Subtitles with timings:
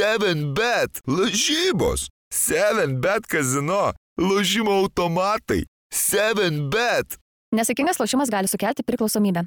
[0.00, 7.18] 7bet, lažybos, 7bet kazino, lažymo automatai, 7bet.
[7.52, 9.44] Nesėkmingas lošimas gali sukelti priklausomybę.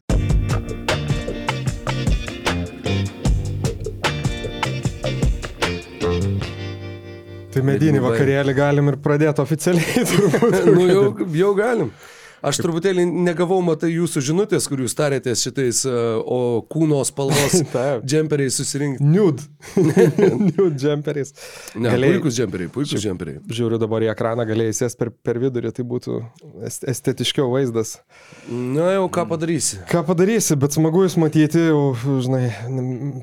[7.53, 10.05] Tai medinį vakarėlį galim ir pradėti oficialiai.
[10.77, 11.89] nu jau, jau galim.
[12.43, 17.53] Aš truputėlį negavau, matai, jūsų žinutės, kur jūs tarėtės šitais, e, o kūno spalvos
[18.09, 19.03] džemperiais susirinkti.
[19.07, 19.45] Nude.
[20.57, 21.31] Nude džemperiais.
[21.79, 23.39] Ne, Galėjai- puikus džemperiai, puikus džemperiai.
[23.47, 26.17] Žiūriu dabar į ekraną, galėjai sės per, per vidurį, tai būtų
[26.67, 27.95] est- estetiškiau vaizdas.
[28.51, 29.79] Na jau ką padarysi.
[29.87, 31.93] Ką padarysi, bet smagu jūs matyti, jau,
[32.25, 32.43] žinai,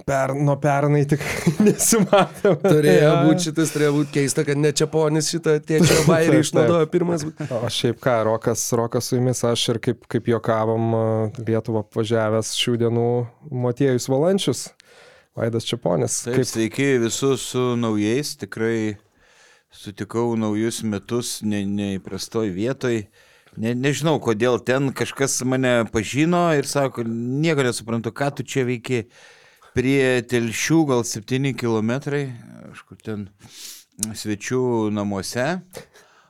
[0.09, 1.21] per, nuo pernai tik
[1.67, 2.55] nesimatė.
[2.65, 7.29] Turėjo būti šitas, turėjo būti keista, kad ne Čiaponis šitą tėčio bairį išnaudojo pirmas.
[7.61, 11.07] O šiaip ką, Rokas, Rokas su jumis, aš ir kaip, kaip juokavom a,
[11.43, 13.07] Lietuvą apvažiavęs šių dienų
[13.51, 14.69] Motiejus Valančius,
[15.35, 16.21] Vaidas Čiaponis.
[16.29, 18.95] Taip, sveiki visus su naujais, tikrai
[19.75, 23.03] sutikau naujus metus ne, neįprastoj vietoj.
[23.59, 29.09] Ne, nežinau, kodėl ten kažkas mane pažino ir sako, nieko nesuprantu, ką tu čia veiki
[29.75, 31.97] prie telšių, gal 7 km,
[32.71, 33.27] aš kur ten
[33.99, 35.57] svečių namuose,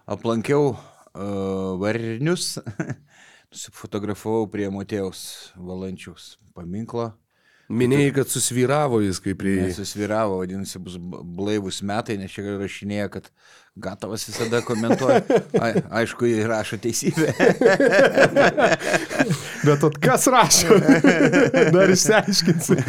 [0.08, 0.78] aplankiau
[1.14, 2.58] varnius,
[3.50, 7.10] nusifotografavau prie Motėjaus Valančiaus paminklo.
[7.70, 9.60] Minėjai, kad susvyravo jis kaip prie...
[9.68, 13.28] Nesusviravo, vadinasi, bus blaivus metai, nes čia rašinėja, kad
[13.78, 15.20] gatavas visada komentuoja.
[15.54, 15.68] A,
[16.00, 17.30] aišku, jį rašo teisybę.
[19.66, 20.80] Bet ot, kas rašo?
[21.76, 22.80] Dar išsiaiškinsi.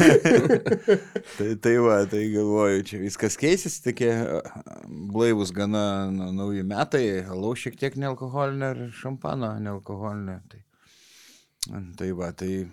[1.38, 4.10] tai, tai va, tai galvoju, čia viskas keisis, tokie
[5.14, 10.40] blaivus gana nu, nauji metai, alaus šiek tiek nealkoholinio ir šampano nealkoholinio.
[10.50, 10.64] Tai,
[12.00, 12.64] tai va, tai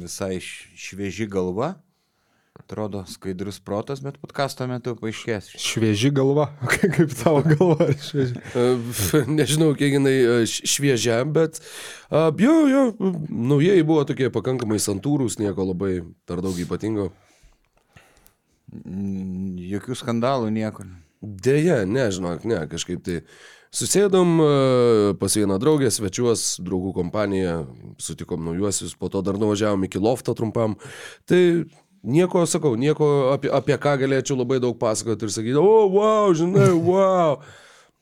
[0.00, 1.74] visai švieži galva.
[2.60, 5.52] Atrodo skaidrus protas, bet podkasto metu paaiškės.
[5.60, 6.48] Švieži galva.
[6.72, 7.88] Kaip tavo galva?
[8.60, 8.64] E,
[9.38, 11.60] Nežinau, kiek jinai e, šviežia, bet
[12.10, 12.82] a, jo, jo,
[13.30, 17.10] naujieji buvo tokie pakankamai santūrūs, nieko labai per daug ypatingo.
[19.70, 20.86] Jokių skandalų, nieko.
[21.20, 23.20] Deja, nežinok, ne, kažkaip tai
[23.74, 24.48] susėdom e,
[25.20, 27.54] pas vieną draugę, svečiuos, draugų kompaniją,
[28.02, 30.76] sutikom naujuosius, po to dar nuvažiavom iki lofto trumpam.
[31.30, 31.40] Tai
[32.02, 36.70] nieko, sakau, nieko apie, apie ką galėčiau labai daug pasakoti ir sakyti, o, wow, žinai,
[36.74, 37.40] wow.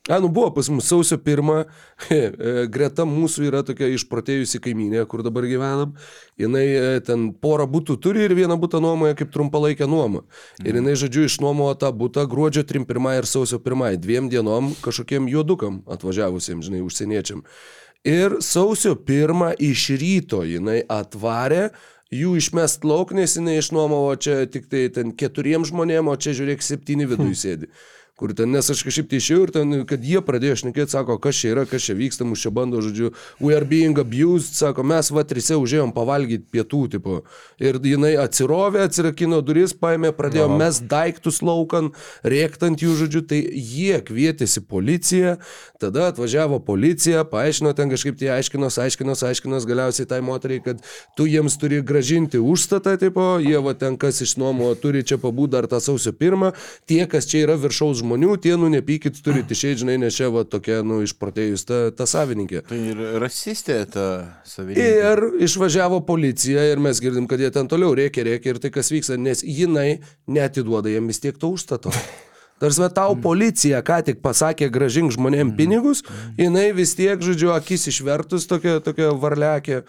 [0.07, 1.65] A, nu buvo pas mus sausio pirmą,
[2.73, 5.91] greta mūsų yra tokia išprotėjusi kaiminė, kur dabar gyvenam.
[6.39, 10.23] Jinai e, ten porą būtų turi ir vieną būtą nuomoja kaip trumpalaikę nuomą.
[10.63, 15.83] Ir jinai, žodžiu, išnuomojo tą būtą gruodžio 31 ir sausio 1, dviem dienom kažkokiem juodukam
[15.91, 17.43] atvažiavusiems, žinai, užsieniečiam.
[18.07, 21.69] Ir sausio 1 iš ryto jinai atvarė,
[22.09, 26.65] jų išmest lauk, nes jinai išnuomavo čia tik tai ten keturiem žmonėm, o čia žiūrėk
[26.65, 27.73] septyni viduje sėdi.
[28.19, 31.37] Kur ten, nes aš kažkaip tai išėjau ir ten, kad jie pradėjo šnekėti, sako, kas
[31.39, 35.07] čia yra, kas čia vyksta, mus čia bando, žodžiu, we are being abused, sako, mes
[35.15, 37.21] va trise užėjom pavalgyti pietų, tipo.
[37.63, 41.93] Ir jinai atsirovė, atsirakino duris, paėmė, pradėjo mes daiktus laukan,
[42.27, 45.37] rėktant jų, žodžiu, tai jie kvietėsi policiją,
[45.79, 50.83] tada atvažiavo policija, paaiškino ten kažkaip tai aiškinos, aiškinos, aiškinos galiausiai tai moteriai, kad
[51.15, 55.71] tu jiems turi gražinti užstatą, tipo, jie va ten kas išnuomo, turi čia pabūti dar
[55.71, 56.51] tą sausio pirmą,
[56.83, 58.08] tie, kas čia yra viršaus žmonių,
[58.41, 62.63] tie, nu, nepykit, turite išeiti, žinai, nes čia va tokia, nu, išprotėjus ta, ta savininkė.
[62.69, 64.05] Tai ir rasistė ta
[64.47, 64.87] savininkė.
[65.11, 68.93] Ir išvažiavo policija ir mes girdim, kad jie ten toliau rėkia, rėkia ir tai kas
[68.93, 71.93] vyksta, nes jinai netiduoda jiem vis tiek to užstato.
[72.59, 76.03] Tarsi tau policija ką tik pasakė gražink žmonėm pinigus,
[76.39, 79.83] jinai vis tiek, žodžiu, akis išvertus tokia, tokia varlekė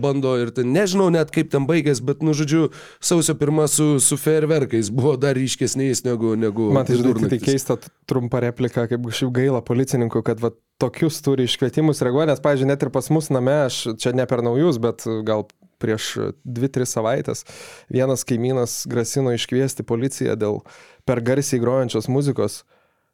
[0.00, 4.18] bando ir ten nežinau net kaip ten baigės, bet, nu, žodžiu, sausio pirma su, su
[4.18, 6.34] fejerverkais buvo dar ryškesniais negu...
[6.34, 7.46] negu Man tai, žinai, tai vidurnaktis.
[7.46, 7.78] keista
[8.10, 10.50] trumpa replika, kaip kažkaip gaila policininkų, kad va,
[10.82, 14.42] tokius turi iškvietimus reaguoja, nes, pavyzdžiui, net ir pas mus name, aš čia ne per
[14.46, 15.46] naujus, bet gal
[15.80, 16.12] prieš
[16.44, 17.44] 2-3 savaitės
[17.92, 20.60] vienas kaimynas grasino iškviesti policiją dėl
[21.08, 22.62] per garsiai grojančios muzikos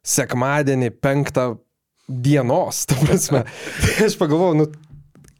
[0.07, 1.55] sekmadienį penktą
[2.07, 3.43] dienos, ta prasme.
[3.83, 4.67] Tai aš pagalvojau, nu,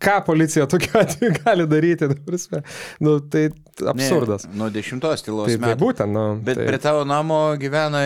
[0.03, 2.61] ką policija tokiu atveju gali daryti, ta prasme.
[3.03, 3.47] Nu, tai
[3.87, 4.47] absurdas.
[4.49, 5.79] Ne, nuo dešimtos tylos Tai, tai metų.
[5.83, 6.25] būtent, nu.
[6.43, 6.67] Bet tai...
[6.69, 8.03] prie tavo namo gyvena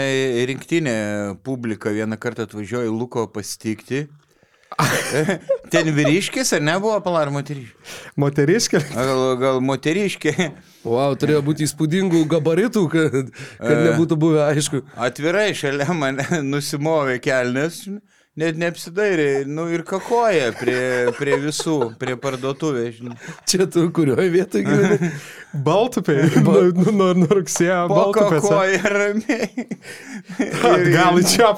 [0.49, 0.97] rinktinė
[1.45, 4.05] publika, vieną kartą atvažiuoja Luko pasitikti.
[5.71, 7.95] Ten vyriškis ar nebuvo palar moteriškis?
[8.19, 8.79] Moteriškė.
[8.95, 10.51] Gal, gal moteriškė
[10.81, 13.27] Wow, turėjo būti įspūdingų gabaritų, kad,
[13.61, 14.79] kad nebūtų buvę aišku.
[14.97, 17.83] atvirai šalia mane nusimovė kelnes
[18.39, 22.95] net neapsidairė, nu ir kakoja prie, prie visų, prie parduotuvės.
[22.99, 23.17] žinai.
[23.49, 25.09] Čia tu kurioje vietoje gyveni?
[25.67, 26.29] Baltupiai.
[26.45, 28.47] Nuo nu, nu, nu rugsėjo Baltupėse.
[28.47, 29.67] Pakakoja ramiai.
[30.93, 31.51] Gal į čia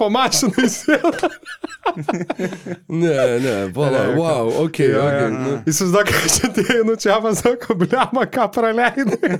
[0.64, 1.30] įsėda.
[2.90, 5.20] Ne, ne, pala, wow, ok, ok.
[5.36, 9.34] Nu, Įsivaizduok, kad čia tai, nu čia pasako, bliama, ką praleidai.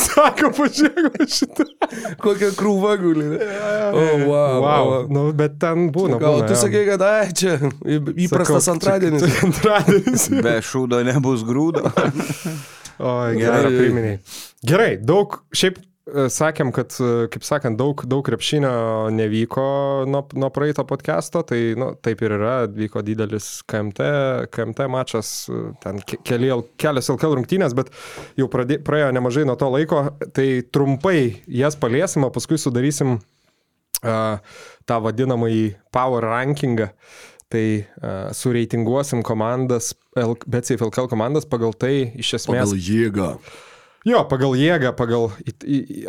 [0.00, 1.68] Sako, pažiūrėk, šitą.
[2.24, 3.28] kokia krūva guli.
[3.36, 5.06] O, wow, Wow, wow.
[5.12, 6.18] nu, bet ten būna.
[6.22, 9.22] Gal būna, tu sakai, kad ai, čia įprastas Sakau, antradienis.
[9.24, 10.28] čia- Antradienis.
[10.46, 11.86] Be šūdo nebus grūdo.
[13.02, 13.38] O, Gerai.
[13.40, 14.18] gerai, priminiai.
[14.68, 19.64] Gerai, daug, šiaip e, sakėm, kad, e, kaip sakant, daug, daug krepšinio nevyko
[20.06, 24.06] nuo, nuo praeito podcast'o, tai nu, taip ir yra, vyko didelis KMT,
[24.54, 27.90] KMT mačas, e, ten ke- keli, kelios LKL rungtynės, bet
[28.38, 30.04] jau pradė, praėjo nemažai nuo to laiko,
[30.36, 33.16] tai trumpai jas paliesim, o paskui sudarysim
[34.00, 36.88] tą vadinamąjį power rankingą.
[37.52, 39.92] Tai uh, sureitinguosim komandas,
[40.48, 42.72] BCF LKL komandas pagal tai iš esmės.
[42.72, 43.28] Pagal jėgą.
[44.02, 45.28] Jo, pagal jėgą, pagal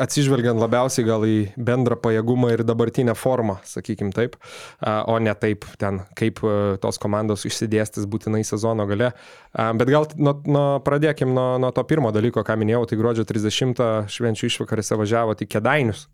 [0.01, 4.33] atsižvelgiant labiausiai gal į bendrą pajėgumą ir dabartinę formą, sakykim taip,
[4.81, 6.41] o ne taip ten, kaip
[6.81, 9.11] tos komandos išsidėstys būtinai sezono gale.
[9.53, 13.85] Bet gal nuo, nuo, pradėkim nuo, nuo to pirmo dalyko, ką minėjau, tai gruodžio 30
[14.09, 16.07] švenčių išvakarėse važiavo į Kedainius,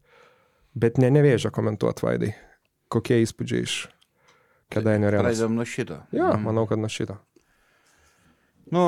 [0.79, 2.33] bet ne nevėžę komentuoti, Vaidai.
[2.89, 3.79] Kokie įspūdžiai iš
[4.73, 5.25] Kedainių arenos?
[5.27, 5.99] Pradedam nuo šito.
[6.15, 7.17] Jo, manau, kad nuo šito.
[8.69, 8.81] Nu,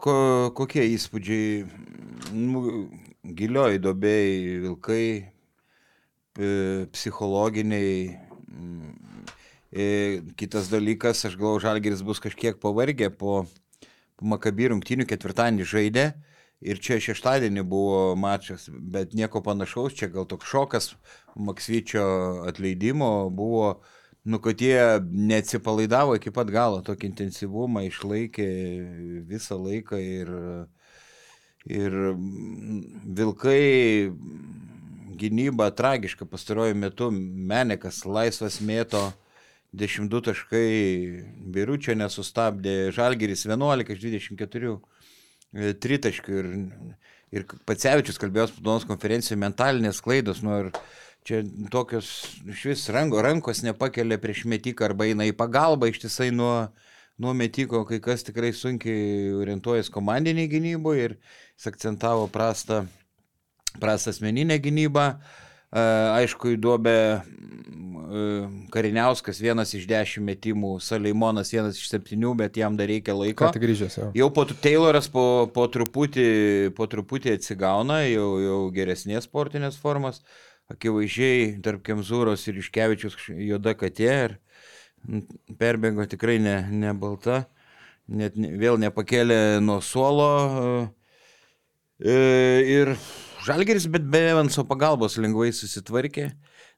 [0.00, 0.14] ko,
[0.56, 1.66] kokie įspūdžiai?
[2.32, 2.62] Nu,
[3.36, 5.04] gilioj dobėjai, vilkai,
[6.38, 6.52] e,
[6.94, 8.16] psichologiniai.
[9.68, 9.88] e,
[10.40, 13.42] Kitas dalykas, aš galvoju, Žalgeris bus kažkiek pavargę po,
[14.16, 16.06] po Makabį rungtynių ketvirtadienį žaidė.
[16.58, 20.88] Ir čia šeštadienį buvo mačas, bet nieko panašaus, čia gal toks šokas
[21.38, 22.02] Maksvyčio
[22.50, 23.76] atleidimo buvo,
[24.26, 28.48] nu, kad jie neatsipalaidavo iki pat galo, tokį intensyvumą išlaikė
[29.30, 30.34] visą laiką ir,
[31.70, 31.96] ir
[33.20, 34.10] vilkai
[35.18, 39.12] gynyba tragiška pastaruoju metu, Menekas laisvas mėto,
[39.78, 40.68] 10 taškai,
[41.54, 44.76] Biručio nesustabdė, Žalgeris 11 iš 24 e,
[45.54, 46.48] tritaškių ir,
[47.34, 50.70] ir Pacevičius kalbėjo spaudos konferencijoje mentalinės klaidos, nu ir
[51.28, 51.42] čia
[51.72, 52.10] tokios
[52.48, 56.68] iš vis ranko, rankos nepakelia prieš metiką arba eina į pagalbą ištisai nuo,
[57.18, 62.86] nuo metiko, kai kas tikrai sunkiai orientuojas komandiniai gynyboje ir jis akcentavo prastą,
[63.80, 65.10] prastą asmeninę gynybą.
[65.16, 72.56] E, Aišku, į duobę mm, Kariniauskas vienas iš dešimt metimų, Saleimonas vienas iš septynių, bet
[72.56, 73.44] jam dar reikia laiko.
[73.44, 74.08] Ką tik grįžęs jau.
[74.16, 76.28] Jau po Tayloras po, po, truputį,
[76.78, 80.22] po truputį atsigauna, jau, jau geresnės sportinės formos.
[80.72, 84.34] Akivaizdžiai tarp Kemzūros ir Iškevičius juoda katė ir
[85.60, 87.46] perbėgo tikrai ne, ne balta,
[88.08, 90.28] net ne, vėl nepakėlė nuo suolo.
[92.00, 92.18] e,
[92.68, 92.96] Ir
[93.48, 96.26] Žalgeris, bet be Evanso pagalbos lengvai susitvarkė.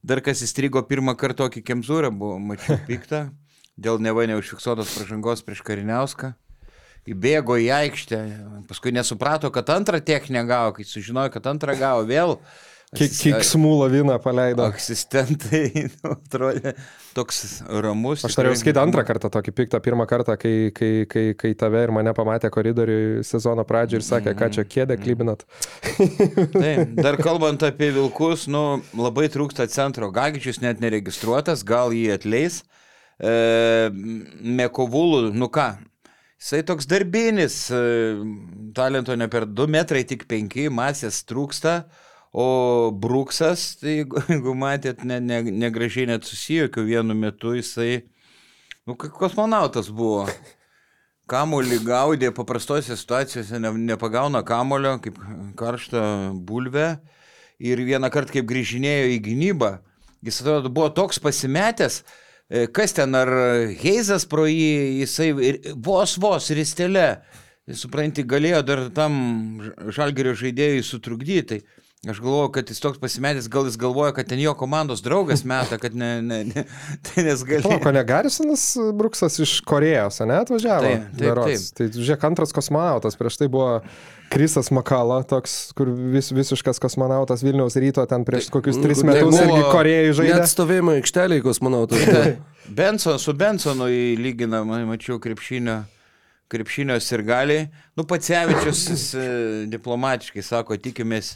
[0.07, 3.25] Dar kas įstrigo pirmą kartą tokį Kemzūrą, buvo mačiau piktą,
[3.75, 6.31] dėl neva neužfiksuotos pražangos prieš Kariniauską
[7.09, 8.19] įbėgo į aikštę,
[8.69, 12.37] paskui nesuprato, kad antrą techninę gavo, kai sužinojo, kad antrą gavo vėl.
[12.91, 14.65] Kiksmų laviną paleido.
[14.67, 16.73] Asistentai, nu, atrodė
[17.15, 18.25] toks ramus.
[18.27, 21.93] Aš norėjau skaityti antrą kartą tokį piktą, pirmą kartą, kai, kai, kai, kai tave ir
[21.95, 25.47] mane pamatė koridoriui sezono pradžioje ir sakė, ką čia kėdė klibinat.
[26.57, 30.11] Taip, dar kalbant apie vilkus, nu, labai trūksta centro.
[30.11, 32.65] Gagičius net neregistruotas, gal jį atleis.
[33.23, 33.39] E,
[34.43, 35.77] Mekovulų, nu ką,
[36.43, 37.87] jisai toks darbinis, e,
[38.75, 41.85] talento ne per 2 metrai, tik 5, masės trūksta.
[42.33, 48.05] O Bruksas, tai jeigu, matėt, ne, ne, negražiai net susijokio vienu metu, jisai,
[48.87, 50.29] nu, kosmonautas buvo.
[51.31, 55.19] Kamolį gaudė paprastose situacijose, ne, nepagauna kamolio, kaip
[55.59, 56.03] karštą
[56.47, 56.97] bulvę.
[57.61, 59.75] Ir vieną kartą, kaip grįžinėjo į gynybą,
[60.25, 61.99] jis atrodo buvo toks pasimetęs,
[62.49, 63.29] e, kas ten, ar
[63.83, 65.29] Heizas pro jį, jisai
[65.77, 67.21] vos vos ristelė,
[67.77, 69.13] supranti, galėjo dar tam
[69.93, 71.61] žalgerio žaidėjui sutrukdyti.
[71.61, 75.43] Tai Aš galvoju, kad jis toks pasimetęs, gal jis galvoja, kad ten jo komandos draugas
[75.45, 76.63] meta, kad ne, ne, ne
[77.05, 77.61] tai nes gali.
[77.63, 78.63] Palauk, o ne Garisonas
[78.97, 80.87] Bruksas iš Korejos, ne, atvažiavo?
[80.87, 81.67] Taip, taip, berods?
[81.77, 83.83] Tai žiūrėk, antras kosmonautas, prieš tai buvo
[84.33, 89.37] Krisas Makala, toks, kur vis, visiškas kosmonautas Vilniaus ryto, ten prieš kokius tris Tai metus
[89.37, 90.41] buvo irgi Korejai žaidė.
[90.41, 92.01] Net stovėjimo aikštelėje kosmonautų.
[92.81, 95.83] Benson, su Bensonu lygina, ma- mačiau, krepšinio,
[96.49, 97.61] krepšinio ir gali.
[97.93, 99.31] Nu, Pacevičius jis, e,
[99.69, 101.35] diplomatiškai sako, tikimės,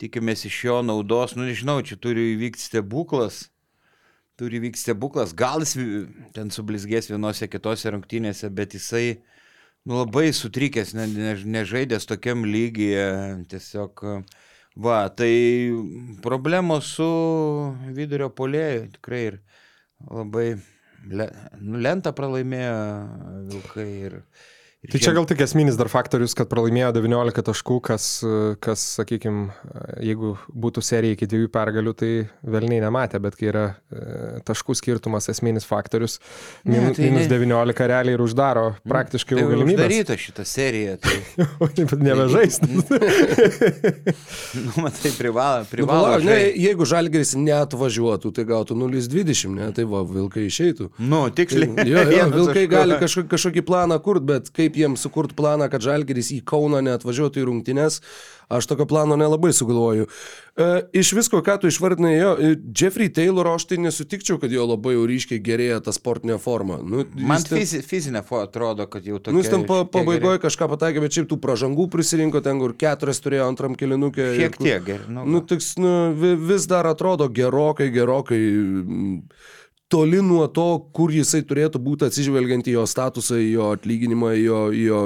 [0.00, 1.36] tikimės iš jo naudos.
[1.36, 3.48] Nu, nežinau, čia turi įvykti stebuklas.
[4.40, 5.34] turi vykti stebuklas.
[5.36, 5.76] Gal jis
[6.34, 9.20] ten sublizgės vienose kitose rungtynėse, bet jisai
[9.84, 13.06] nu, labai sutrikęs, ne, ne, nežaidęs tokiam lygyje.
[13.52, 14.02] Tiesiog,
[14.74, 15.32] va, tai
[16.24, 17.08] problemos su
[17.94, 19.38] vidurio polėju tikrai ir
[20.08, 20.48] labai
[21.10, 21.28] le,
[21.60, 22.74] nu, lentą pralaimėjo
[23.52, 23.88] Vilkai.
[24.08, 24.18] Ir
[24.82, 28.06] Tai čia gal tik esminis dar faktorius, kad pralaimėjo 19 taškų, kas,
[28.58, 29.52] kas sakykime,
[30.02, 32.08] jeigu būtų serija iki dviejų pergalių, tai
[32.42, 36.18] velniai nematė, bet kai yra e, taškų skirtumas esminis faktorius,
[36.66, 37.30] Ne, min, tai minus ne.
[37.30, 39.86] 19 realiai ir uždaro praktiškai tai jau galimybę.
[39.86, 40.96] uždaryta šitą seriją.
[41.02, 41.14] Tai,
[41.92, 42.68] Bet nebežaisti.
[44.64, 45.62] nu, matai, privalo.
[45.62, 50.90] Nu, privalo palauk, ne, jeigu Žalgeris neatvažiuotų, tai gautų 0,20, ne, tai va, vilkai išeitų.
[50.98, 51.70] Nu, tiksliai.
[51.86, 55.82] Jo, jo, Vienu vilkai gali kažkokį, kažkokį planą kurt, bet kaip jiems sukurt planą, kad
[55.84, 58.00] Žalgeris į Kauną neatvažiuotų į rungtynes,
[58.52, 60.06] aš tokio plano nelabai sugalvoju.
[60.60, 60.66] E,
[61.00, 64.92] iš visko, ką tu išvardinai, jo, e, Jeffrey Taylor, aš tai nesutikčiau, kad jo labai
[64.92, 66.76] jau ryškiai gerėja ta sportinė forma.
[66.84, 69.32] Nu, Man ten- fizi, fizinė fo atrodo, kad jau tokia.
[69.32, 73.22] Nu, jis ten pa, pabaigoje kažką pataikė, bet šiaip tų pražangų prisirinko, ten kur keturias
[73.24, 74.28] turėjo antram kilinukė.
[74.36, 75.08] Šiek tiek geriau.
[75.08, 79.22] Nu, Nu, tiks, nu, vi- vis dar atrodo gerokai, gerokai mm,
[79.92, 84.44] toli nuo to, kur jisai turėtų būti atsižvelgiant į jo statusą, į jo atlyginimą, į
[84.46, 85.02] jo, į jo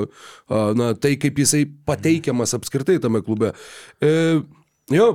[0.78, 3.50] na, tai, kaip jisai pateikiamas apskritai tame klube.
[3.98, 4.12] E,
[4.94, 5.08] jo,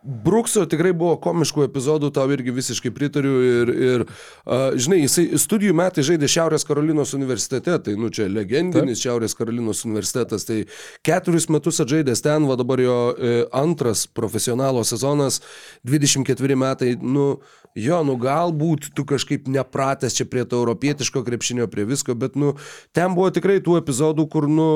[0.00, 4.04] Brukso tikrai buvo komiškų epizodų, tau irgi visiškai pritariu ir, ir
[4.48, 9.02] a, žinai, jisai studijų metai žaidė Šiaurės Karolinos universitete, tai, nu, čia legendinis Taip.
[9.04, 10.62] Šiaurės Karolinos universitetas, tai
[11.04, 15.42] keturis metus atžaidęs ten, va dabar jo e, antras profesionalo sezonas,
[15.84, 17.34] 24 metai, nu,
[17.78, 22.54] jo, nu, galbūt tu kažkaip nepratęs čia prie to europietiško krepšinio, prie visko, bet, nu,
[22.96, 24.68] ten buvo tikrai tų epizodų, kur, nu,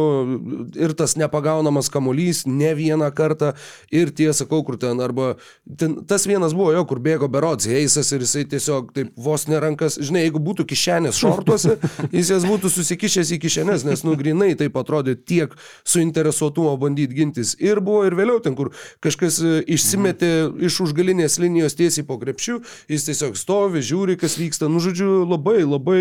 [0.79, 3.53] ir tas nepagaunamas kamolys ne vieną kartą,
[3.95, 5.35] ir tie, sakau, kur ten, arba
[5.79, 9.99] ten, tas vienas buvo jo, kur bėgo Berods Heisas ir jisai tiesiog taip vos nerankas,
[9.99, 11.79] žinai, jeigu būtų kišenės šortuose,
[12.15, 15.55] jis jas būtų susikišęs į kišenės, nes, nu, grinai taip atrodė tiek
[15.89, 17.55] suinteresuotumo bandyti gintis.
[17.59, 18.71] Ir buvo ir vėliau ten, kur
[19.05, 20.31] kažkas e, išsimetė
[20.69, 22.61] iš užgalinės linijos tiesiai po krepšių,
[22.91, 24.71] jis tiesiog stovi, žiūri, kas vyksta.
[24.73, 26.01] Nu, žodžiu, labai, labai,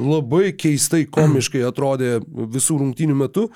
[0.00, 3.48] labai keistai, komiškai atrodė visų rungtynių metu.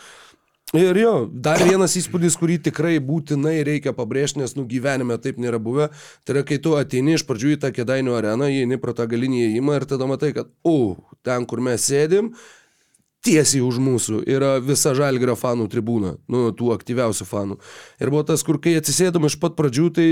[0.76, 5.56] Ir jo, dar vienas įspūdis, kurį tikrai būtinai reikia pabrėžti, nes nu gyvenime taip nėra
[5.56, 5.87] buvę,
[6.28, 9.40] tai yra, kai tu ateini iš pradžių į tą kėdainių areną, įeini pro tą galinį
[9.46, 12.34] įėjimą ir tada matai, kad, o, ten, kur mes sėdim,
[13.25, 17.58] tiesiai už mūsų yra visa žalgrio fanų tribūna, nu, tų aktyviausių fanų.
[18.04, 20.08] Ir buvo tas, kur kai atsisėdom iš pat pradžių, tai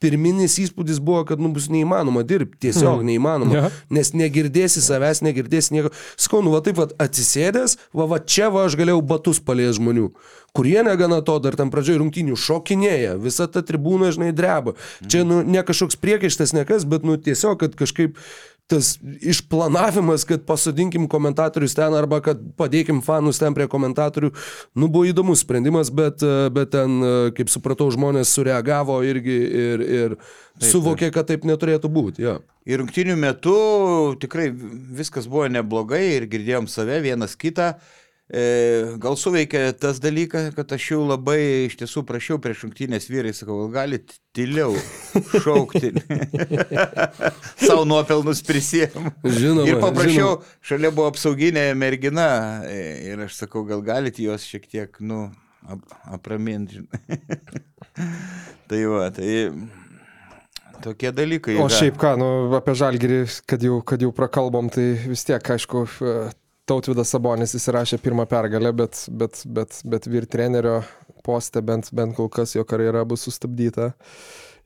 [0.00, 3.06] pirminis įspūdis buvo, kad nu, bus neįmanoma dirbti, tiesiog Mhm.
[3.10, 3.70] neįmanoma, Ja.
[3.90, 5.90] nes negirdėsi savęs, negirdėsi nieko.
[6.16, 10.10] Skau, nu, va taip, va, atsisėdęs, va, va čia va aš galėjau batus palies žmonių,
[10.54, 14.74] kurie negana to dar tam pradžioje rungtynių šokinėja, visa ta tribūna, žinai, dreba.
[15.06, 18.16] Čia, nu, ne kažkoks priekaištas nekas, bet, nu, tiesiog, kad kažkaip
[18.68, 24.30] tas išplanavimas, kad pasodinkim komentatorius ten arba kad padėkim fanus ten prie komentatorių,
[24.76, 26.20] nu buvo įdomus sprendimas, bet,
[26.52, 26.98] bet ten,
[27.36, 30.16] kaip supratau, žmonės sureagavo irgi ir, ir
[30.60, 32.26] suvokė, kad taip neturėtų būti.
[32.28, 32.36] Ja.
[32.68, 33.56] Ir rungtinių metu
[34.20, 37.78] tikrai viskas buvo neblogai ir girdėjom save vienas kitą.
[38.28, 43.32] E, gal suveikė tas dalykas, kad aš jau labai iš tiesų prašiau prieš rungtynės vyrai,
[43.32, 44.74] sakau, gal galit tyliau
[45.32, 45.94] šaukti.
[47.68, 49.08] Savo nuopelnus prisėm.
[49.24, 50.60] Žinoma, Ir paprašiau, žinoma.
[50.60, 52.28] šalia buvo apsauginė mergina
[52.68, 55.30] e, ir aš sakau, gal galit juos šiek tiek, nu,
[55.64, 55.80] ap,
[56.18, 56.84] apraminti.
[58.68, 59.32] tai va, tai
[60.84, 61.56] tokie dalykai.
[61.56, 61.78] O yra.
[61.80, 62.28] šiaip ką, nu,
[62.60, 65.86] apie žalgyrį, kad jau, kad jau prakalbom, tai vis tiek, aišku,
[66.68, 70.82] Tautvidas Sabonis įsirašė pirmą pergalę, bet, bet, bet, bet vyr trenerio
[71.24, 73.94] poste bent, bent kol kas jo karjera bus sustabdyta.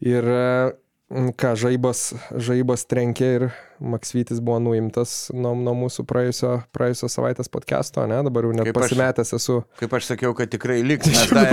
[0.03, 3.47] Ir mm, ką, žaibas, žaibas trenkė ir
[3.81, 8.21] Maksvytis buvo nuimtas nuo, nuo mūsų praėjusio, praėjusio savaitės podcast'o, ne?
[8.27, 9.61] Dabar jau net Kaip pasimetęs esu.
[9.81, 11.47] Kaip aš sakiau, kad tikrai liks, dra,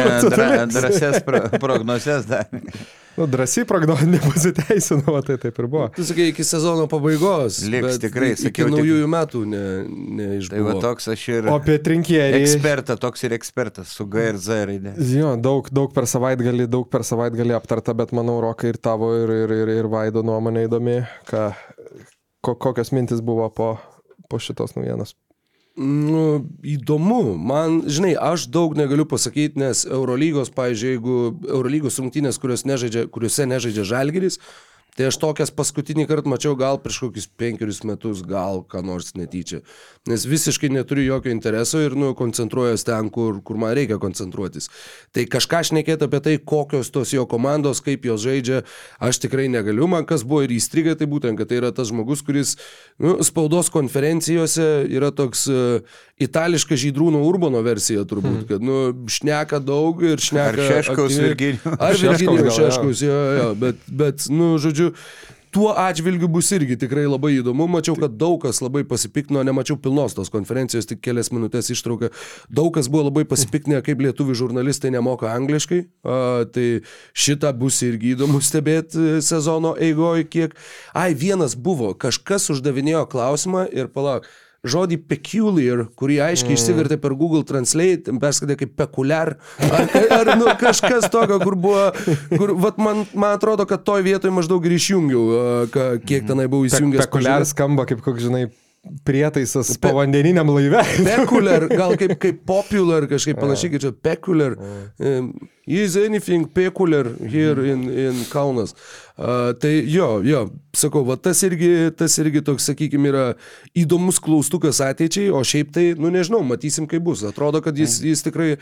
[0.65, 0.75] liks.
[0.75, 2.27] drąsias pro, prognozes.
[2.29, 2.73] davėme.
[3.19, 5.89] Nu, drąsiai prognoz nepasiteisino, va, tai taip ir buvo.
[5.91, 7.57] Tu sakai, iki sezono pabaigos.
[7.67, 9.63] Liks, tikrai, Iki sakiau, tik- naujųjų metų ne,
[10.47, 12.39] Tai va toks aš ir O apie trinkierį.
[12.45, 14.93] ekspertas, toks ir ekspertas su G ir Z raidė.
[15.11, 19.35] Jo, daug, daug per savaitgalį, daug per savaitgalį aptarta, bet manau, Rokai ir tavo, ir,
[19.41, 21.49] ir, ir, ir Vaido nuomonė įdomi, ką,
[22.41, 23.77] ko, kokios mintis buvo po,
[24.29, 25.15] po šitos naujienos.
[25.79, 27.37] Nu, įdomu.
[27.39, 33.47] Man, žinai, aš daug negaliu pasakyti, nes Eurolygos, pavyzdžiui, jeigu Eurolygos rungtynės, kurios nežaidžia, kuriuose
[33.47, 34.41] nežaidžia Žalgeris,
[34.99, 39.61] Tai aš tokias paskutinį kartą mačiau gal prieš kokius penkerius metus, gal ką nors netyčia.
[40.11, 44.67] Nes visiškai neturiu jokio intereso ir nu, koncentruojas ten, kur, kur man reikia koncentruotis.
[45.15, 48.65] Tai kažką šnekėti apie tai, kokios tos jo komandos, kaip jos žaidžia,
[48.99, 49.87] aš tikrai negaliu.
[49.87, 52.57] Man kas buvo ir įstrigę, tai būtent, kad tai yra tas žmogus, kuris
[52.99, 60.03] nu, spaudos konferencijose yra toks uh, itališka žydrūno Urbono versija turbūt, kad nu, šneka daug
[60.03, 60.59] ir šneka.
[60.59, 61.17] Ar Šeškaus.
[61.23, 61.65] Virginijus?
[61.79, 62.55] Ar jo.
[62.59, 64.91] Šeškaus, jo, jo, bet, bet, nu, žodžiu,
[65.51, 67.67] tuo atžvilgiu bus irgi tikrai labai įdomu.
[67.71, 72.11] Mačiau, kad daug kas labai pasipiktino, nemačiau pilnos tos konferencijos, tik kelias minutės ištrauką.
[72.53, 75.81] Daug kas buvo labai pasipiktinę, kaip lietuvių žurnalistai nemoka angliškai.
[76.03, 76.19] A,
[76.53, 76.67] tai
[77.17, 80.59] šitą bus irgi įdomu stebėti e, sezono eigoje kiek.
[80.93, 84.29] Ai, vienas buvo, kažkas uždavinėjo klausimą ir palauk.
[84.67, 86.59] Žodį peculiar, kurį aiškiai mm.
[86.59, 89.85] išsivertė per Google Translate, perskaitė kaip pekuliar, ar,
[90.17, 91.85] ar nu, kažkas tokio, kur buvo,
[92.33, 95.69] kur, vat, man, man atrodo, kad toj vietoje maždaug ir išjungiau,
[96.03, 97.07] kiek tenai buvau įsijungęs.
[97.07, 98.49] Pekuliar skamba kaip, koks, žinai,
[99.03, 99.87] prietaisas Pe...
[99.87, 100.83] povandeniniam laive.
[101.03, 104.55] Peculiar, gal kaip, kaip popular, kažkaip panašiai, kaip čia peculiar.
[104.99, 105.33] Um,
[105.69, 108.73] is anything peculiar here in, in Kaunas.
[109.19, 113.23] Uh, tai jo, jo, sakau, va, tas, irgi, tas irgi toks, sakykime, yra
[113.75, 117.25] įdomus klaustukas ateičiai, o šiaip tai, nu nežinau, matysim, kaip bus.
[117.27, 118.53] Atrodo, kad jis, jis tikrai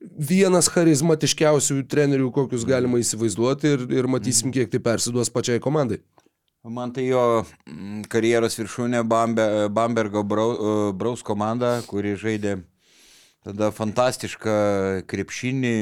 [0.00, 6.00] vienas charizmatiškiausių trenerių, kokius galima įsivaizduoti ir, ir matysim, kiek tai persiduos pačiai komandai.
[6.64, 12.58] Man tai jo mm, karjeros viršūnė Bambe, Bambergo Brau, e, Braus komanda, kuri žaidė
[13.44, 14.56] tada fantastišką
[15.08, 15.76] krepšinį,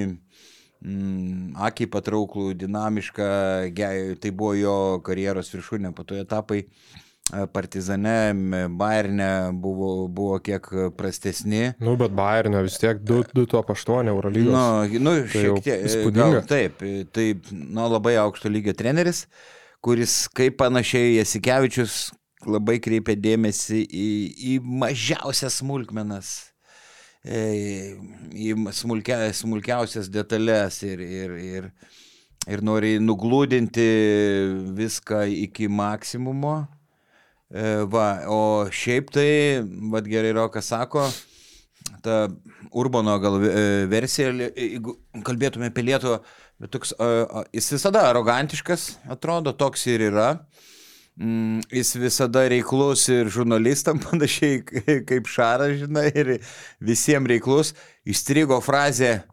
[0.84, 3.28] mm, akiai patrauklų, dinamišką,
[3.76, 8.32] ge- tai buvo jo karjeros viršūnė, po to etapai e, Partizane,
[8.78, 11.74] Bayerne buvo, buvo kiek prastesni.
[11.80, 14.52] Nu, bet Bayernio vis tiek 2-8 Eurolygos.
[14.54, 15.84] Nu, nu Tai šiek tiek.
[15.90, 16.30] įspūdinga.
[16.40, 19.26] Gal, taip, tai nu, labai aukšto lygio treneris,
[19.84, 22.08] kuris, kaip panašiai Jasikevičius,
[22.46, 24.08] labai kreipia dėmesį į,
[24.54, 26.47] į mažiausias smulkmenas, e,
[27.28, 31.68] į smulkia, smulkiausias detalės ir, ir, ir,
[32.48, 33.88] ir nori nuglūdinti
[34.78, 36.60] viską iki maksimumo.
[37.48, 39.30] E, Va, o šiaip tai,
[39.92, 41.06] vad gerai Rokas sako,
[42.04, 42.26] ta
[42.76, 46.20] Urbano gal e, versija, jeigu kalbėtume apie Lietuvą,
[46.60, 46.92] bet toks,
[47.54, 50.32] jis visada arogantiškas, atrodo, toks ir yra.
[51.18, 54.60] Mm, jis visada reiklus ir žurnalistam panašiai
[55.06, 56.36] kaip Šaras, žinai, ir
[56.78, 57.72] visiems reiklus.
[58.06, 59.24] Įstrigo frazė,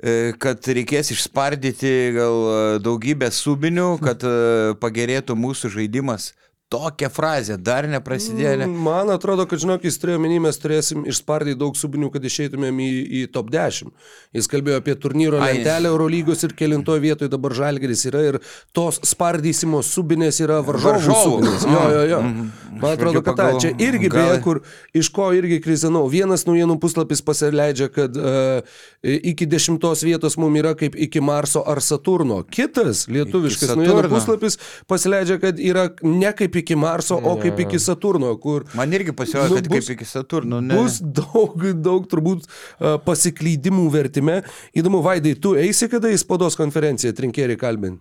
[0.00, 4.32] e, kad reikės išspardyti gal e, daugybę subinių, kad e,
[4.80, 6.32] pagerėtų mūsų žaidimas.
[6.68, 8.50] Tokia frazė dar neprasidėjo.
[8.60, 8.66] Ne?
[8.68, 12.82] Mm, Man atrodo, kad žinok, jis turėjo minį, mes turėsim išspardyti daug subinių, kad išeitumėm
[12.84, 13.88] į, į top 10.
[14.36, 15.54] Jis kalbėjo apie turnyro Ai.
[15.56, 18.38] lentelę Eurolygos ir kelintoje vietoje dabar Žalgeris yra ir
[18.76, 21.22] tos spardysimo subinės yra varžovų, Varžovų.
[21.24, 21.64] subinės.
[21.72, 22.20] Jo, jo, jo.
[22.26, 22.50] Mhm.
[22.78, 24.60] Man atrodo, kad ta, čia irgi gal- beje, kur
[24.94, 26.04] iš ko irgi krizinau.
[26.12, 28.60] Vienas naujienų puslapis pasileidžia, kad uh,
[29.02, 32.42] iki dešimtos vietos mums yra kaip iki Marso ar Saturno.
[32.44, 38.32] Kitas lietuviškas naujienų puslapis pasileidžia, kad yra ne kaip iki Marso, o kaip iki Saturno,
[38.42, 40.60] kur Man irgi pasirodė, Nu, kad bus- kaip iki Saturno.
[40.64, 40.74] Ne.
[40.78, 44.42] Bus daug, daug turbūt uh, pasiklydimų vertime.
[44.76, 47.98] Įdomu, Vaidai, tu eisi kada į spaudos konferenciją trinkėri kalbin?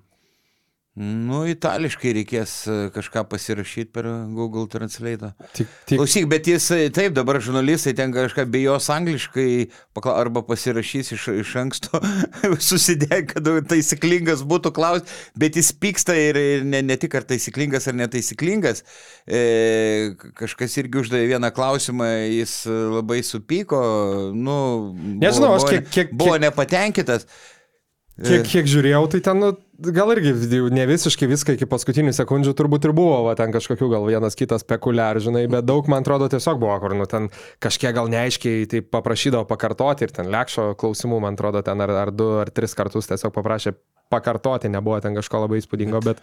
[0.97, 5.27] Nu, itališkai reikės e, kažką pasirašyti per Google Translate.
[5.53, 10.41] Tik, tik, Klausyk, bet jis, e, taip, dabar žurnalistai ten kažką bijos angliškai pakla, arba
[10.47, 12.01] pasirašys iš, iš anksto,
[12.69, 17.85] susidėk, kad taisyklingas būtų klausimas, bet jis pyksta ir, ir ne, ne tik ar taisyklingas
[17.91, 18.81] ar netaisyklingas.
[19.29, 19.43] E,
[20.39, 23.83] kažkas irgi uždavė vieną klausimą, jis e, labai supyko,
[24.33, 24.57] nu,
[25.21, 27.29] Nežinau, aš buvo, kiek- kiek- buvo kiek- nepatenkintas.
[28.23, 29.51] Kiek, kiek žiūrėjau, tai ten nu,
[29.93, 30.33] gal irgi
[30.73, 34.65] ne visiškai viską iki paskutinių sekundžių turbūt ir buvo, va, ten kažkokių gal vienas kitas
[34.67, 37.29] pekuliar, žinai, bet daug, man atrodo, tiesiog buvo, kur nu, ten
[37.63, 42.13] kažkiek gal neaiškiai tai paprašydavo pakartoti ir ten lekšo klausimų, man atrodo, ten ar, ar
[42.15, 43.77] du ar tris kartus tiesiog paprašė
[44.09, 46.21] pakartoti, nebuvo ten kažko labai įspūdingo, bet,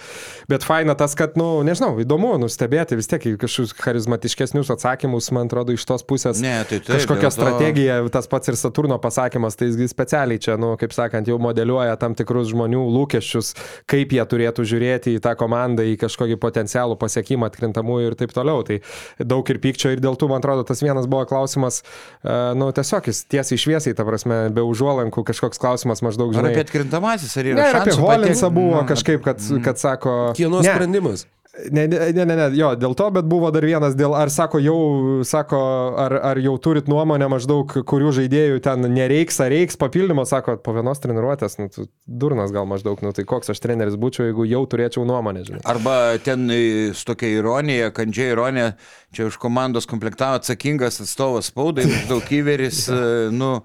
[0.51, 5.75] bet faina tas, kad, nu, nežinau, įdomu nustebėti vis tiek kažkokius charizmatiškesnius atsakymus, man atrodo,
[5.77, 6.41] iš tos pusės.
[6.43, 10.57] Ne, tai taip, kažkokia to- strategija, tas pats ir Saturno pasakymas, tai jisgi specialiai čia,
[10.61, 13.53] nu, kaip sakant, jau modeliuoja tam tikrus žmonių lūkesčius,
[13.91, 18.63] kaip jie turėtų žiūrėti į tą komandą, į kažkokį potencialų pasiekimą atkrintamųjų ir taip toliau.
[18.65, 18.81] Tai
[19.21, 21.83] daug ir pykčio ir dėl to, man atrodo, tas vienas buvo klausimas,
[22.25, 26.55] uh, nu, tiesiog jis tiesiai šviesiai, ta prasme, be užuolankų kažkoks klausimas maždaug, Ar žinai.
[26.55, 30.19] apie atkrintamasis, ar yra Ne, ir apie Holinsą buvo Nu, kažkaip, kad, kad sako...
[30.39, 31.27] Kieno ne, sprendimas?
[31.71, 34.59] Ne, ne, ne, ne, ne, jo, dėl to, bet buvo dar vienas dėl, ar sako
[34.59, 34.79] jau,
[35.27, 35.61] sako,
[36.03, 40.75] ar, ar jau turit nuomonę maždaug, kurių žaidėjų ten nereiks, ar reiks papildymo, sako, po
[40.75, 44.65] vienos treniruotės, nu, tu durnas gal maždaug, nu, tai koks aš treneris būčiau, jeigu jau
[44.67, 45.63] turėčiau nuomonę, žinai.
[45.71, 48.73] Arba ten e, su tokia ironija, kandžia ironija,
[49.15, 53.61] čia už komandos komplektavo atsakingas atstovas spaudai, maždaug įveris, e, nu...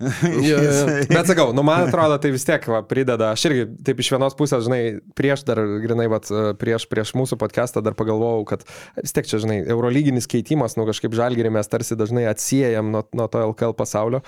[0.00, 0.86] Jo, jo.
[1.08, 4.34] Bet sakau, nu man atrodo, tai vis tiek va, prideda, aš irgi taip iš vienos
[4.36, 4.80] pusės, žinai,
[5.16, 6.28] prieš dar, grinai, vat,
[6.60, 8.66] prieš, prieš mūsų podcastą dar pagalvojau, kad
[9.00, 13.28] vis tiek čia, žinai, eurolyginis keitimas, nu kažkaip žalgerį mes tarsi dažnai atsiejam nuo, nuo
[13.32, 14.20] to LKL pasaulio.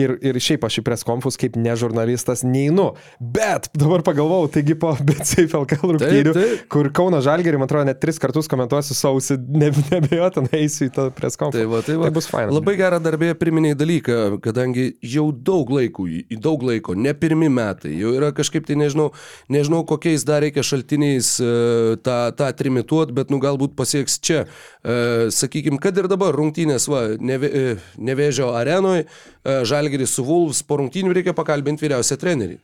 [0.00, 2.90] Ir, ir šiaip aš į preskonfus kaip ne žurnalistas neinu.
[3.16, 6.36] Bet dabar pagalvojau, taigi po BCF LKL rungtynių,
[6.72, 11.08] kur Kauno žalgerį, man atrodo, net tris kartus komentuosiu sausį, ne, nebejotinai eisiu į tą
[11.16, 11.56] preskonfus.
[11.56, 12.10] Tai, va, tai, va.
[12.10, 12.52] tai bus faina.
[12.52, 17.94] Labai gerą darbę priminėjai dalyką, kadangi jau daug laiko, į daug laiko, ne pirmi metai,
[17.98, 19.10] jau yra kažkaip tai nežinau,
[19.52, 24.44] nežinau kokiais dar reikia šaltiniais uh, tą, tą trimituot, bet nu galbūt pasieks čia.
[24.44, 30.64] Uh, Sakykime, kad ir dabar rungtynės, va, neve, uh, nevėžio arenoje, uh, žalgeris su Vulfs,
[30.66, 32.60] po rungtynių reikia pakalbinti vyriausią trenerį.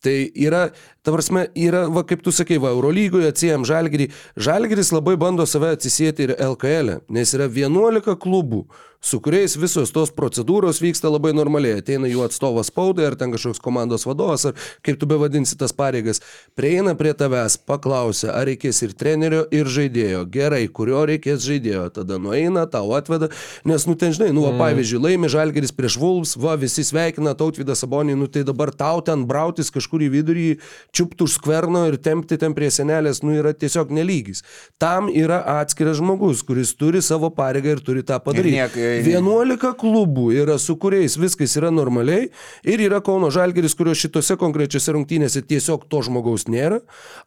[0.00, 0.70] Tai yra,
[1.04, 4.08] ta prasme, yra, va, kaip tu sakai, va, Eurolygoje atsijam Žalgirį.
[4.40, 8.62] Žalgiris labai bando save atsisėti ir LKL, e, nes yra 11 klubų,
[9.00, 11.78] su kuriais visos tos procedūros vyksta labai normaliai.
[11.80, 16.20] Ateina jų atstovas spaudai, ar ten kažkoks komandos vadovas, ar kaip tu bevadinsi tas pareigas,
[16.58, 20.26] prieina prie tavęs, paklausia, ar reikės ir trenerio, ir žaidėjo.
[20.30, 21.86] Gerai, kurio reikės žaidėjo.
[21.96, 23.30] Tada nueina, tau atveda,
[23.64, 27.74] nes, nu ten žinai, nu, va, pavyzdžiui, laimi Žalgeris prieš Vulfs, va, visi sveikina tautvydą
[27.78, 30.46] Sabonį, nu tai dabar tau ten brautis kažkur į vidurį,
[30.92, 34.44] čiupti už skverno ir tempti ten prie senelės, nu yra tiesiog nelygis.
[34.78, 38.58] Tam yra atskiras žmogus, kuris turi savo pareigą ir turi tą padaryti.
[38.60, 42.28] niek- 11 klubų yra, su kuriais viskas yra normaliai
[42.66, 46.80] ir yra Kauno Žalgeris, kurio šitose konkrečiose rungtynėse tiesiog to žmogaus nėra.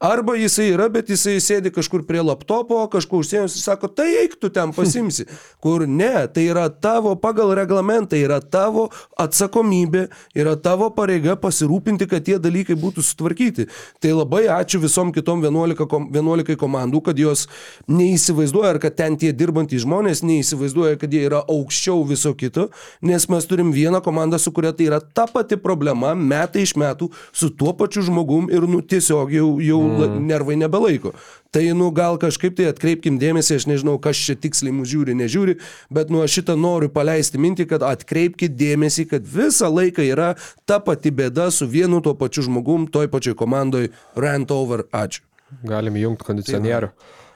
[0.04, 4.36] Arba jisai yra, bet jisai sėdi kažkur prie laptopo, kažkur užsienęs ir sako, tai eik
[4.42, 5.26] tu ten pasimsi.
[5.64, 12.26] Kur ne, tai yra tavo pagal reglamentą, yra tavo atsakomybė, yra tavo pareiga pasirūpinti, kad
[12.28, 13.68] tie dalykai būtų sutvarkyti.
[14.04, 17.48] Tai labai ačiū visom kitom 11, kom- 11 komandų, kad jos
[17.88, 22.68] neįsivaizduoja, ar kad ten tie dirbantys žmonės neįsivaizduoja, kad jie yra aukščiau viso kito,
[23.02, 27.10] nes mes turim vieną komandą, su kuria tai yra ta pati problema metai iš metų
[27.32, 30.20] su tuo pačiu žmogum ir nu tiesiog jau, jau mm.
[30.30, 31.14] nervai nebelaiko.
[31.54, 35.58] Tai nu gal kažkaip tai atkreipkim dėmesį, aš nežinau, kas čia tiksliai mūsų žiūri, nežiūri,
[35.94, 40.32] bet nu aš šitą noriu paleisti mintį, kad atkreipkite dėmesį, kad visą laiką yra
[40.66, 45.22] ta pati bėda su vienu tuo pačiu žmogum, toj pačioj komandoj, rant over, ačiū.
[45.70, 46.90] Galim įjungti kondicionierių.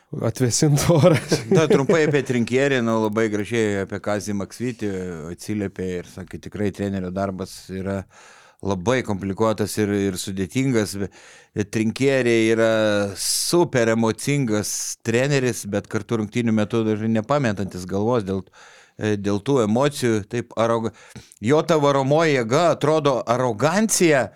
[0.07, 1.17] Atvesinti orą.
[1.57, 4.91] Na, trumpai apie trinkierį, nu, labai gražiai apie Kazį Maksvitį
[5.33, 7.97] atsiliepė ir sakė, tikrai trenerio darbas yra
[8.63, 10.95] labai komplikuotas ir, ir sudėtingas.
[11.75, 12.71] Trinkieriai yra
[13.19, 14.71] super emocingas
[15.05, 18.45] treneris, bet kartu rungtynių metu dažnai nepametantis galvos dėl,
[18.95, 20.23] dėl tų emocijų.
[20.31, 20.93] Taip, arog...
[21.43, 24.29] jo ta varomoji jėga atrodo arogancija,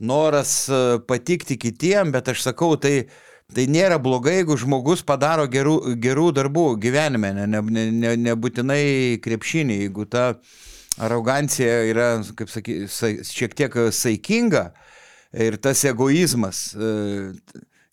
[0.00, 3.10] noras e, patikti kitiem, bet aš sakau, tai
[3.54, 9.78] Tai nėra blogai, jeigu žmogus padaro gerų, gerų darbų gyvenime, ne, ne, ne, nebūtinai krepšinį,
[9.86, 10.34] jeigu ta
[11.00, 12.90] arogancija yra, kaip sakyti,
[13.24, 14.66] šiek tiek saikinga
[15.32, 16.74] ir tas egoizmas.
[16.76, 17.32] e,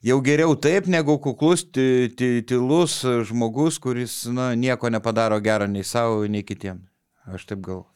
[0.06, 5.82] Jau geriau taip, negu kuklus, ty- ty- tylus žmogus, kuris na, nieko nepadaro gero nei
[5.82, 6.84] savo, nei kitiems.
[7.26, 7.95] Aš taip galvoju.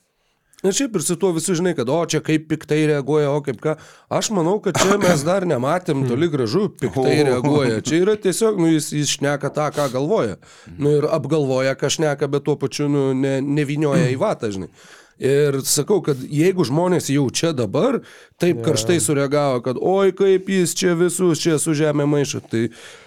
[0.64, 3.62] Na šiaip ir su tuo visi žinai, kad o čia kaip piktai reaguoja, o kaip
[3.64, 3.78] ką.
[4.12, 7.80] Aš manau, kad čia mes dar nematėm toli gražu piktai reaguoja.
[7.86, 10.36] Čia yra tiesiog, nu, jis, jis šneka tą, ką galvoja.
[10.76, 14.68] Nu ir apgalvoja, ką šneka, bet tuo pačiu nu, ne, nevinioja į vatą, žinai.
[15.20, 17.98] Ir sakau, kad jeigu žmonės jau čia dabar
[18.40, 22.62] taip karštai sureagavo, kad oi kaip jis čia visus čia su žemė maišo, tai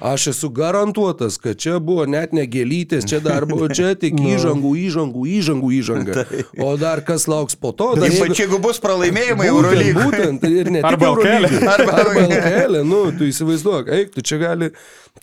[0.05, 4.75] aš esu garantuotas, kad čia buvo net ne gėlytės, čia dar buvo čia tik įžangų,
[4.87, 6.27] įžangų, įžangų, įžanga.
[6.63, 10.05] O dar kas lauks po to, dar Ypač jeigu bus pralaimėjimai Eurolygoje.
[10.05, 11.49] būtent, ir ne tik Arba LKL.
[11.49, 11.69] Eurolygoj.
[11.73, 14.69] Arba, arba LKL, nu, tu įsivaizduok, eik, tu čia gali,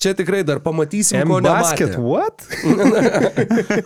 [0.02, 2.02] čia tikrai dar pamatysim, ko M-basket, nematė.
[2.02, 2.50] what?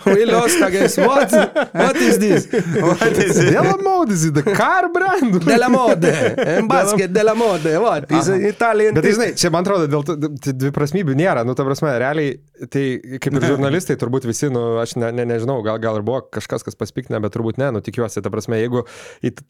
[0.08, 1.36] We lost against what?
[1.76, 2.48] What is this?
[3.54, 5.40] Della Modisi, the car brand.
[5.44, 6.12] Della mode.
[6.62, 7.78] M-basket della mode.
[7.80, 8.12] What?
[8.12, 8.94] Is Italian.
[8.98, 11.44] Bet tai žinai, čia man atrodo, dėl to- dviprasmybių nėra.
[11.48, 12.38] Nu, ta prasme, realiai
[12.72, 12.86] tai
[13.22, 16.64] kaip ir žurnalistai, turbūt visi, nu, aš ne, ne, nežinau, gal, gal ir buvo kažkas,
[16.66, 18.86] kas paspiktina, bet turbūt ne, nu, tikiuosi, ta prasme, jeigu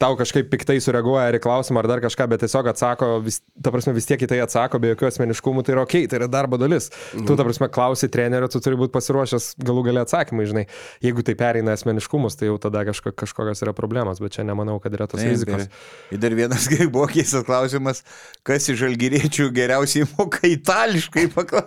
[0.00, 3.72] tau kažkaip piktai sureaguoja ar į klausimą ar dar kažką, bet tiesiog atsako, vis, ta
[3.74, 6.58] prasme, vis tiek į tai atsako, be jokių asmeniškumų, tai yra ok, tai yra darbo
[6.60, 6.90] dalis.
[7.12, 7.26] Mhm.
[7.28, 10.64] Tu, ta prasme, klausi trenerio, tu turi būti pasiruošęs galų galę atsakymai, žinai.
[11.04, 14.94] Jeigu tai pereina asmeniškumus, tai jau tada kažko, kažkokios yra problemos, bet čia nemanau, kad
[14.94, 15.66] yra tos Taip, rizikos.
[16.14, 18.04] Ir, dar vienas, kai buvo keistas klausimas,
[18.46, 21.66] kas iš žalgyriečių geriausiai moka itališkai, pakla,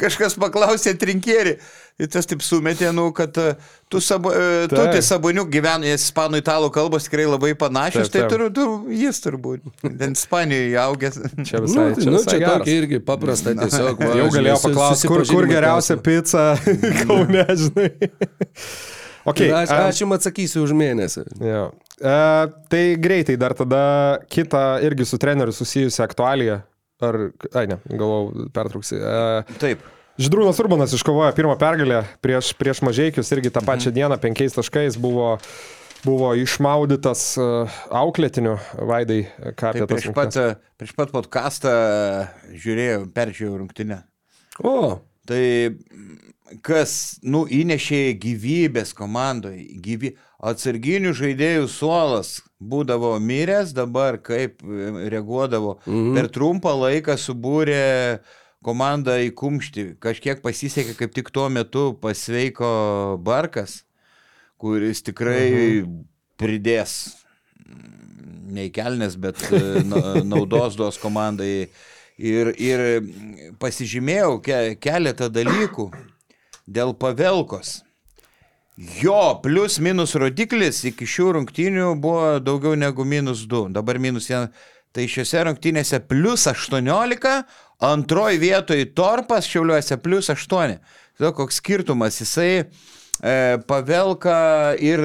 [0.00, 1.58] kažkas paklausė trinkierį.
[2.02, 3.52] Ir tas taip sumetė, nu, kad e,
[3.86, 8.24] tu, sabo, e, tu tai saboniuk gyveni, ispanų italų kalbos tikrai labai panašios, Taip, taip.
[8.24, 8.64] tai turiu, tu,
[8.98, 9.68] jis turbūt.
[10.00, 11.20] Ten Ispanijoje augęs.
[11.46, 12.64] Čia Nu, visai, tai, čia nu, visai čia geras.
[12.64, 14.02] tokia irgi paprasta tiesiog.
[14.02, 16.42] Va, Jau galėjau paklausti, kur, kur geriausia pica,
[17.04, 18.10] kaune, žinai.
[19.24, 21.22] Okay, Aš, a- aš jums atsakysiu už mėnesį.
[21.40, 21.62] Jo.
[21.96, 22.14] E,
[22.68, 26.58] tai greitai dar tada kitą irgi su treneriu susijusią aktualiją.
[27.04, 27.16] Ar,
[27.56, 28.96] ai ne, galvau, pertrauksi.
[29.00, 29.80] E, Taip.
[30.20, 33.96] Židrūnas Urbanas iškovojo pirmą pergalę prieš, prieš mažiekius irgi tą pačią Mhm.
[33.96, 35.38] dieną penkiais taškais buvo,
[36.04, 37.24] buvo išmaudytas
[37.90, 39.24] auklėtiniu Vaidai,
[39.58, 41.72] ką apie Taip, tas prieš pat, prieš pat podcastą
[42.52, 44.02] žiūrėjau, peržiūrėjau rungtinę.
[44.62, 45.40] O, Tai
[46.64, 50.14] kas, nu, įnešė gyvybės komandoje, gyvy...
[50.44, 55.78] atsarginių žaidėjų suolas būdavo miręs, dabar kaip e, reaguodavo.
[55.86, 56.12] Mhm.
[56.18, 58.20] Per trumpą laiką subūrė
[58.64, 59.86] komandą į kumštį.
[60.04, 63.82] Kažkiek pasisekė, kaip tik tuo metu pasveiko Barkas,
[64.60, 65.98] kuris tikrai mhm.
[66.40, 67.16] pridės
[67.64, 71.68] mm, ne į kelnes, bet e, na- naudos duos komandai.
[72.14, 72.78] Ir, ir
[73.58, 75.88] pasižymėjau ke, keletą dalykų
[76.66, 77.82] dėl pavelkos.
[78.74, 84.48] Jo, plius minus rodiklis iki šių rungtynių buvo daugiau negu minus 2, dabar minus 1.
[84.94, 87.30] Tai šiuose rungtynėse plus 18,
[87.82, 90.76] antroji vietoje Torpas šiauliuose plus 8.
[91.18, 93.34] Tai koks skirtumas, jisai e,
[93.70, 95.02] pavelka ir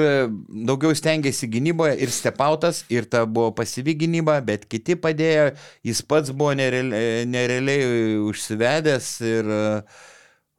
[0.65, 5.52] daugiau stengiasi gynyboje ir stepautas, ir ta buvo pasyvi gynyba, bet kiti padėjo,
[5.86, 9.65] jis pats buvo nerealiai, nerealiai užsivedęs ir e,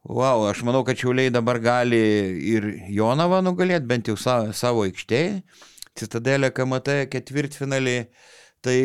[0.01, 1.99] Wow, aš manau, kad Šiauliai dabar gali
[2.49, 5.43] ir Jonavą nugalėti, bent jau savo, savo aikštėje.
[5.99, 7.95] Citadelė KMT ketvirtfinalį,
[8.65, 8.77] tai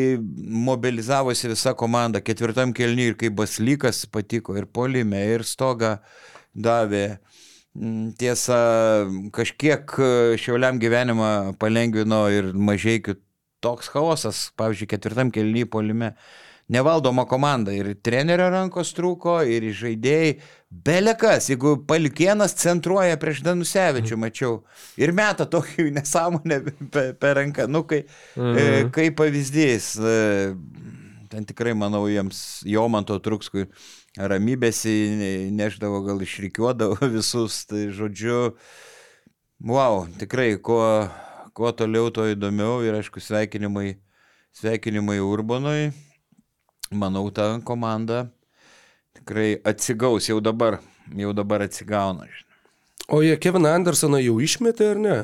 [0.67, 5.95] mobilizavosi visa komanda ketvirtam kelniui ir kaip Baslykas patiko ir polime, ir stogą
[6.53, 7.17] davė.
[7.73, 8.61] Mm, Tiesa,
[9.33, 9.97] kažkiek
[10.37, 12.99] Šiauliam gyvenimą palengvino ir mažai
[13.65, 16.13] toks chaosas, pavyzdžiui, ketvirtam kelniui polime
[16.67, 17.71] nevaldoma komanda.
[17.75, 20.37] Ir trenerio rankos trūko, ir žaidėjai.
[20.67, 24.57] Belekas, jeigu Palikienas centruoja prieš Danusevičių, mačiau,
[24.99, 26.57] ir meta tokį nesąmonę
[26.91, 28.01] per, per ranką, nu, kai,
[28.35, 30.17] e, kaip pavyzdys, e,
[31.31, 33.63] ten tikrai, manau, jiems jo man to truks, kai
[34.19, 34.83] ramybės
[35.55, 38.41] neždavo, gal išrikiuodavo visus, tai žodžiu,
[39.71, 40.83] wow, tikrai, kuo,
[41.55, 42.81] kuo toliau, tuo įdomiau.
[42.83, 43.93] Ir aišku, sveikinimai,
[44.59, 45.93] sveikinimai Urbonui
[46.91, 48.27] manau, ta komanda
[49.17, 50.79] tikrai atsigaus jau dabar,
[51.15, 52.27] jau dabar atsigauna.
[53.07, 55.17] o jie Keviną Andersoną jau išmetė ar ne?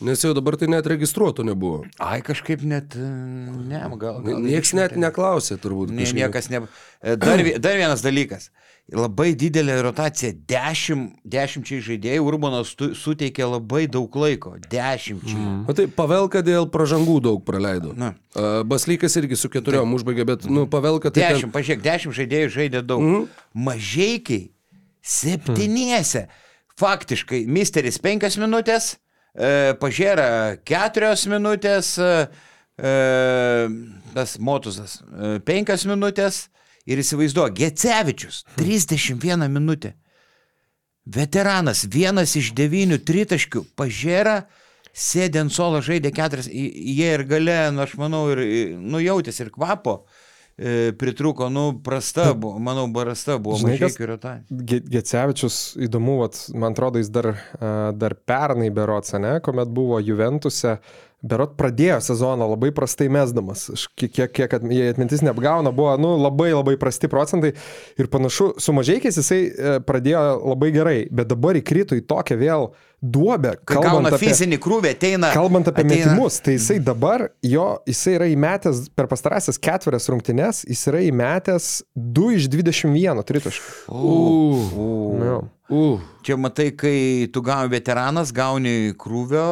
[0.00, 1.82] Nes jau dabar tai net registruoto nebuvo.
[2.00, 4.22] Ai, kažkaip net, e, ne, gal.
[4.24, 5.92] gal Niekas net neklausė turbūt.
[5.92, 6.16] Ne, kažkaip.
[6.22, 6.62] niekas ne.
[7.04, 8.48] E, Dar, dar vienas dalykas.
[8.90, 10.32] Labai didelė rotacija.
[10.50, 14.56] Dešimt, dešimčiai žaidėjų Urbanas tu- suteikė labai daug laiko.
[14.72, 15.36] Dešimčiai.
[15.38, 15.60] Mm.
[15.70, 17.92] O tai Pavelka dėl pražangų daug praleido.
[17.94, 18.12] Na.
[18.66, 21.22] Baslykas irgi su keturiom užbaigė, bet, nu, Pavelka tai...
[21.22, 23.04] ten- Dešimt, pažiūrėk, dešimt žaidėjų žaidė daug.
[23.06, 23.28] Mm.
[23.70, 24.48] Mažiekiai
[25.06, 26.26] septyniese.
[26.80, 28.94] Faktiškai, misteris penkias minutės,
[29.36, 30.28] e, pažiūrė
[30.66, 32.28] keturios minutės, e,
[32.80, 32.94] e,
[34.14, 36.46] tas motusas e, penkias minutės
[36.86, 39.94] ir įsivaizduoju, Gecevičius 31 minutę.
[41.10, 44.34] Veteranas, vienas iš devynių tritaškių, pažiūrė,
[44.94, 48.42] sėdė ant suolo, žaidė keturias, i- jie ir gale, nu, aš manau, ir
[48.78, 50.04] nujautės ir kvapo
[50.60, 54.32] e, pritruko, nu, prasta buvo, manau, prasta buvo, Žinai, kas- mažai yra ta.
[54.50, 55.56] Ge- Gecevičius
[55.88, 57.30] įdomu, vat, man atrodo, jis dar,
[57.96, 60.76] dar pernai berots, ne, kuomet buvo Juventuse,
[61.22, 63.68] berot pradėjo sezoną labai prastai mesdamas.
[63.98, 67.52] Kiek, kiek, kiek jei atmintis neapgauna, buvo nu, labai labai prasti procentai
[68.00, 72.70] ir panašu, su mažiekiais jisai e, pradėjo labai gerai, bet dabar įkrito į tokią vėl
[73.02, 73.54] duobę.
[73.64, 75.30] Kai gauna fizinį krūvį, ateina.
[75.34, 80.64] Kalbant apie ateina, metimus, tai jisai dabar, jo, jisai yra įmetęs per pastarąsias ketverias rungtynes,
[80.68, 83.72] jis yra įmetęs 2 iš 21 tritaškų.
[83.94, 85.40] U, Jo.
[85.70, 89.44] Uh, Čia matai, kai tu gauni veteranas, gauni krūvio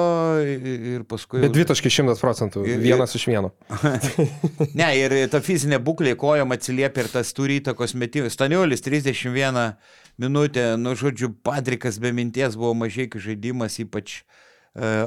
[0.42, 1.38] ir paskui...
[1.44, 3.52] Bet dvitaškai šimtas procentų, Ir- ir- vienas iš vieno.
[4.78, 8.32] Ne, ir ta fizinė būklė kojom atsiliepia ir tas turi įtakos metimui.
[8.34, 9.76] Staniulis 31
[10.18, 14.24] minutę, nu žodžiu, Patrikas be minties buvo mažai žaidimas, ypač e,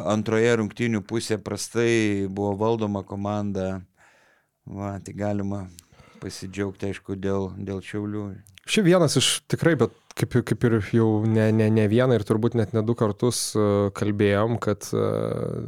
[0.08, 3.82] antroje rungtinių pusė prastai buvo valdoma komanda.
[4.66, 5.66] Va, tai galima
[6.22, 8.26] pasidžiaugti, aišku, dėl, dėl šiaulių.
[8.70, 12.56] Ši vienas iš tikrai, bet kaip, kaip ir jau ne, ne, ne vieną ir turbūt
[12.60, 13.66] net ne du kartus e,
[13.98, 15.04] kalbėjom, kad e,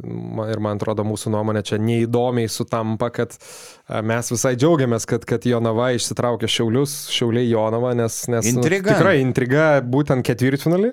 [0.04, 5.26] ma- ir man atrodo mūsų nuomonė čia neįdomiai sutampa, kad e, mes visai džiaugiamės, kad,
[5.28, 8.94] kad Jonava išsitraukė šiaulius, šiauliai Jonava, nes, nes nu, Intriga.
[8.94, 10.92] tikrai intriga būtent ketvirtfinalį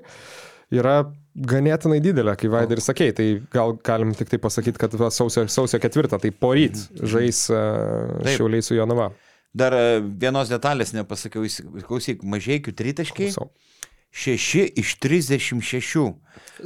[0.71, 5.45] yra ganėtinai didelė, kai Vaidai ir sakei, tai gal galim tik tai pasakyti, kad sausio,
[5.51, 7.59] sausio ketvirtą, tai poryt žais e,
[8.23, 8.33] Taip.
[8.37, 9.11] šiauliai su Jonava.
[9.53, 11.43] Dar e, vienos detalės nepasakiau,
[11.87, 13.33] klausyk, mažiekių tritaškiai.
[13.33, 13.51] Klausau.
[14.11, 16.13] 6 iš 36.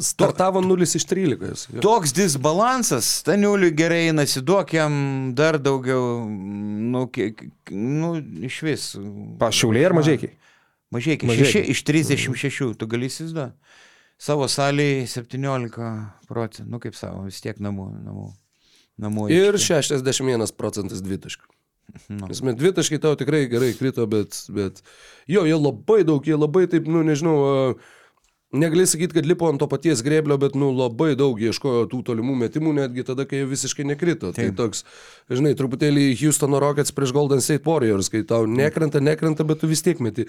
[0.01, 1.49] startavo 0 iš 13.
[1.49, 1.67] jis.
[1.73, 1.81] Jo.
[1.81, 4.95] Toks disbalansas, Staniuliui gerai einasi, duok jam
[5.37, 8.15] dar daugiau, nu, kiek, nu
[8.49, 8.87] iš vis.
[9.39, 10.33] Pa, šiauliai ar mažiekiai?
[10.95, 11.67] Mažiekiai, Mažeikiai.
[11.69, 13.53] 6 iš 36, tu gali įsivaizduoti.
[14.25, 15.85] Savo salėje 17
[16.29, 17.89] procentų, nu kaip savo, vis tiek namų.
[18.07, 18.29] namų,
[19.05, 19.83] namų Ir aikštė.
[19.91, 21.54] 61 procentas dvitaškių.
[22.09, 22.27] Nu.
[22.33, 24.81] Esmė, dvitaškai tau tikrai gerai krito, bet, bet
[25.31, 28.01] jo, jie labai daug, jie labai taip, nu nežinau, a,
[28.55, 32.35] negali sakyti, kad lipo ant to paties greblio, bet, nu, labai daug ieškojo tų tolimų
[32.45, 34.31] metimų, netgi tada, kai jie visiškai nekrito.
[34.35, 34.55] Taip.
[34.55, 34.83] Tai toks,
[35.31, 39.83] žinai, truputėlį Houstono Rockets prieš Golden State Warriors, kai tau nekrenta, nekrenta, bet tu vis
[39.85, 40.27] tiek meti.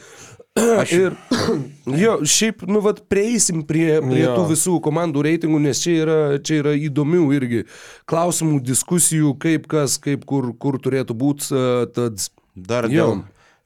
[0.56, 0.94] Aš...
[1.06, 1.18] Ir,
[2.04, 4.36] jo, šiaip, nu, vad, prieisim prie, prie Jo.
[4.38, 7.62] tų visų komandų reitingų, nes čia yra, čia yra įdomių irgi
[8.10, 11.52] klausimų, diskusijų, kaip kas, kaip kur, kur turėtų būti.
[11.96, 13.18] Tad Dar dėl,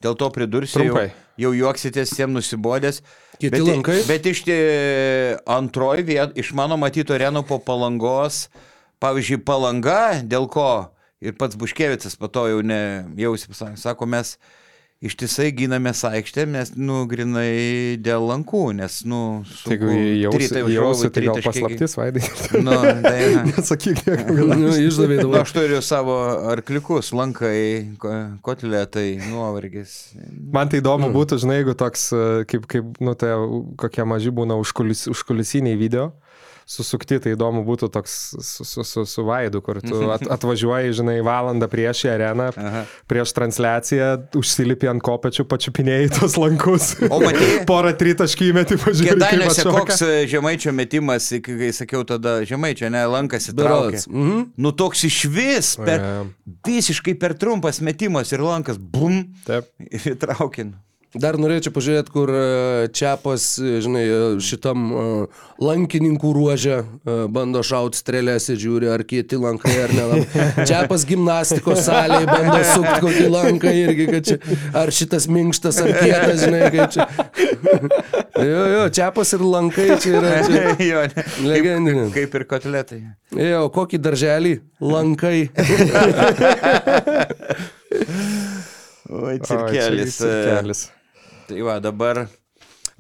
[0.04, 1.10] dėl to pridursiu, jau, Trumpai.
[1.40, 3.02] jau juoksitės visiems nusibodęs.
[3.40, 3.98] Kiti bet, lankai?
[4.08, 4.60] Bet iš tie
[5.48, 8.46] antroji vieta, iš mano matyto arenų po palangos,
[9.00, 10.70] pavyzdžiui, palanga, dėl ko
[11.20, 14.36] ir pats Buškevicas po to jau ne, jausi pasakė, sako, mes
[15.00, 19.20] ištisai ginamės aikštę, mes, nu, grinai dėl lankų, nes, nu,
[19.64, 19.94] Tai jeigu
[20.26, 22.22] jausi, jausi tai gal paslaptis, Vaidai.
[22.66, 22.74] Nu,
[23.06, 24.76] tai, Nesakyk, kiek nu, gal.
[24.76, 25.46] išdavė Nu, dabar.
[25.46, 26.18] aš turiu savo
[26.52, 29.96] arkliukus, lankai, ko- kotletai, nuovargis.
[30.52, 33.32] Man tai įdomu būtų, žinai, jeigu toks, e, kaip, kaip nu, tai
[33.80, 36.10] kokie maži būna užkulis, užkulisiniai video.
[36.70, 38.12] Susukti, tai įdomu būtų toks
[38.46, 42.83] su, su, su, su Vaidu, kur tu at, atvažiuoji, žinai, valandą prieš į areną, Aha.
[43.11, 46.92] prieš transliaciją, užsilipi ant kopečių, pačiupinėjai tos lankus.
[47.11, 49.16] O matei- Porą tritaškį įmeti, pažiūrėjai.
[49.18, 53.96] Kėdainiuose koks e, žemaičio metimas, kai sakiau tada žemaičio, ne, lankasi traukė.
[53.98, 54.06] Berods.
[54.12, 54.44] Mhm.
[54.62, 56.22] Nu toks iš vis, per, Jo.
[56.70, 59.66] visiškai per trumpas metimas ir lankas, bum, Taip.
[60.14, 60.76] įtraukin.
[61.10, 62.42] Dar norėčiau pažiūrėti, kur e,
[62.94, 64.84] Čiapas, e, žinai, e, šitam
[65.60, 70.20] lankininkų ruožė e, bando šauti strėlės ir žiūri, ar kieti lankai ar ne.
[70.70, 74.38] Čiapas gimnastikos salėje bando sukti kokį lanką irgi, kad čia,
[74.78, 77.08] ar šitas minkštas, ar kietas, žinai, kaip čia.
[78.40, 80.30] Jo, jo, Čiapas ir lankai čia yra.
[80.46, 80.60] Čia.
[80.90, 81.00] jo.
[81.44, 82.06] Legendinė.
[82.14, 83.00] Kaip ir kotletai.
[83.36, 84.54] Jo, kokį darželį?
[84.80, 85.50] Lankai.
[89.10, 90.16] Oi, Oi, cirkelis.
[90.24, 90.86] e, cirkelis.
[91.50, 92.24] Tai va, dabar,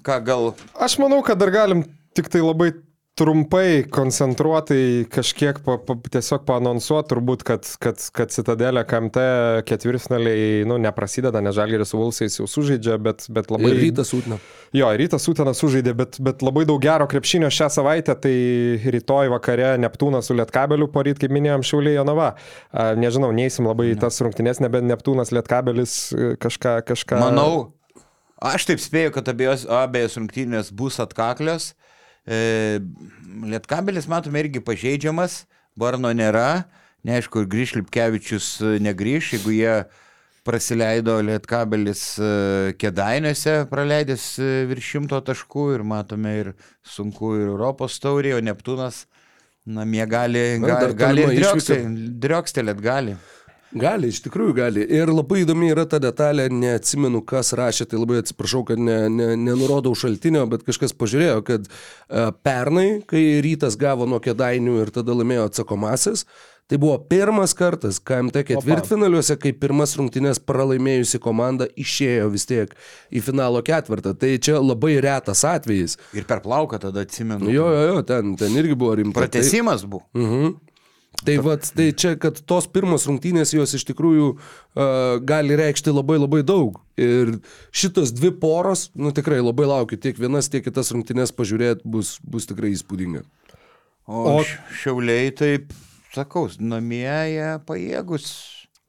[0.02, 1.84] ką gal, Aš manau, kad dar galim
[2.18, 2.72] tik tai labai
[3.20, 9.24] trumpai, koncentruotai kažkiek pa, pa, tiesiog paanonsuoti, turbūt, kad, kad, kad Citadelė KMT
[9.68, 13.74] ketvirtfinaliai, nu, neprasideda, nes Žalgeris su Vulsais jau sužaidžia, bet, bet labai...
[13.74, 14.40] Ir rytas ūtina.
[14.74, 18.36] Jo, rytas Utena sužaidė, bet, bet labai daug gero krepšinio šią savaitę, tai
[18.96, 22.32] rytoj vakare Neptūnas su Lietkabeliu, poryt, kaip minėjom, Šiauliai Jonava.
[22.72, 27.20] A, Nežinau, neįsim labai į tas rungtynės, nebent Neptūnas Lietkabelis e, kažką, kažką...
[27.20, 27.52] manau,
[28.40, 31.72] aš taip spėju, kad abiejos, abiejos rungtynės bus atkaklios.
[32.26, 32.80] E,
[33.50, 35.44] Lietkabelis, matome, irgi pažeidžiamas,
[35.78, 36.64] Barno nėra,
[37.06, 39.74] neaišku, ir grįž Lipkevičius e, negrįž, jeigu jie
[40.44, 42.32] prasileido Lietkabelis e,
[42.80, 46.52] Kedainiuose, praleidęs e, virš šimto taškų ir matome ir
[46.86, 49.04] sunku ir Europos taurį, o Neptūnas
[49.70, 51.80] namie gali, gali, gali išvyka.
[52.22, 53.16] driokstelėt, gali.
[53.70, 54.82] Gali, iš tikrųjų gali.
[54.82, 59.28] Ir labai įdomi yra ta detalė, neatsimenu, kas rašė, tai labai atsiprašau, kad ne, ne,
[59.38, 65.14] nenurodau šaltinio, bet kažkas pažiūrėjo, kad uh, pernai, kai rytas gavo nuo kėdainių ir tada
[65.14, 66.24] laimėjo atsakomasis,
[66.70, 72.74] tai buvo pirmas kartas KMT ketvirtfinaliuose, kai pirmas rungtynės pralaimėjusi komanda išėjo vis tiek
[73.14, 74.16] į finalo ketvirtą.
[74.18, 75.94] Tai čia labai retas atvejis.
[76.14, 77.50] Ir per plauką tada atsimenu.
[77.54, 79.18] Jo, jo, jo, ten, ten irgi buvo rimta.
[79.18, 80.06] Tai- Pratesimas buvo.
[80.18, 80.58] Mhm.
[81.20, 86.16] Tai, vat, tai čia, kad tos pirmos rungtynės jos iš tikrųjų uh, gali reikšti labai
[86.16, 86.78] labai daug.
[87.00, 87.34] Ir
[87.76, 92.48] šitos dvi poros, nu tikrai labai laukiu, tiek vienas, tiek kitas rungtynės pažiūrėti bus, bus
[92.48, 93.26] tikrai įspūdinga.
[94.08, 94.38] O, o
[94.80, 95.74] šiauliai taip,
[96.14, 98.30] sakau, namie jie pajėgus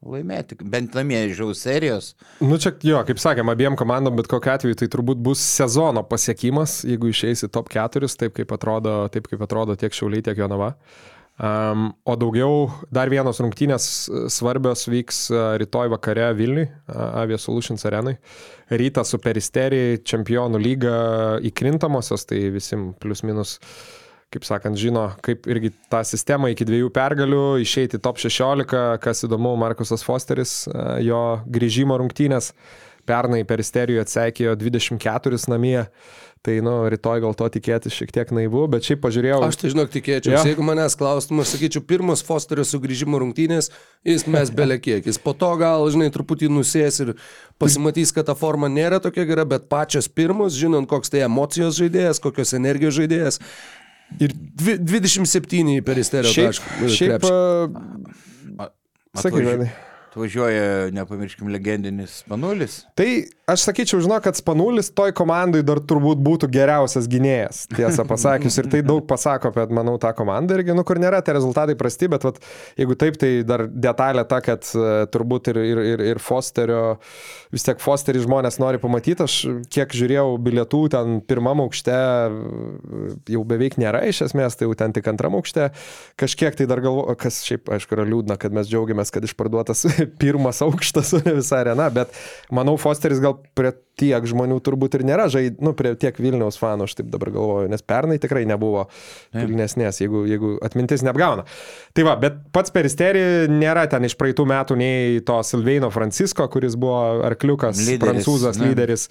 [0.02, 2.14] laimėti, bent namie žiau serijos.
[2.42, 6.80] Nu čia, jo, kaip sakėm, abiem komandom, bet kokiu atveju tai turbūt bus sezono pasiekimas,
[6.88, 10.74] jeigu išeisi top 4, taip kaip atrodo, taip kaip atrodo tiek šiauliai, tiek Jonava.
[11.42, 13.86] Um, o daugiau dar vienos rungtynės
[14.30, 15.24] svarbios vyks
[15.58, 18.20] rytoj vakare Vilniui, Avia Solutions arenai.
[18.70, 20.94] Ryta su Peristerija, čempionų lyga
[21.50, 23.58] įkrintamosios, tai visim plius minus
[24.32, 29.58] kaip sakant, žino, kaip irgi tą sistemą iki dviejų pergalių išeiti top 16, kas įdomu,
[29.60, 32.54] Markusas Fosteris, e, jo grįžimo rungtynės,
[33.08, 35.82] pernai per isteriją atseikėjo 24 namie.
[36.42, 39.44] Tai, nu, rytoj gal to tikėtis šiek tiek naivu, bet šiaip pažiūrėjau.
[39.46, 40.40] Aš tai žinok tikėčiau, ja.
[40.50, 43.70] jeigu manęs klaustum, aš sakyčiau, pirmas Fosterio sugrįžimo rungtynės,
[44.10, 45.22] jis mes belekiekis.
[45.22, 47.14] Po to gal, žinai, truputį nusės ir
[47.62, 52.24] pasimatys, kad ta forma nėra tokia gera, bet pačios pirmos, žinant, koks tai emocijos žaidėjas,
[52.26, 53.40] kokios energijos žaidėjas,
[54.20, 56.90] Ir dvi, 27 per isterijos tašką.
[56.92, 57.24] Šiaip, šiaip
[59.16, 59.70] sakai, Venai.
[60.12, 62.82] Atvažiuoja, nepamirškim, legendinis Spanulis.
[63.00, 63.06] Tai
[63.48, 68.58] aš sakyčiau, žinau, kad Spanulis toj komandai dar turbūt būtų geriausias gynėjas, tiesą pasakius.
[68.60, 72.10] Ir tai daug pasako apie, manau, tą komandą irgi, nu, kur nėra tie rezultatai prasti,
[72.12, 72.42] bet vat,
[72.76, 76.82] jeigu taip, tai dar detalė ta, kad uh, turbūt ir, ir, ir, ir Fosterio,
[77.56, 79.24] vis tiek Fosterį žmonės nori pamatyti.
[79.24, 79.38] Aš
[79.72, 81.96] kiek žiūrėjau bilietų, ten pirmam aukšte
[83.32, 85.72] jau beveik nėra iš esmės, tai jau ten tik antram aukšte.
[86.20, 89.88] Kažkiek tai dar galvoju, kas šiaip, aišku, yra liūdna, kad mes džiaugiamės, kad išparduotas
[90.22, 92.16] pirmas aukštas, o ne visa arena, bet
[92.54, 96.88] manau, Fosteris gal prie tiek žmonių turbūt ir nėra, žaid, nu, prie tiek Vilniaus fanų,
[96.88, 98.86] aš taip dabar galvoju, nes pernai tikrai nebuvo
[99.36, 101.46] pilnesnės, jeigu, jeigu atmintis neapgauna.
[101.98, 106.78] Tai va, bet pats Peristeri nėra ten iš praeitų metų nei to Silveino Francisko, kuris
[106.80, 108.72] buvo arkliukas, lyderis, prancūzas, ne.
[108.72, 109.08] lyderis,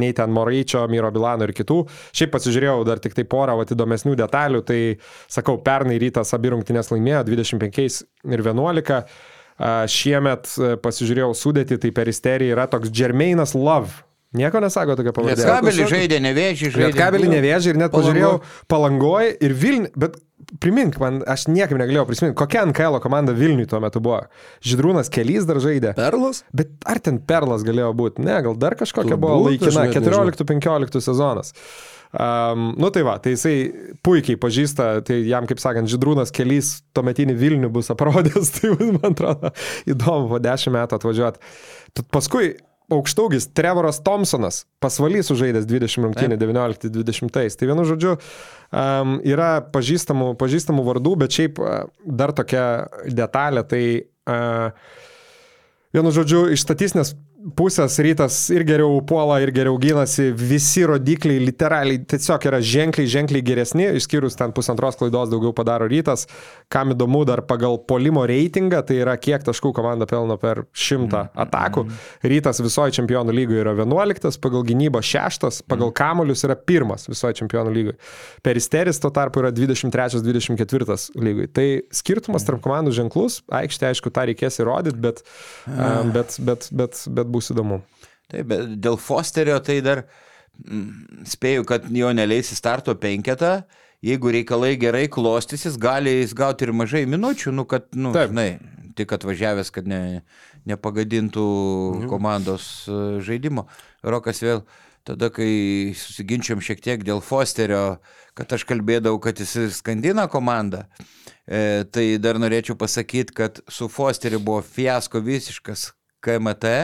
[0.00, 1.80] nei ten Moreičio, Miro Bilano ir kitų.
[2.14, 4.80] Šiaip pasižiūrėjau dar tik tai porą vat, įdomesnių detalių, tai
[5.32, 9.04] sakau, pernai rytas abi rungtynės laimėjo 25 ir 11.
[9.60, 14.02] Šiemet e, pasižiūrėjau sudėti, tai peristerija yra toks Germainas Love.
[14.34, 15.44] Nieko nesako tokia pavardė.
[15.44, 16.86] Lietkabelį žaidė, nevėžį žaidė.
[16.88, 18.32] Lietkabelį nevėžį ir net pažiūrėjau
[18.70, 20.16] Palangoje ir Vilnių, bet
[20.58, 24.24] primink man, aš niekaip negalėjau prisiminti, kokia NKL komanda Vilniui tuo metu buvo.
[24.66, 25.94] Žydrūnas Kelys dar žaidė.
[25.98, 26.42] Perlas?
[26.50, 28.26] Bet ar ten Perlas galėjo būti?
[28.26, 31.54] Ne, gal dar kažkokia Turbūt, buvo laikina, 14-15 sezonas.
[32.14, 33.54] Um, nu tai va, tai jisai
[34.06, 39.50] puikiai pažįsta, tai jam, kaip sakant, Židrūnas kelys tuometinį Vilnių bus aprodęs, tai man atrodo
[39.90, 41.42] įdomu po dešimt metų atvažiuoti.
[41.98, 42.52] Tad paskui
[42.92, 47.58] aukštaugis Trevoras Thompsonas, pasvalys sužaidęs 20 rungtynį 19-20.
[47.58, 52.66] Tai vienu žodžiu, um, yra pažįstamų, pažįstamų vardų, bet šiaip uh, dar tokia
[53.08, 54.70] detalė, tai uh,
[55.96, 57.16] vienu žodžiu, iš statistinės
[57.52, 63.44] pusės rytas ir geriau puola, ir geriau gynasi, visi rodikliai literaliai tiesiog yra ženkliai, ženkliai
[63.44, 66.24] geresni, išskyrus ten pusantros klaidos daugiau padaro rytas.
[66.72, 71.42] Kam įdomu dar pagal polimo reitingą, tai yra kiek taškų komanda pelno per šimtą mm.
[71.44, 71.84] atakų.
[72.24, 75.96] Rytas visoje čempionų lygoje yra 11, pagal gynybą 6, pagal mm.
[76.00, 77.98] kamolius yra pirmas visoje čempionų lygoje.
[78.46, 81.52] Peristeris tuo tarpu yra 23-24 lygoje.
[81.52, 85.22] Tai skirtumas tarp komandų ženklus, aikštė aišku, tą reikės įrodyti, bet,
[86.14, 87.82] bet, bet, bet, bet bus įdomu.
[88.30, 90.04] Taip, bet dėl Fosterio tai dar
[90.62, 93.58] mm, spėju, kad jo neleis į starto penketą.
[94.04, 98.34] Jeigu reikalai gerai klostysis, gali jis gauti ir mažai minučių, nu, kad, nu, Taip.
[98.34, 98.48] žinai,
[98.98, 100.00] tik atvažiavęs, kad ne,
[100.68, 102.08] nepagadintų mhm.
[102.10, 103.66] komandos e, žaidimo.
[104.04, 104.64] Rokas vėl,
[105.08, 107.98] tada, kai susiginčiam šiek tiek dėl Fosterio,
[108.36, 110.84] kad aš kalbėdavau, kad jis skandina komandą,
[111.46, 115.92] e, tai dar norėčiau pasakyti, kad su Fosteriu buvo fiasko visiškas
[116.24, 116.74] KMT,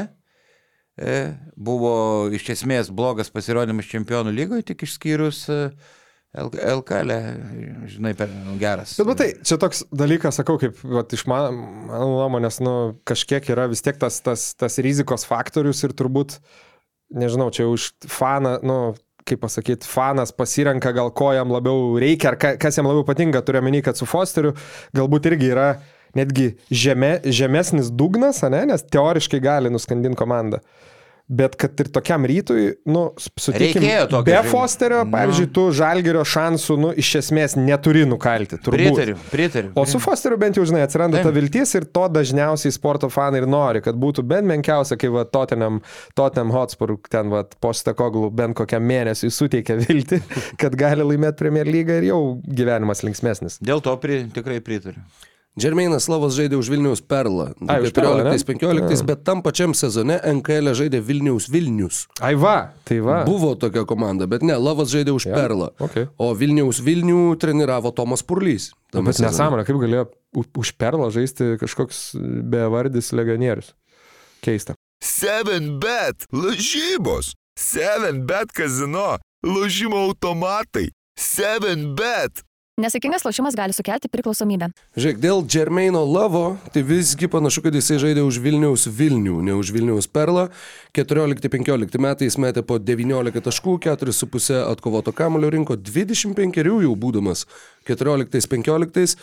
[1.57, 1.95] buvo
[2.35, 5.47] iš esmės blogas pasirodymas čempionų lygoje, tik išskyrus
[6.31, 7.11] LKL,
[7.91, 8.31] žinai, per
[8.61, 8.95] geras.
[9.01, 11.57] Bet matai, čia toks dalykas, sakau, kaip vat, iš man,
[11.89, 12.75] mano nuomonės, nu,
[13.09, 16.37] kažkiek yra vis tiek tas, tas, tas rizikos faktorius ir turbūt,
[17.19, 18.79] nežinau, čia už faną, nu,
[19.27, 23.65] kaip pasakyti, fanas pasirenka gal ko jam labiau reikia, ar kas jam labiau patinka, turiu
[23.67, 24.55] menį, kad su Fosteriu
[24.97, 25.73] galbūt irgi yra
[26.19, 30.63] netgi žeme, žemesnis dugnas, ne, nes teoriškai gali nuskandinti komandą.
[31.31, 33.05] Bet kad ir tokiam rytui, nu,
[33.39, 34.33] sutikime, be.
[34.51, 35.13] Fosterio, nu.
[35.15, 38.59] pavyzdžiui, tu žalgerio šansų, nu, iš esmės neturi nukalti.
[38.59, 38.97] Turbūt.
[38.97, 39.71] Pritariu, pritariu.
[39.79, 41.29] O su Fosteriu bent jau, žinai, atsiranda Taip.
[41.29, 45.23] ta viltis ir to dažniausiai sporto fanai ir nori, kad būtų bent menkiausia, kai va,
[45.23, 45.79] Tottenham,
[46.19, 50.25] Tottenham Hotspur, ten va, postakoglų bent kokiam mėnesiui suteikia viltį,
[50.65, 53.63] kad gali laimėti Premier lygą ir jau gyvenimas linksmėsnis.
[53.63, 55.07] Dėl to pri, tikrai pritariu.
[55.61, 57.51] Žermeinas Lavas žaidė už Vilniaus Perlą.
[57.69, 58.35] Ai, už Perlą, ne?
[58.39, 62.07] 14-15, bet tam pačiam sezone NKL žaidė Vilniaus Vilnius.
[62.25, 63.23] Ai va, tai va.
[63.29, 65.71] Buvo tokia komanda, bet ne, Lavas žaidė už Jo, Perlą.
[65.81, 66.09] okei.
[66.19, 68.71] O Vilniaus Vilnių treniravo Tomas Purlys.
[68.93, 70.09] tame Bet nesąmonė, kaip galėjo
[70.57, 72.15] už perlą žaisti kažkoks
[72.51, 73.75] bevardis legionierius.
[74.43, 74.75] Keista.
[75.05, 77.35] 7bet lažybos.
[77.59, 79.19] 7bet kazino.
[79.45, 80.91] Lošimo automatai.
[81.19, 82.43] 7bet.
[82.81, 84.71] Nesėkmingas lošimas gali sukelti priklausomybę.
[84.97, 89.73] Žiūrėk, dėl Džermeino Lavo, tai visgi panašu, kad jisai žaidė už Vilniaus Vilnių, ne už
[89.75, 90.47] Vilniaus Perlą.
[90.97, 97.45] 14-15 metais metė po 19 taškų, 4,5 atkovoto kamulio rinko, 25 jau būdamas
[97.91, 99.19] 14-15.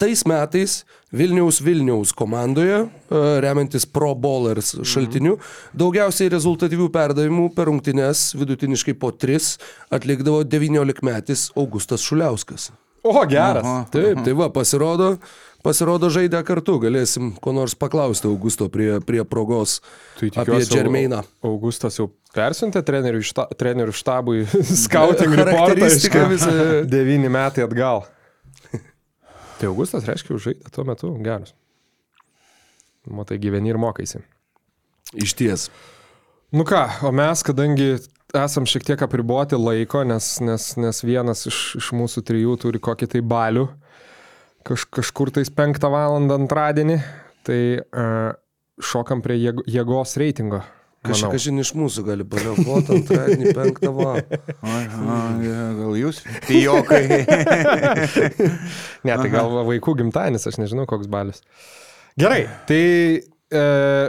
[0.00, 0.76] Tais metais
[1.10, 5.34] Vilniaus Vilniaus komandoje, e, remiantis Pro Bowlers šaltiniu,
[5.74, 9.58] daugiausiai rezultatyvių perdavimų per rungtynes vidutiniškai po 3
[9.90, 12.70] atlikdavo 19 metis Augustas Šuliauskas.
[13.02, 13.64] O, geras.
[13.64, 13.84] Aha.
[13.92, 15.14] Taip, tai va, pasirodo,
[15.64, 19.78] pasirodo žaidę kartu, galėsim ko nors paklausti Augusto prie, prie progos
[20.18, 21.22] Tai apie tikiuosi, Džermeiną.
[21.48, 24.44] Augustas jau persintė trenerių, šta, trenerių štabui
[24.84, 25.78] scouting reportą.
[25.80, 26.52] Reiškia, visą.
[26.90, 28.04] Devyni metai atgal.
[29.60, 31.56] Tai Augustas, reiškia, žaidė tuo metu geras.
[33.08, 34.20] Matai, gyveni ir mokaisi.
[35.16, 35.70] Iš ties.
[36.52, 37.94] Nu ką, o mes, kadangi
[38.36, 43.10] esam šiek tiek apriboti laiko, nes, nes, nes vienas iš, iš mūsų trijų turi kokį
[43.14, 43.68] tai balių
[44.66, 46.98] kaž, kažkur tais penktą valandą antradienį,
[47.46, 48.36] tai uh,
[48.80, 50.62] šokam prie jėg, jėgos reitingo.
[51.00, 54.40] Kažkas žin iš mūsų gali paliaupoti antradienį penktą valandą.
[54.60, 56.20] Aha, ja, gal jūs?
[56.48, 57.04] Pijokai.
[59.00, 61.40] Ne, tai gal vaikų gimtadienis, aš nežinau, koks balius.
[62.20, 63.22] Gerai, tai e,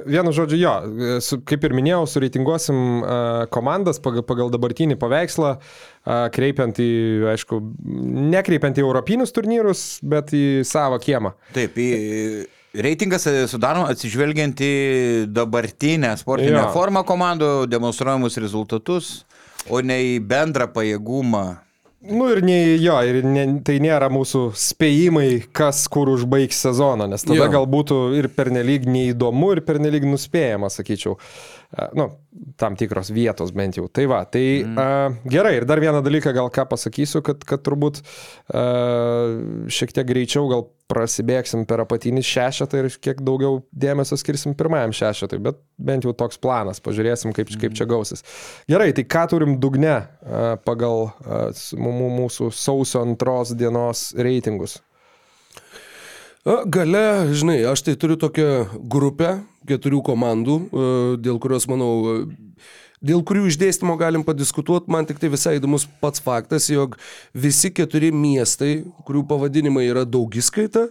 [0.06, 3.16] vienu žodžiu, jo, e, su, kaip ir minėjau, sureitinguosim e,
[3.54, 6.89] komandas pagal, pagal dabartinį paveikslą, e, kreipiant į,
[7.34, 7.60] aišku,
[8.34, 11.34] nekreipiant į europinius turnyrus, bet į savo kiemą.
[11.58, 12.46] Taip, į-
[12.86, 14.72] reitingas e, sudaro atsižvelgiant į
[15.34, 16.70] dabartinę sportinę Jo.
[16.76, 19.10] formą komandų, demonstruojamus rezultatus,
[19.70, 21.44] o ne į bendrą pajėgumą.
[22.02, 27.22] Nu ir nei, jo, ir ne, tai nėra mūsų spėjimai, kas kur užbaigs sezoną, nes
[27.22, 27.49] tada Jo.
[27.54, 31.20] gal būtų ir pernelyg neįdomu, ir pernelyg nuspėjama, sakyčiau.
[31.95, 32.08] Nu,
[32.58, 33.86] tam tikros vietos bent jau.
[33.88, 34.82] Tai va, tai mm.
[34.82, 35.54] uh, gerai.
[35.60, 40.66] Ir dar vieną dalyką gal ką pasakysiu, kad, kad turbūt uh, šiek tiek greičiau gal
[40.92, 46.39] prasibėgsim per apatinį šešetą ir kiek daugiau dėmesio skirsim pirmajam šešetui, bet bent jau toks
[46.42, 48.26] planas, pažiūrėsim, kaip, kaip čia gausis.
[48.70, 49.98] Gerai, tai ką turim dugne
[50.68, 51.12] pagal
[51.80, 54.82] mūsų sausio antros dienos reitingus?
[56.44, 57.06] Gale,
[57.38, 59.36] žinai, aš tai turiu tokią grupę
[59.70, 60.56] keturių komandų,
[61.22, 61.92] dėl kurios, manau,
[63.06, 64.91] dėl kurių išdėstymo galim padiskutuoti.
[64.93, 66.97] Man tik tai visai įdomus pats faktas, jog
[67.34, 70.88] visi keturi miestai, kurių pavadinimai yra daugiskaita,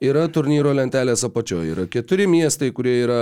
[0.00, 1.74] yra turnyro lentelės apačioje.
[1.74, 3.20] Yra keturi miestai, kurie yra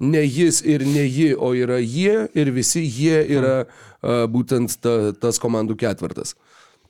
[0.00, 4.98] ne jis ir ne ji, o yra jie ir visi jie yra a, būtent ta,
[5.16, 6.36] tas komandų ketvirtas.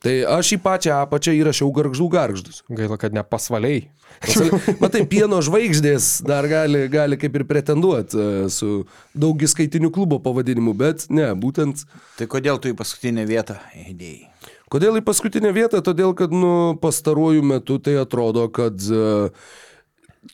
[0.03, 2.61] Tai aš į pačią apačią įrašiau garždų garždus.
[2.71, 3.89] Gaila, kad ne pasvaliai.
[4.83, 8.85] Matai, pieno žvaigždės dar gali, gali kaip ir pretenduoti e, su
[9.19, 11.83] daugiskaitiniu klubo pavadinimu, bet ne, būtent
[12.17, 14.27] Tai kodėl tu į paskutinę vietą įdėjai?
[14.71, 15.81] Kodėl į paskutinę vietą?
[15.83, 19.31] Todėl, kad nu, pastaruoju metu tai atrodo, kad uh,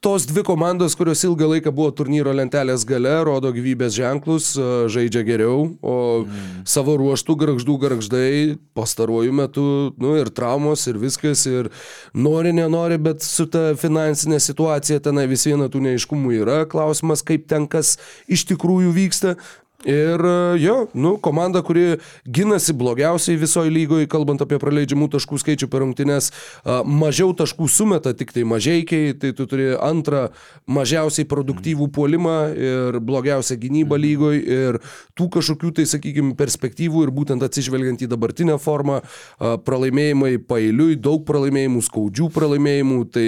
[0.02, 5.22] tos dvi komandos, kurios ilgą laiką buvo turnyro lentelės gale, rodo gyvybės ženklus, uh, žaidžia
[5.28, 6.64] geriau, o mm.
[6.70, 8.30] savo ruoštų garždų garždai
[8.78, 9.68] pastaruoju metu,
[10.02, 11.70] nu ir traumos, ir viskas, ir
[12.18, 16.64] nori, nenori, bet su ta finansinė situacija tenai vis viena tų neiškumų yra.
[16.70, 17.96] Klausimas, kaip ten kas
[18.32, 19.36] iš tikrųjų vyksta.
[19.84, 25.70] Ir e, jo, nu, komanda, kuri ginasi blogiausiai visoje lygoje, kalbant apie praleidžiamų taškų skaičių
[25.70, 26.32] per rungtynes,
[26.64, 30.30] a, mažiau taškų sumeta tik tai mažiekiai, tai tu turi antrą
[30.66, 34.80] mažiausiai produktyvų puolimą ir blogiausią gynybą lygoje ir
[35.14, 41.28] tų kažkokių tai, sakykime, perspektyvų ir būtent atsižvelgiant į dabartinę formą, a, pralaimėjimai pailiui, daug
[41.28, 43.28] pralaimėjimų, skaudžių pralaimėjimų, tai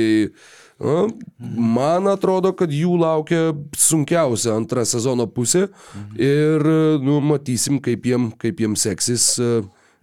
[0.78, 1.08] Na,
[1.42, 3.40] man atrodo, kad jų laukia
[3.74, 5.64] sunkiausia antra sezono pusė
[6.22, 6.62] ir
[7.02, 9.32] nu, matysim, kaip jiem, kaip jiem seksis,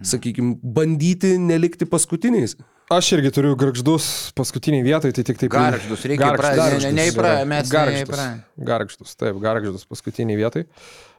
[0.05, 2.57] sakykime, bandyti nelikti paskutiniais.
[2.93, 5.55] Aš irgi turiu garždus paskutiniai vietoj, tai tik taip.
[5.55, 8.03] Garždus, reikia pra- ne- ne- neįpra- mes garždus.
[8.03, 8.27] neįpra-
[8.73, 10.67] Garždus, taip, garždus paskutiniai vietoj.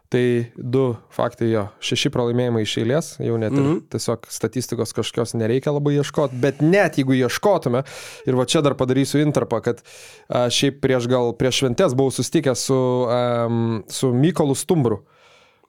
[0.09, 3.79] Tai du faktai jo, šeši pralaimėjimai iš eilės, jau net mm -hmm.
[3.89, 7.81] tiesiog statistikos kažkokios nereikia labai ieškoti, bet net jeigu ieškotume,
[8.25, 9.81] ir va čia dar padarysiu interpą, kad
[10.29, 12.77] a, šiaip prieš gal prieš šventės buvau sustikęs su,
[13.09, 15.01] um, su Mykolu Stumbru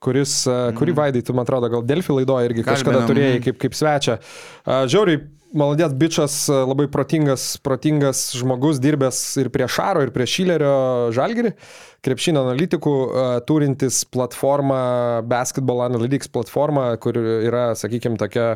[0.01, 0.76] kuris, mm.
[0.76, 3.45] kurį vaidai, tu man atrodo, gal Delfi laidoje irgi kažkada Kalbinam, turėjai mhm.
[3.45, 4.18] kaip, kaip svečią.
[4.64, 5.24] A, Žiauriai
[5.57, 10.72] Maladėt bičias, labai protingas, protingas žmogus, dirbęs ir prie Šaro, ir prie Šilerio
[11.16, 11.53] Žalgirį,
[12.07, 12.94] krepšinio analitikų,
[13.48, 14.80] turintis platformą,
[15.26, 18.46] Basketball Analytics platformą, kur yra, sakykime, tokia,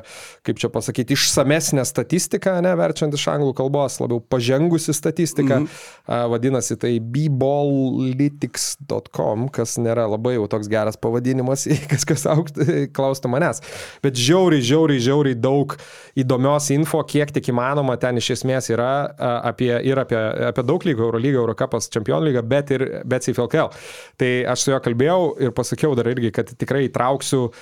[0.46, 6.28] kaip čia pasakyti, išsamesnė statistika, ne, verčiant iš anglų kalbos, labiau pažengusi statistika, mm -hmm.
[6.34, 12.54] vadinasi tai bballytics.com, kas nėra labai jau toks geras pavadinimas, kas kas aukt,
[12.94, 13.60] klaustų manęs.
[14.02, 15.76] Bet žiauriai, žiauriai, žiauriai daug
[16.18, 19.14] įdomios info, kiek tik įmanoma ten iš esmės yra
[19.50, 20.18] apie, ir apie,
[20.50, 23.74] apie daug lygų, Eurolygą, Eurocapas, Čempionų lygą, bet ir bet CFL LKL.
[24.20, 27.60] Tai aš su juo kalbėjau ir pasakiau dar irgi, kad tikrai įtrauksiu uh,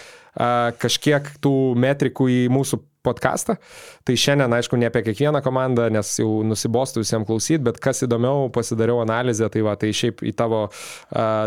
[0.79, 3.57] kažkiek tų metrikų į mūsų podcastą.
[4.05, 8.49] Tai šiandien, aišku, ne apie kiekvieną komandą, nes jau nusibostų visiems klausyti, bet kas įdomiau,
[8.53, 10.65] pasidariau analizę, tai va, tai šiaip į tavo,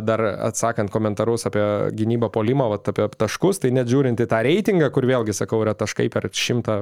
[0.07, 1.65] dar atsakant komentarus apie
[1.99, 5.75] gynybą polimą, va, apie taškus, tai net žiūrint į tą reitingą, kur vėlgi, sakau, yra
[5.77, 6.82] taškai per šimtą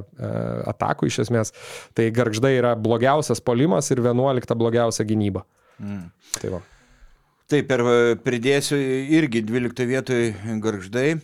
[0.73, 1.55] atakų iš esmės,
[1.97, 5.47] tai garždai yra blogiausias polimas ir vienuolikta blogiausia gynyba.
[5.81, 6.11] Mm.
[6.39, 6.67] Tai va.
[7.49, 7.81] Taip, per,
[8.21, 8.77] pridėsiu
[9.17, 10.25] irgi 12 vietoj
[10.61, 11.15] garždai.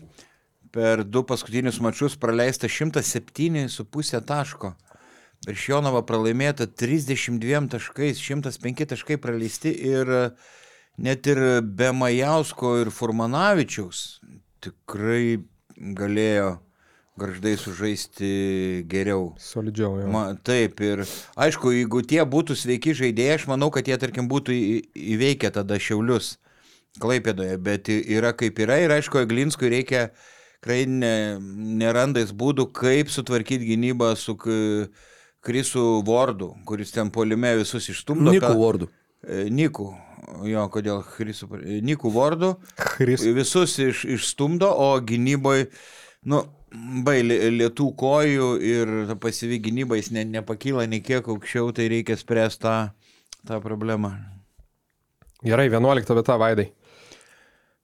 [0.73, 4.71] Per du paskutinius mačius praleista 107,5 taško.
[5.45, 10.09] Prieš Jonavą pralaimėta 32 taškais, 105 taškai praleisti ir
[10.97, 14.01] net ir be Majausko ir Furmanavičiaus
[14.65, 15.43] tikrai
[15.77, 16.55] galėjo
[17.19, 18.29] garždai sužaisti
[18.91, 19.33] geriau.
[19.39, 20.09] Solidžiau, jau.
[20.11, 21.05] Ma, taip, ir
[21.39, 24.55] aišku, jeigu tie būtų sveiki žaidėjai, aš manau, kad jie, tarkim, būtų
[25.15, 26.35] įveikę tada šiaulius
[26.95, 30.05] Klaipėdoje, bet yra kaip yra ir aišku, Glinskui reikia,
[30.61, 31.15] tikrai ne,
[31.81, 38.31] nerandais būdų, kaip sutvarkyti gynybą su Krisu Vordu, kuris ten polime visus išstumdo.
[38.31, 38.87] Nikų Vordu.
[39.27, 39.89] E, Nikų,
[40.49, 41.51] jo, kodėl Chrisų,
[41.85, 42.55] Nikų Vordu.
[42.79, 43.27] Chris.
[43.35, 45.67] Visus iš, išstumdo, o gynyboje,
[46.31, 46.45] nu,
[47.05, 52.63] bai lietų kojų ir pasyvi gynyba jis ne, nepakyla nei kiek aukščiau, tai reikia spręsti
[52.65, 52.75] tą,
[53.47, 54.15] tą problemą.
[55.45, 56.71] Gerai, 11 vieta Vaidai.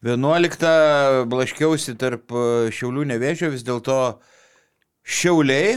[0.01, 3.97] 11 blaškiausi tarp e, Šiaulių nevėžio, vis dėlto
[5.05, 5.75] Šiauliai,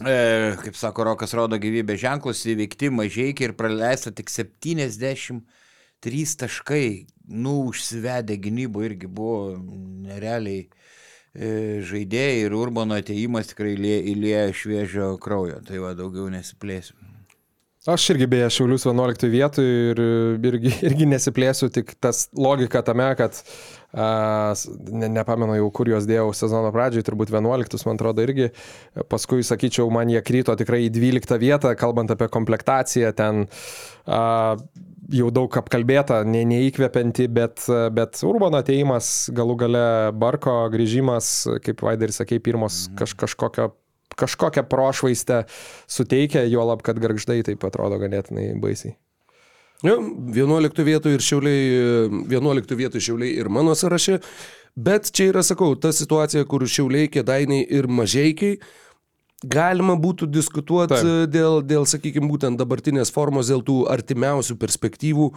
[0.00, 0.16] e,
[0.62, 5.44] kaip sako Rokas, rodo gyvybės ženklus, įveikti mažai ir praleista tik 73
[6.40, 6.86] taškai,
[7.28, 9.58] nu, užsivedę gynybų irgi buvo
[10.08, 10.70] nerealiai
[11.34, 16.96] žaidėjai ir Urbano ateimas tikrai įlėja šviežio kraujo, tai va daugiau nesiplėsiu.
[17.88, 20.00] Aš irgi beje Šiaulius 11 vietoj ir
[20.50, 23.38] irgi, irgi nesiplėsiu, tik tas logika tame, kad
[23.94, 24.52] a,
[24.90, 28.50] ne, nepamenu jau, kur juos dėjau sezono pradžioj, turbūt 11, man atrodo, irgi.
[29.08, 33.46] Paskui, sakyčiau, man jie kryto tikrai į 12 vietą, kalbant apie komplektaciją, ten
[34.04, 34.20] a,
[35.12, 37.64] jau daug apkalbėta, ne, neįkvepianti, bet,
[37.96, 39.84] bet Urbano ateimas, galų gale
[40.16, 41.32] Barko grįžimas,
[41.64, 42.98] kaip Vaidai ir sakė, pirmos mhm.
[43.00, 43.70] kaž, kažkokio
[44.18, 45.44] kažkokią prošvaistę
[45.86, 48.96] suteikia, juolab, kad garždai taip atrodo ganėtinai baisiai.
[49.86, 51.66] Ja, 11 vietų ir šiauliai,
[52.32, 54.18] 11 vietų šiauliai ir mano sąraše,
[54.74, 58.58] bet čia yra, sakau, ta situacija, kur šiauliai, kėdainiai ir mažiekiai
[59.44, 61.30] galima būtų diskutuoti Taip.
[61.30, 65.30] dėl, dėl, sakykime, būtent dabartinės formos, dėl tų artimiausių perspektyvų.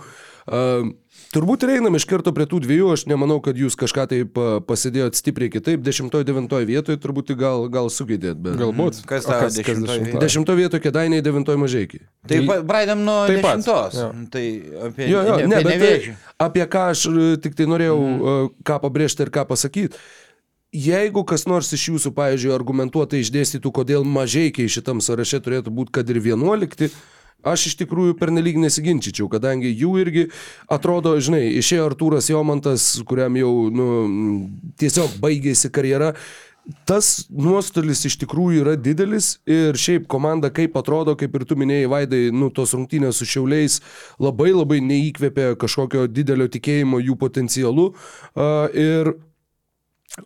[0.50, 0.88] Uh,
[1.36, 5.20] turbūt ir einam iš karto prie tų dviejų, aš nemanau, kad jūs kažką taip pasidėjot
[5.20, 8.58] stipriai kitaip, 10-9 vietoje turbūt gal, gal sugėdėt, bet...
[8.58, 9.04] Galbūt.
[9.06, 10.24] Kas ta 10 vietoje?
[10.24, 12.02] 10 vietoje kėdainiai, 9 mažiekiai.
[12.32, 13.70] Tai braidam nuo 10.
[14.34, 14.46] Tai
[14.90, 16.16] apie, jo, jo, apie, ne, apie nevėžį.
[16.18, 18.52] Tai, apie ką aš e, tik tai norėjau mhm.
[18.66, 20.02] ką pabrėžti ir ką pasakyti.
[20.72, 26.08] Jeigu kas nors iš jūsų, pavyzdžiui, argumentuotai išdėstytų, kodėl mažiekiai šitam sąraše turėtų būti kad
[26.08, 26.94] ir 11,
[27.44, 30.24] aš iš tikrųjų pernelyg nesiginčičiau, kadangi jų irgi
[30.72, 33.88] atrodo, žinai, išėjo Artūras Jomantas, kuriam jau nu,
[34.80, 36.14] tiesiog baigėsi karjera.
[36.88, 41.90] Tas nuostolis iš tikrųjų yra didelis ir šiaip komanda, kaip atrodo, kaip ir tu minėjai,
[41.92, 43.80] Vaidai, nu, tos rungtynės su šiauliais
[44.22, 47.90] labai labai neįkvėpė kažkokio didelio tikėjimo jų potencialu.
[48.38, 49.12] Uh, ir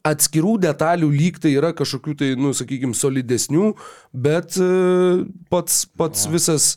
[0.05, 3.73] atskirų detalių lyg tai yra kažkokių tai, nu, sakykime, solidesnių,
[4.25, 4.69] bet e,
[5.53, 6.75] pats, pats visas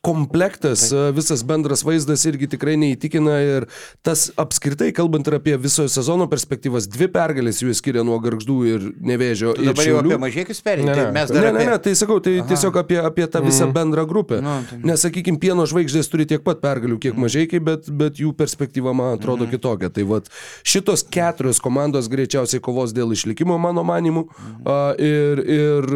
[0.00, 3.66] komplektas, visas bendras vaizdas irgi tikrai neįtikina ir
[4.06, 8.86] tas apskritai, kalbant ir apie viso sezono perspektyvas, dvi pergalės jų skiria nuo garždų ir
[9.02, 9.56] nevėžio.
[9.58, 11.24] Tu dabar jau apie mažiekius perėjai, ne, ne.
[11.28, 12.46] Tai ne, ne, ne, tai sakau, tai Aha.
[12.52, 13.74] tiesiog apie, apie tą visą mm.
[13.74, 14.40] bendrą grupę.
[14.44, 14.78] Nu, tai...
[14.86, 17.26] Nes, sakykime, pieno žvaigždės turi tiek pat pergalių, kiek mm.
[17.26, 19.54] mažiekiai, bet, bet jų perspektyva man atrodo mm.
[19.56, 19.90] kitokia.
[19.94, 20.30] Tai vad,
[20.62, 24.28] šitos keturios komandos greičiausiai kovos dėl išlikimo, mano manimu.
[24.30, 24.62] Mm.
[24.62, 25.92] Uh, ir, ir,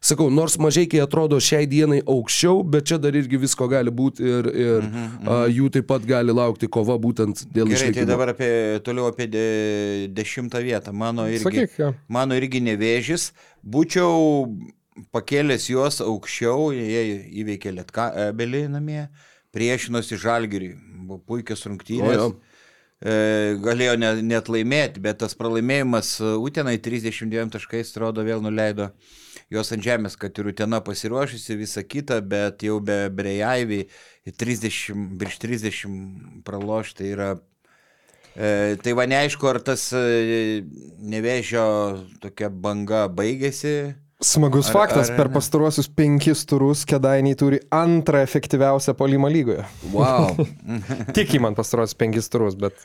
[0.00, 4.50] sakau, nors mažiekiai atrodo šiai dienai aukščiau, bet čia dar irgi visko gali būti ir,
[4.52, 5.30] ir mm -hmm.
[5.30, 7.94] a, jų taip pat gali laukti kova būtent dėl Gerai, išlikimo.
[7.94, 8.52] tai dabar apie,
[8.84, 9.46] toliau apie de,
[10.12, 10.92] dešimtą vietą.
[10.92, 11.92] Mano irgi, Sakyk, ja.
[12.08, 13.32] mano irgi nevėžys.
[13.62, 14.56] Būčiau
[15.12, 17.02] pakėlęs juos aukščiau, jie
[17.42, 19.08] įveikė Lietkabelį namie,
[19.52, 20.76] priešinosi Žalgiriui.
[21.02, 22.18] Buvo puikios rungtynės.
[22.18, 22.32] O jo.
[23.02, 28.92] E, galėjo net, net laimėti, bet tas pralaimėjimas Utenai 32 taškais, atrodo, vėl nuleido
[29.52, 33.84] juos ant žemės, kad ir Utena pasiruošusi visą kitą, bet jau be Brejaivi
[34.26, 37.32] 30, virš 30 pralošti tai yra
[38.32, 40.62] E, tai va neaišku, ar tas e,
[41.04, 41.64] nevėžio
[42.22, 43.92] tokia banga baigėsi.
[44.24, 45.34] Smagus Ar- faktas, ar per ne?
[45.34, 49.66] pastaruosius penkis turus Kedainiai turi antrą efektyviausią polimą lygoje.
[49.92, 50.32] Wow.
[51.16, 52.78] Tik įman pastaruosius penkis turus, bet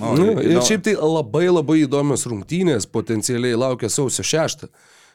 [0.00, 0.66] O, Nu, ir įdomu.
[0.66, 4.66] šiaip tai labai labai įdomios rungtynės potencialiai laukia sausio 6.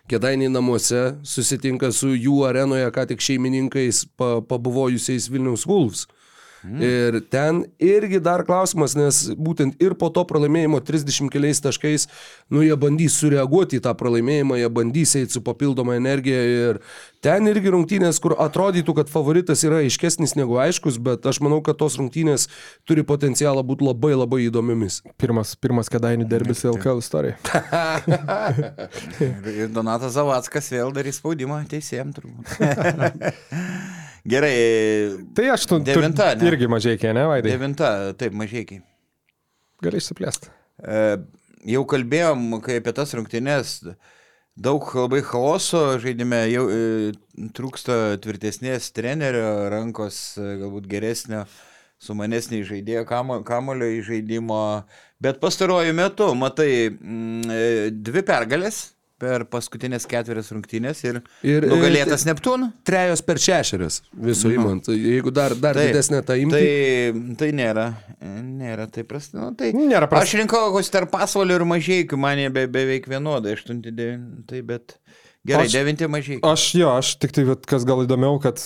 [0.05, 6.05] Kedainiai namuose susitinka su jų arenoje ką tik šeimininkais pa, pabuvojusiais Vilniaus Wolves.
[6.65, 6.81] Mm.
[6.81, 12.07] Ir ten irgi dar klausimas, nes būtent ir po to pralaimėjimo 30 keliais taškais,
[12.49, 16.79] nu jie bandys sureaguoti į tą pralaimėjimą, jie bandys eiti su papildoma energija ir
[17.25, 21.77] ten irgi rungtynės, kur atrodytų, kad favoritas yra aiškesnis negu aiškus, bet aš manau, kad
[21.77, 22.47] tos rungtynės
[22.89, 25.03] turi potencialą būti labai labai įdomiomis.
[25.21, 27.37] pirmas, pirmas Kedainių derbis LKL istorijoje.
[29.55, 32.45] Ir, Donatas Zavackas vėl darys spaudimą teisėjim turbūt.
[34.25, 34.53] Gerai,
[35.37, 36.47] Tai aš tu, tu Devinta, ne?
[36.49, 37.51] irgi mažai ne, Vaidai?
[37.53, 38.81] devinta, taip, mažiekiai.
[39.85, 40.49] Gali išsiplėsti.
[40.81, 41.01] E,
[41.75, 43.75] jau kalbėjom, kai apie tas rungtynės,
[44.57, 46.79] daug labai chaoso žaidime, jau e,
[47.53, 51.43] trūksta tvirtesnės trenerio rankos, e, galbūt geresnio,
[52.01, 54.63] sumanesnį žaidėjo kamo, kamulio įžaidimo,
[55.21, 61.69] bet pastaruoju metu, matai, mm, e, dvi pergalės per paskutinės ketverias rungtynės ir, Ir, ir
[61.71, 62.65] nugalėtas Neptūn.
[62.87, 64.55] Trejos per šešerias visų Nu.
[64.59, 64.89] įmant.
[64.91, 66.59] Jeigu dar, dar Taip, didesnė ta imti.
[66.59, 67.85] Tai, tai nėra,
[68.43, 69.39] nėra taip prasta.
[69.39, 70.27] Nu, tai, Nėra prasta.
[70.27, 74.97] Aš rinkau kokius tarp pasvalio ir mažiekių, man jie be, beveik vienodai, 8-9, tai bet
[75.45, 76.41] gerai, Aš- 9 mažiekių.
[76.49, 78.57] Aš jo, aš tik tai, kas gal įdomiau, kad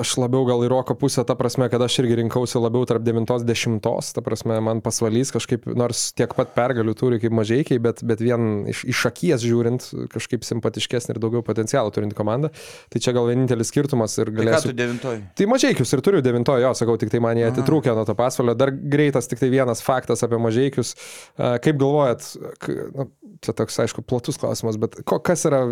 [0.00, 3.80] aš labiau gal į roko pusę, ta prasme, kad aš irgi rinkausi labiau tarp 9-10,
[4.14, 8.64] ta prasme, man pasvalys kažkaip, nors tiek pat pergalių turi kaip mažiekiai, bet, bet vien
[8.70, 12.50] iš, iš akies žiūrint, kažkaip simpatiškesnė ir daugiau potencialų turinti komanda.
[12.92, 14.70] Tai čia gal vienintelis skirtumas ir Tai ką galėsiu...
[14.70, 15.22] tu devintoji?
[15.40, 18.54] Tai mažiekius ir turiu devintojo, jo, sakau, tik tai man jie atitrūkė nuo to pasvalio.
[18.58, 20.94] Dar greitas tik tai vienas faktas apie mažiekius.
[21.36, 22.30] Kaip galvojat,
[22.62, 23.08] k- nu,
[23.44, 25.64] čia toks, aišku, platus klausimas, bet ko, kas yra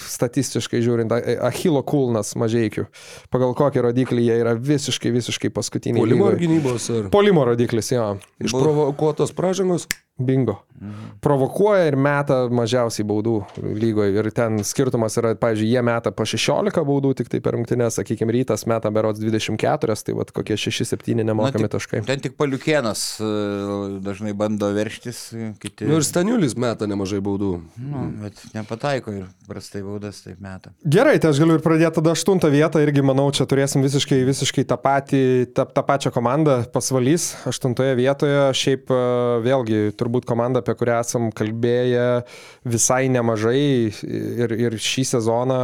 [0.00, 1.12] statistiškai žiūrint,
[1.44, 2.86] Achilo kulnas mažiekių?
[3.34, 6.02] Pagal kokį rodiklį jie yra visiškai, visiškai paskutiniai.
[6.02, 8.14] Polimo ar gynybos ar Polimo rodiklis, jo.
[8.42, 9.88] išprovokuotos pražangos.
[10.18, 10.60] Bingo.
[11.22, 13.34] Provokuoja ir meta mažiausiai baudų
[13.78, 14.10] lygoje.
[14.18, 18.34] Ir ten skirtumas yra, pavyzdžiui, jie meta po 16 baudų tik tai per rungtynės, sakykime,
[18.34, 22.02] rytas meta berots 24, tai vad kokie 6-7 nemokami tik- taškai.
[22.08, 23.30] Ten tik paliukienas e,
[24.04, 25.86] dažnai bando verštis, e, kiti.
[25.88, 27.52] Nu ir Staniulis meta nemažai baudų.
[27.78, 30.74] nu, bet nepataiko ir prastai baudas taip meta.
[30.84, 34.66] Gerai, tai aš galiu ir pradėti tada aštuntą vietą, irgi manau, čia turėsim visiškai, visiškai
[34.68, 35.22] tą, patį,
[35.54, 39.00] tą, tą pačią komandą, pasvalys aštuntoje vietoje, šiaip e,
[39.46, 42.08] vėlgi turbūt komanda, apie kurią esam kalbėję
[42.68, 43.64] visai nemažai
[44.44, 45.60] ir, ir šį sezoną,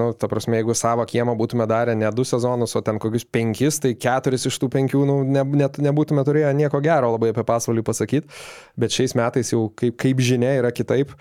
[0.00, 3.78] nu, ta prasme, jeigu savo kiemą būtume darę ne du sezonus, o ten kokius penkis,
[3.84, 7.84] tai keturis iš tų penkių, nu, ne, net nebūtume turėję nieko gero labai apie pasvalį
[7.86, 8.40] pasakyti,
[8.78, 11.14] bet šiais metais jau kaip, kaip žinia yra kitaip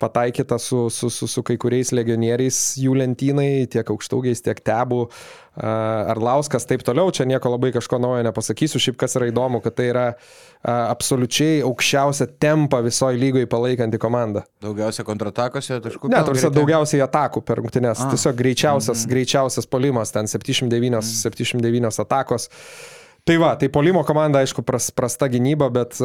[0.00, 5.06] pataikyta su, su, su, su kai kuriais legionieriais jų lentynai, tiek aukštaugiais, tiek tebų.
[5.56, 9.86] Arlauskas, taip toliau, čia nieko labai kažko naujo nepasakysiu, šiaip kas yra įdomu, kad tai
[9.88, 10.04] yra
[10.66, 14.44] absoliučiai aukščiausia tempa visoji lygoje palaikanti komanda.
[14.60, 16.12] Daugiausia kontratakose taškų.
[16.12, 18.04] Ne, tarsi daugiausiai atakų per rungtynės.
[18.04, 18.10] A.
[18.12, 19.14] Tiesiog greičiausias, mm -hmm.
[19.16, 21.02] greičiausias polimas, ten 79, mm.
[21.24, 22.50] 79 atakos.
[23.26, 25.96] Tai va, tai polimo komanda, aišku, pras, prasta gynyba, bet,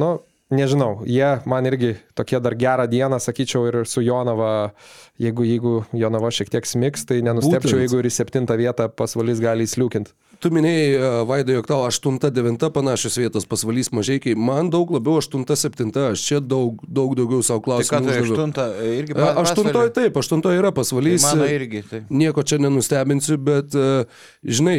[0.00, 0.14] nu,
[0.50, 4.72] nežinau, jie man irgi tokie dar gerą dieną, sakyčiau, ir su Jonava,
[5.20, 7.86] jeigu, jeigu Jonava šiek tiek smiks, tai nenustepčiau, Būtent.
[7.86, 10.12] jeigu ir į septintą vietą pasvalys gali įsliūkinti.
[10.40, 15.90] Tu minėjai, e, Vaidai, jog tau 8-9 panašios vietos pasvalys mažai, man daug labiau 8-7,
[16.14, 17.90] aš čia daug, daug daugiau savo Tai ką klausimų.
[17.90, 18.30] tu uždaviau.
[18.30, 21.26] aštuntą irgi E, Aštuntoji taip, aštuntoji yra pasvalys.
[21.26, 21.82] Tai mano irgi.
[21.90, 22.00] Tai.
[22.08, 24.06] Nieko čia nenustebinsiu, bet, e,
[24.44, 24.78] žinai,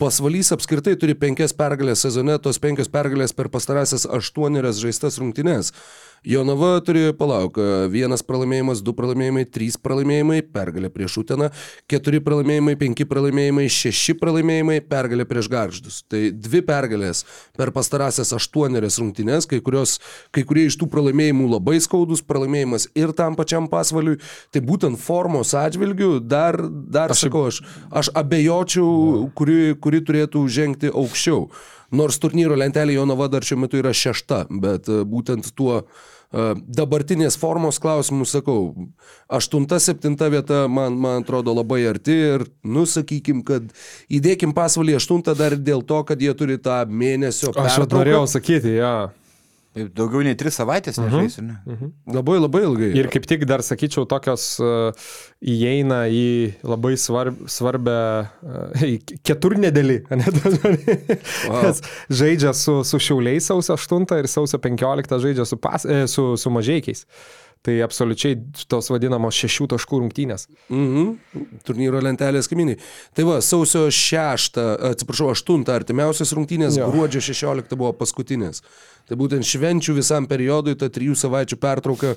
[0.00, 5.74] pasvalys apskritai turi penkias pergalės sezone, tos penkios pergalės per pastarąsias aštuonerias žaistas rungtynes.
[6.24, 7.58] Jonava turi, palauk,
[7.92, 11.50] vienas pralaimėjimas, du pralaimėjimai, trys pralaimėjimai, pergalė prieš Uteną,
[11.90, 15.98] keturi pralaimėjimai, penki pralaimėjimai, šeši pralaimėjimai, pergalė prieš Garždus.
[16.08, 17.26] Tai dvi pergalės
[17.58, 19.98] per pastarąsias aštuonerias rungtynes, kai, kurios,
[20.32, 24.16] kai kurie iš tų pralaimėjimų labai skaudus, pralaimėjimas ir tam pačiam pasvaliui,
[24.48, 27.60] tai būtent formos atžvilgių dar, dar aš sakau, aš,
[27.92, 31.50] aš abejočiau, kuri, kuri turėtų žengti aukščiau.
[31.94, 36.13] Nors turnyro lentelė Jonava dar šiuo metu yra šešta, bet būtent tuo e,
[36.66, 38.58] dabartinės formos klausimų sakau,
[39.32, 43.68] aštunta, septinta vieta man, man atrodo labai arti ir, nu, sakykim, kad
[44.12, 48.76] įdėkim pasvalį aštuntą dar dėl to, kad jie turi tą mėnesio Aš jau norėjau sakyti,
[48.80, 48.96] jo.
[49.74, 51.88] Taip, Daugiau nei tris savaitės nežaisiu, ne?
[52.14, 52.90] Labai labai ilgai.
[52.94, 55.08] Ir kaip tik dar sakyčiau, tokios uh,
[55.42, 56.26] įeina į
[56.62, 58.84] labai svarb, svarbę uh,
[59.26, 59.98] keturnedėlį.
[61.64, 66.30] Nes žaidžia su, su Šiauliais sausio 8 ir sausio 15 žaidžia su, pas, e, su,
[66.38, 67.02] su mažiekiais.
[67.64, 68.36] Tai absoliučiai
[68.68, 70.46] tos vadinamos šešių taškų rungtynės.
[70.68, 71.58] Mhm.
[71.64, 72.76] Turnyro lentelės kaimynai.
[73.16, 74.58] Tai va, sausio 6,
[74.90, 76.90] atsiprašau, 8 artimiausias rungtynės, Jo.
[76.92, 78.60] gruodžio 16 buvo paskutinės.
[79.08, 82.14] Tai būtent švenčių visam periodui, ta trijų savaičių pertrauka.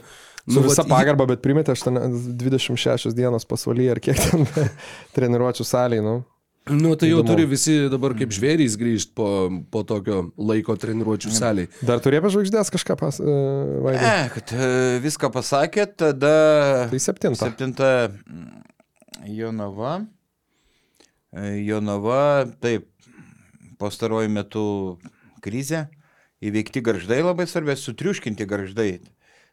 [0.47, 1.97] Su nu, visa vat, pagarba, bet primetė 8
[2.39, 4.45] 26 dienos pasvalyje ar kiek ten
[5.15, 6.21] treniruočių saliai, nu.
[6.69, 7.31] Nu, tai jau Įdomu.
[7.31, 9.27] turi visi dabar kaip žvėrys grįžti po,
[9.71, 11.69] po tokio laiko treniruočių saliai.
[11.87, 13.19] Dar turėjo apie žvaigždės kažką pas...
[13.23, 13.87] Uh.
[13.95, 14.69] Ne, kad e,
[15.03, 16.33] viską pasakėt, tada...
[16.91, 17.47] Tai septinta.
[17.47, 18.63] Septinta mm,
[19.37, 19.93] Jonava.
[21.31, 22.89] E, Jonava, taip,
[23.81, 24.65] pastaruoju metu
[25.45, 25.87] krizė.
[26.43, 28.91] Įveikti garždai labai svarbės, sutriuškinti garždai.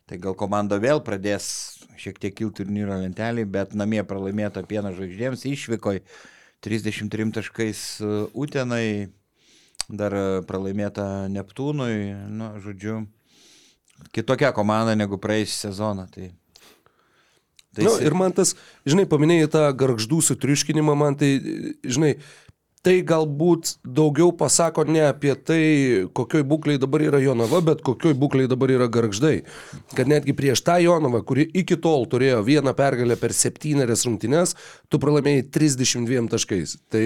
[0.05, 1.47] Tai gal komanda vėl pradės
[1.97, 6.03] šiek tiek kilti turnyro lentelį, bet namie pralaimėta pieno žvaigždėms, išvykoj
[6.65, 9.11] 33 taškais e, Utenai,
[9.89, 13.03] dar e, pralaimėta Neptūnui, nu, žodžiu,
[14.17, 16.07] kitokia komanda negu praėjusią sezoną.
[16.15, 16.31] Tai,
[17.77, 18.55] tai Nu, ir man tas,
[18.89, 21.35] žinai, paminėjai tą garždų sutriuškinimą, man tai,
[21.85, 22.15] žinai,
[22.85, 25.63] tai galbūt daugiau pasako ne apie tai,
[26.17, 29.35] kokioj būklėje dabar yra Jonava, bet kokioj būklėje dabar yra garždai.
[29.97, 34.57] Kad netgi prieš tą Jonavą, kuri iki tol turėjo vieną pergalę per septynerias rungtynes,
[34.93, 36.79] tu pralaimėjai 32 taškais.
[36.93, 37.05] Tai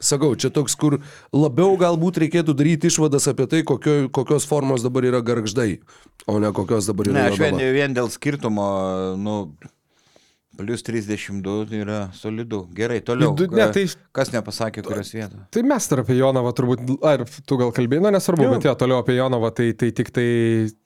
[0.00, 0.96] Sakau, čia toks, kur
[1.36, 5.82] labiau galbūt reikėtų daryti išvadas apie tai, kokio, kokios formos dabar yra garždai,
[6.24, 7.18] o ne kokios dabar yra.
[7.18, 8.70] Ne, aš vien, vien dėl skirtumo,
[9.20, 9.34] nu,
[10.60, 12.66] plus 32 yra solidu.
[12.76, 13.34] Gerai, toliau.
[13.36, 15.38] Du- ne, tai- Kas nepasakė, kurios vietą?
[15.54, 18.50] Tai mes apie Jonavą turbūt, ar tu gal kalbėjai, nesvarbu, Jo.
[18.56, 20.26] bet jo, toliau apie Jonavą, tai, tai tik tai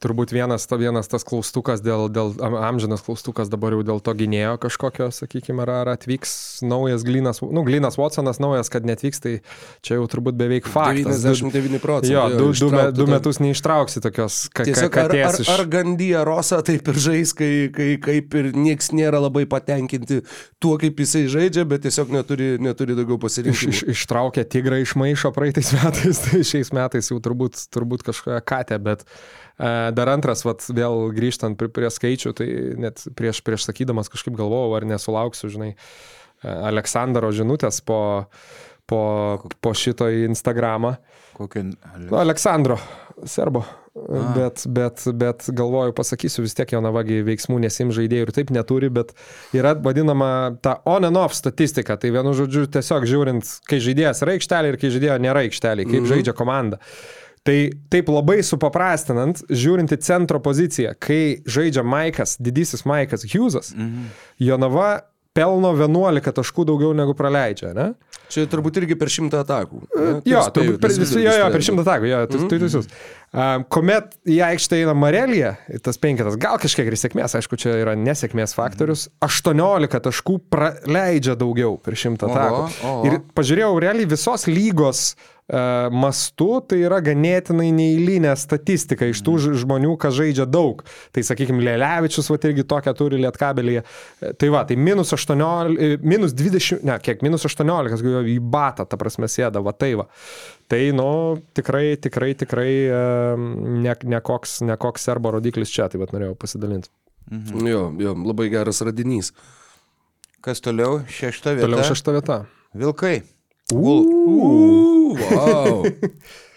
[0.04, 4.12] turbūt vienas, ta, vienas tas klaustukas dėl, dėl am- amžinas klaustukas dabar jau dėl to
[4.14, 9.40] gynėjo kažkokio, sakykime, ar, ar atvyks naujas Glynas, nu, Glynas Watsonas naujas, kad netvyks, tai
[9.82, 11.22] čia jau turbūt beveik faktas.
[11.24, 12.12] 99 procentų.
[12.12, 15.48] Jo, du, du, me, du metus neištrauksi tokios ka, ka, Tiesiog ar, katės ar, iš...
[15.56, 20.20] ar Gandyja Rosa taip ir žais, kai, kai kaip ir nieks nėra labai patenkinti
[20.60, 23.72] tuo, kaip jisai žaidžia, bet tiesiog neturi, neturi daugiau Iš, pasirinkimų.
[23.72, 28.78] iš, ištraukė tigrą iš maišo praeitais metais, tai šiais metais jau turbūt, turbūt kažkokią katę,
[28.84, 32.50] bet e, dar antras, vat, vėl grįžtant prie, prie skaičių, tai
[32.84, 38.00] net prieš, prieš sakydamas kažkaip galvojau, ar nesulauksiu, žinai, e, Aleksandro žinutės po,
[38.90, 39.02] po,
[39.64, 40.98] po šito į Instagramą.
[41.34, 41.62] Kokio...
[41.98, 42.78] Nu, Aleksandro,
[43.26, 43.64] serbo.
[44.34, 49.12] Bet, bet, bet galvoju, pasakysiu, vis tiek Jonavagi veiksmų nesim žaidėjų ir taip neturi, bet
[49.54, 50.30] yra vadinama
[50.62, 51.94] ta on and off statistika.
[52.00, 55.94] Tai vienu žodžiu, tiesiog žiūrint, kai žaidėjas yra aikštelė ir kai žaidėjo nėra aikštelė, kaip
[55.94, 56.10] mm -hmm.
[56.10, 56.80] žaidžia komanda.
[57.44, 57.56] Tai
[57.92, 64.06] taip labai supaprastinant, žiūrint į centro poziciją, kai žaidžia Maikas, didysis Maikas Hughesas, mm -hmm.
[64.38, 65.00] Jonava
[65.34, 67.94] pelno 11 taškų daugiau negu praleidžia, ne?
[68.32, 69.82] Čia turbūt irgi per šimtą atakų.
[69.84, 70.14] ne?
[70.28, 72.88] Jo, Tai turbūt per, tas vis, jo, jo, per šimtą takų, jo, tu, tu teisus.
[73.34, 77.96] Um, kuomet į aikštę eina Marelija, tas penketas, gal kažkiek ir sėkmės, aišku, čia yra
[77.98, 82.64] nesėkmės faktorius, 18 taškų praleidžia daugiau per šimtą Oho, takų.
[82.86, 83.04] oho.
[83.10, 85.33] Ir pažiūrėjau, realiai visos lygos uh,
[85.92, 90.80] mastu tai yra ganėtinai neįlinė statistika iš tų ž- žmonių, kas žaidžia daug.
[91.12, 93.82] Tai sakykime, Lelevičius, va irgi tokią turi lietkabelėje.
[94.24, 98.22] E, Tai va, tai minus 18, e, minus 20, ne, kiek, minus 18, kai jau
[98.24, 100.06] į batą, ta prasme, sėda, va tai va.
[100.68, 101.08] Tai, nu,
[101.52, 103.44] tikrai, tikrai, tikrai em,
[103.84, 106.88] ne, ne, koks, ne koks serbo rodiklis čia, tai bet norėjau pasidalinti.
[107.64, 109.32] Jo, jo, labai geras radinys.
[110.44, 111.02] Kas toliau?
[111.08, 111.68] Šešta vieta.
[111.68, 112.40] Toliau šešta vieta.
[112.76, 113.22] Vilkai.
[113.74, 115.84] Uuu, wow.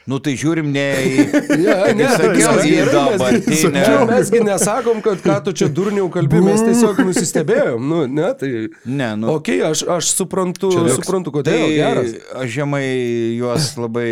[0.07, 1.24] Nu tai žiūrim ne į...
[1.65, 3.82] Ja, ne, Sakiau, mes- į dabartinę.
[4.07, 7.84] Mesgi nesakom, kad ką tu čia durniau kalbė, mes tiesiog nusistebėjom.
[7.91, 8.51] Nu, ne, tai...
[8.88, 9.34] Ne, nu.
[9.36, 11.59] Ok, aš, aš suprantu, suprantu, kodėl.
[11.59, 12.15] Tai Geras.
[12.39, 12.86] aš žemai
[13.36, 14.07] juos labai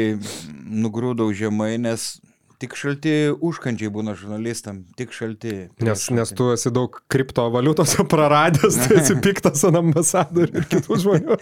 [0.68, 2.18] nugrūdau žemai, nes
[2.62, 5.54] tik šalti užkandžiai būna žurnalistam, tik šalti.
[5.84, 11.38] Nes, nes tu esi daug kriptovaliutos praradęs, tu esi piktas ant ambasadorių ir kitų žmonių.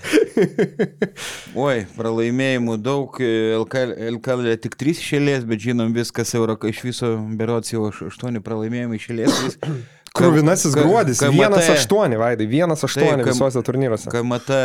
[1.66, 3.20] Oi, pralaimėjimų daug,
[3.64, 9.02] LKL, LKL tik 3 išėlės, bet žinom viskas euro, iš viso berots jau 8 pralaimėjimai
[9.02, 9.60] išėlės.
[10.18, 14.12] Krūvinasis gruodis, KMT vienas aštuoni, vaidai, vienas aštuoni Taip, kam- visuose turnyruose.
[14.14, 14.60] KMT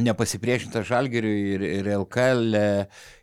[0.00, 2.54] nepasipriešinta Žalgiriui ir, ir LKL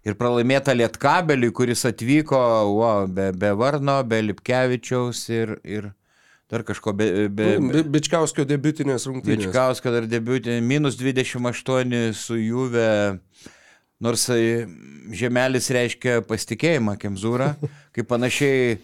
[0.06, 2.40] ir pralaimėta Lietkabeliui, kuris atvyko
[2.70, 5.90] o, be, be Varno, be Lipkevičiaus ir, ir
[6.50, 7.08] dar kažko be...
[7.30, 9.48] be, Nu, be Bi- Bičkauskio debiutinės rungtynės.
[9.48, 12.88] Bičkausko dar debiutė, minus 28 su Juve,
[14.02, 14.42] nors tai
[15.14, 17.52] žemelis reiškia pasitikėjimą Kemzūrą,
[17.98, 18.78] kaip panašiai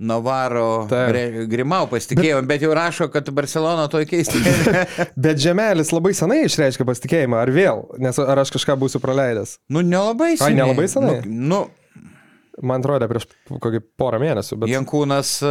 [0.00, 1.10] Navaro Taip.
[1.12, 4.40] re- Grimau pasitikėjimą, bet jau rašo, kad Barcelona to keisti.
[5.26, 7.82] Bet Žemelis labai senai išreiškė pasitikėjimą, ar vėl?
[8.00, 9.58] Nes ar aš kažką būsiu praleidęs?
[9.68, 11.20] nu, nelabai Ai, nelabai senai?
[11.26, 11.60] Nu, nu
[12.58, 13.28] Man atrodo, prieš
[13.62, 14.56] kokį porą mėnesių.
[14.60, 14.70] Bet...
[14.72, 15.50] Jankūnas e,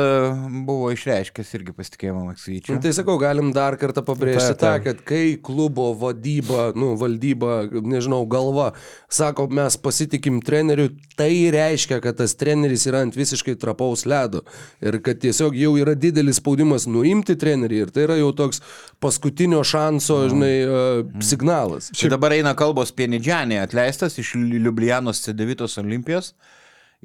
[0.67, 2.75] buvo išreiškęs irgi pasitikėjimą Maksyčiu.
[2.75, 8.19] Nu, tai sakau, galim dar kartą pabrėžti tą, kad kai klubo vadyba, nu, valdyba, nežinau,
[8.29, 8.73] galva,
[9.07, 14.43] sako, mes pasitikim treneriu, tai reiškia, kad tas treneris yra ant visiškai trapaus ledo.
[14.83, 17.81] Ir kad tiesiog jau yra didelis spaudimas nuimti trenerį.
[17.87, 18.61] Ir tai yra jau toks
[19.01, 21.89] paskutinio šanso, žinai, uh, signalas.
[21.95, 26.33] Čia dabar eina kalbos Pienidžianė atleistas iš Liublianos C9 Olimpijos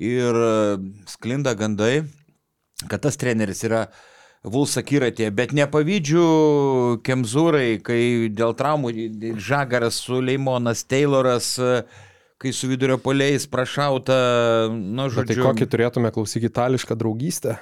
[0.00, 0.78] ir e,
[1.10, 2.04] sklinda gandai,
[2.88, 3.86] kad tas treneris yra
[4.44, 6.24] Vulsa Kiratė, bet nepavydžiu
[7.06, 8.92] Kemzūrai, kai dėl traumų
[9.40, 11.78] Žagaras, Suleimonas, Tayloras, e,
[12.42, 14.18] kai su vidurio poliais prašauta,
[14.68, 15.46] nu, Bet tai žodžiu.
[15.46, 17.56] kokį turėtume klausyti itališką draugystę?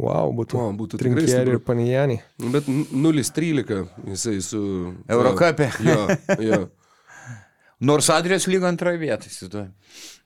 [0.00, 0.58] Wow, būtų.
[0.60, 2.20] O, būtų tikrai Trinkieri ir Panijanį.
[2.52, 4.60] Bet 0-13 jisai su...
[5.10, 5.70] Eurocape.
[5.84, 6.04] Jo,
[6.38, 6.60] jo.
[7.90, 10.19] Nors Adrijos lygo antroje vietoje, įsivaizduoju.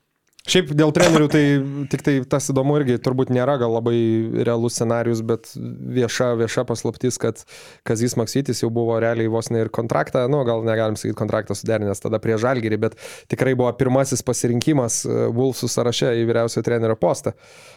[0.44, 1.42] Šiaip dėl trenerių tai
[1.88, 3.96] tik tai tas įdomu irgi turbūt nėra gal labai
[4.44, 7.40] realus scenarius, bet vieša, vieša paslaptis, kad
[7.88, 12.04] Kazis Maksytis jau buvo realiai vos ne ir kontraktą, nu gal negalim sakyti kontraktą suderinęs
[12.04, 12.98] tada prie Žalgirį, bet
[13.32, 14.98] tikrai buvo pirmasis pasirinkimas
[15.32, 17.32] Vulfsų sąraše į vyriausiojo trenerio postą.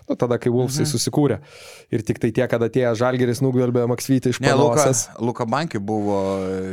[0.08, 0.92] Nu, tada, kai Vulfsai mhm.
[0.92, 1.40] susikūrė.
[1.96, 5.06] Ir tik tai tie, kad atėjo Žalgiris, nugvelbė Maksytį iš Ne, Luka, panosės.
[5.24, 6.20] Luka Banki buvo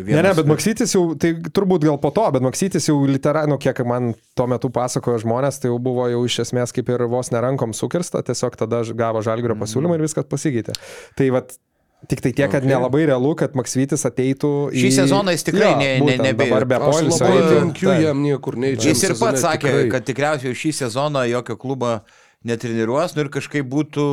[0.03, 0.11] vienas.
[0.11, 3.63] Ne, ne, bet Maksytis jau, tai turbūt gal po to, bet Maksytis jau literai, nu
[3.63, 7.31] kiek man tuo metu pasakojo žmonės, tai jau buvo jau iš esmės kaip ir vos
[7.35, 10.75] nerankom sukirsta, tiesiog tada gavo žalgerio pasiūlymą ir viskas pasikeitė.
[11.19, 11.53] Tai vad,
[12.09, 12.69] tik tai tiek, kad Okay.
[12.73, 14.83] nelabai realu, kad Maksytis ateitų į...
[14.83, 17.25] Šį sezoną jis tikrai ne- ne- būtent nebe- Dabar be Aš poilsio.
[17.25, 17.55] labai eitų.
[17.63, 18.91] linkiu jam niekur neįdžiu.
[18.93, 21.95] Jis ir pats sakė, kad tikriausiai šį sezoną jokio klubo
[22.45, 24.05] netreniruos, nu ir kažkaip būtų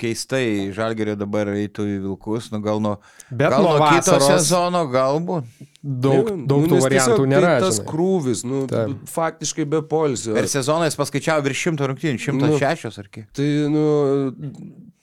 [0.00, 2.96] keistai, Žalgerio dabar eitų į Vilkus, nu gal nuo,
[3.30, 5.48] Bet gal nuo nuo kito sezono galbūt.
[5.80, 7.54] Daug, daug tų variantų nėra.
[7.54, 7.86] Tai tas žinai.
[7.88, 8.98] krūvis, nu, Taip.
[9.08, 10.34] faktiškai be polsio.
[10.36, 13.30] Per sezoną jis paskaičiavo virš šimto rungtynių, šimtas šešios ar kiek.
[13.38, 13.86] Tai, nu,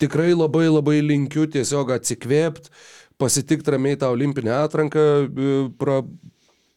[0.04, 2.70] tikrai labai labai linkiu tiesiog atsikvėpti,
[3.18, 6.04] pasitikti ramiai tą olimpinę atranką, e, pra,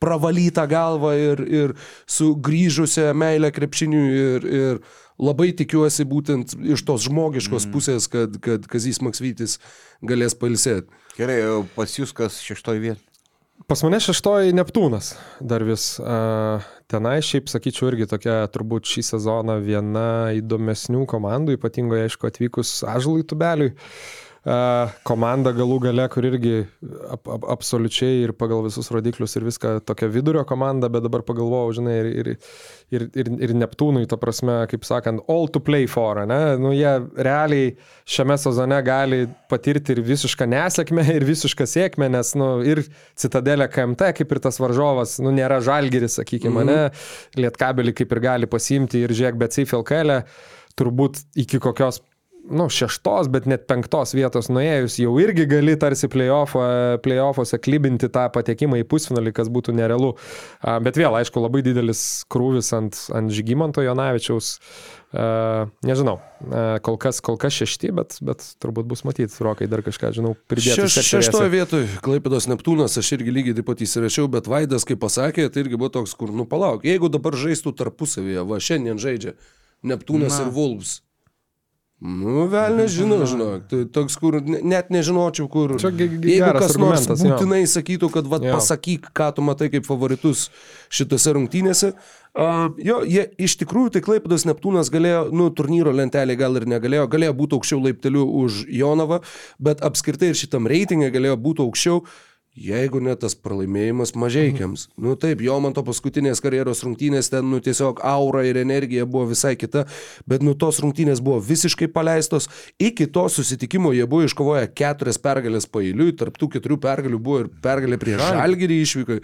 [0.00, 1.76] pravalytą galvą ir, ir
[2.08, 4.82] su grįžusią meilę krepšiniui ir, ir
[5.20, 7.74] labai tikiuosi būtent iš tos žmogiškos mm.
[7.74, 9.58] pusės, kad, kad Kazys Maksvytis
[10.06, 10.88] galės palsėti.
[11.18, 11.40] Gerai,
[11.76, 13.04] pas jūs kas šeštoji vieta.
[13.68, 15.12] Pas mane šeštoji Neptūnas
[15.44, 15.92] dar vis.
[16.90, 23.22] Tenai šiaip sakyčiau irgi tokia turbūt šį sezoną viena įdomesnių komandų, ypatingai aišku atvykus Ažlui
[23.22, 23.74] Tubeliui.
[24.40, 26.62] Komanda galų gale, kur irgi
[27.12, 31.74] ap, ap, absoliučiai ir pagal visus rodiklius ir viską tokia vidurio komanda, bet dabar pagalvojau,
[31.76, 32.30] žinai, ir, ir,
[32.96, 36.40] ir, ir, ir Neptūnui, ta prasme, kaip sakant, all to play for, ne?
[36.56, 37.74] Nu, jie realiai
[38.08, 42.80] šiame sezone gali patirti ir visišką nesėkmę, ir visišką sėkmę, nes, nu, ir
[43.20, 46.88] Citadelė KMT, kaip ir tas varžovas, nu, nėra žalgeris, sakykime, mm -hmm.
[47.36, 47.44] ne?
[47.44, 50.22] Lietkabelį kaip ir gali pasimti ir žiūrėk, bet Seifilkelė
[50.80, 52.00] turbūt iki kokios
[52.50, 58.28] nu, šeštos, bet net penktos vietos nuėjus, jau irgi gali tarsi playoffo- playoffuose klibinti tą
[58.32, 60.14] patekimą į pusfinalį, kas būtų nerealu.
[60.62, 64.58] A, Bet vėl, aišku, labai didelis krūvis ant, ant Žygimanto Jonavičiaus.
[65.12, 66.20] A, Nežinau,
[66.86, 70.86] kol kas, kol kas šešti, bet, bet turbūt bus matyti, Rokai dar kažką, žinau, pridėti.
[70.86, 75.50] Šeš, šeštoje vietoje Klaipėdos Neptūnas, aš irgi lygiai taip pat įsirašiau, bet Vaidas, kaip pasakė,
[75.50, 79.34] tai irgi buvo toks, kur, nu palauk, jeigu dabar žaistų tarpusavėje, va šiandien žaidžia
[79.82, 80.46] Neptūnas Na.
[80.46, 81.00] ir Vulfs.
[82.00, 85.74] Nu, vėl nežinau, žinok, tai toks, kur ne- net nežinočiau, kur.
[85.76, 88.54] Čia Jeigu kas nors būtinai sakytų, kad va, Jo.
[88.56, 90.46] pasakyk, ką tu matai kaip favoritus
[90.88, 91.92] šitose rungtynėse.
[92.30, 97.08] Uh, jo, jie iš tikrųjų, tai Klaipėdos Neptūnas galėjo, nu, turnyro lentelė gal ir negalėjo,
[97.10, 99.20] galėjo būti aukščiau laipteliu už Jonavą,
[99.58, 102.04] bet apskritai ir šitam reitingė galėjo būti aukščiau.
[102.58, 104.88] Jeigu net tas pralaimėjimas mažiekiams.
[104.88, 105.04] Mhm.
[105.06, 109.28] Nu taip, jo man to paskutinės karjeros rungtynės ten, nu tiesiog aura ir energija buvo
[109.30, 109.84] visai kita,
[110.26, 112.48] bet nu tos rungtynės buvo visiškai paleistos.
[112.82, 118.00] Iki to susitikimo jie buvo iškovoję keturias pergalės pailiui, tarptų keturių pergalių buvo ir pergalė
[118.02, 119.20] prieš Žalgirį išvykai.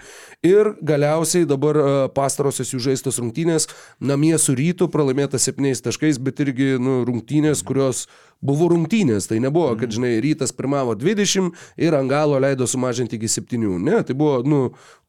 [0.46, 3.66] Ir galiausiai dabar e, pastarosios jų žaistos rungtynės
[3.98, 8.06] namie su rytu pralaimėta septyniais taškais, bet irgi nu, rungtynės, kurios
[8.44, 13.30] buvo rungtynės, tai nebuvo, kad, žinai, rytas pirmavo 20 ir ant galo leido sumažinti iki
[13.30, 13.64] 7.
[13.82, 14.60] Ne, tai buvo, nu,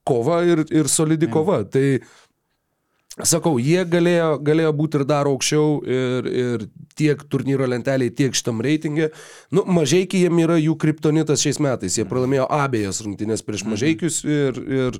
[0.07, 1.63] kova ir, ir solidi kova.
[1.67, 1.85] Tai
[3.25, 6.65] Sakau, jie galėjo, galėjo būti ir dar aukščiau ir, ir
[6.97, 9.07] tiek turnyro lenteliai, tiek šitam reitingė.
[9.57, 11.97] Nu, mažiekiai jiem yra jų kriptonitas šiais metais.
[11.97, 14.99] Jie pralaimėjo abejas rungtynės prieš mažiekius ir, ir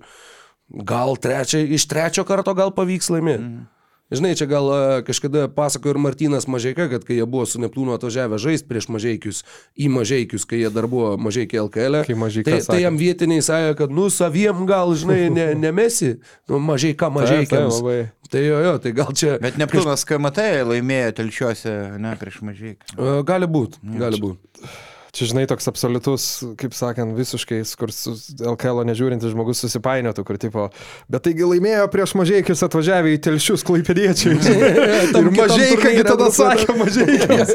[0.90, 3.46] gal trečia, iš trečio karto gal pavyks laimėti.
[3.46, 3.77] Mhm.
[4.08, 7.92] Žinai, čia gal e, kažkada pasakojo ir Martinas Mažeika, kad kai jie buvo su Neptūnu
[7.92, 9.42] atvažiavę žaisti prieš mažiekius,
[9.76, 13.92] į mažiekius, kai jie dar buvo mažiekiai LKL, Mažeika tai, tai jam vietiniai sakė, kad
[13.92, 16.14] nu saviem gal, žinai, ne, nemesi,
[16.48, 17.82] nu mažeika Taip, mažiekiams.
[17.82, 17.98] labai.
[18.32, 19.38] Tai jo, jo, tai gal čia...
[19.44, 22.78] Bet Neptūnas KMT laimėjo telšiuose, ne, prieš mažai.
[22.96, 24.68] E, Gali būti, gali būti.
[25.16, 26.24] Čia, žinai, toks absoliutus,
[26.60, 28.12] kaip sakant, visiškai, kur su
[28.44, 30.66] LKL nežiūrintis žmogus susipainiotų, kur tipo,
[31.12, 34.36] bet taigi laimėjo prieš mažiekius atvažiavę į telšius klaipėdiečiai.
[35.22, 37.54] ir mažai, turnyre tada sakė mažiekius.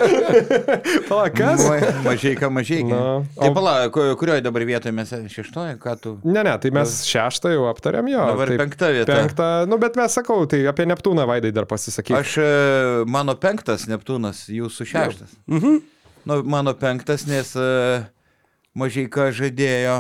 [1.11, 1.65] Pala, kas?
[2.07, 2.81] Mažai ką mažai.
[2.89, 6.15] Tai o- pala, ku- kurioje dabar vietoje mes šeštoje, ką tu?
[6.25, 8.25] Ne, ne, tai mes šeštą jau aptarėm jo.
[8.33, 9.17] Dabar tai penkta vieta.
[9.21, 12.17] Penkta, nu bet mes sakau, tai apie Neptūną vaidai dar pasisakyk.
[12.19, 12.51] Aš, e,
[13.13, 15.37] mano penktas Neptūnas, jūsų šeštas.
[15.53, 15.83] Mhm.
[16.25, 18.05] Nu, mano penktas, nes uh,
[18.79, 19.97] mažai ką žadėjo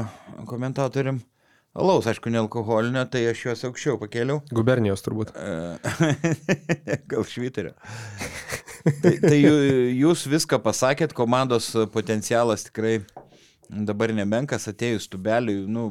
[0.46, 1.18] komentatoriam.
[1.72, 4.42] Alaus, aišku, nealkoholinio, tai aš juos aukščiau pakėliau.
[4.52, 5.30] Gubernijos turbūt.
[5.32, 5.78] E,
[7.10, 7.72] Gal šviterio.
[9.00, 12.98] tai, tai jū- jūs viską pasakėt, komandos potencialas tikrai
[13.72, 15.86] dabar nemenkas, atėjus tubeliui, nu,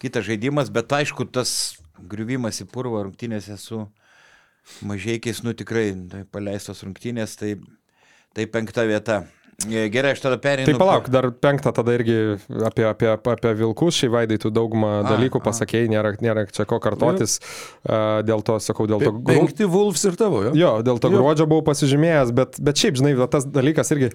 [0.00, 3.82] kitas žaidimas, bet aišku, tas griuvimas į purvą rungtynėse su
[4.88, 7.58] mažiekiais, nu tikrai, tai paleistos rungtynės, tai,
[8.34, 9.22] tai penkta vieta.
[9.68, 10.70] E, Gerai, aš tada perėjau.
[10.70, 12.14] Tai palauk, dar penktą tada irgi
[12.64, 16.78] apie, apie, apie vilkus, šiai vaidai tu daugumą A, dalykų pasakėjai, nėra, nėra čia ko
[16.80, 17.34] kartotis.
[17.84, 19.12] A, Dėl to, sakau, dėl to...
[19.18, 20.54] Pe- Penkti Wolfs ir tavo, jo?
[20.56, 21.18] Jo, dėl to Jo.
[21.18, 24.08] gruodžio buvau pasižymėjęs, bet, bet šiaip, žinai, tas dalykas irgi,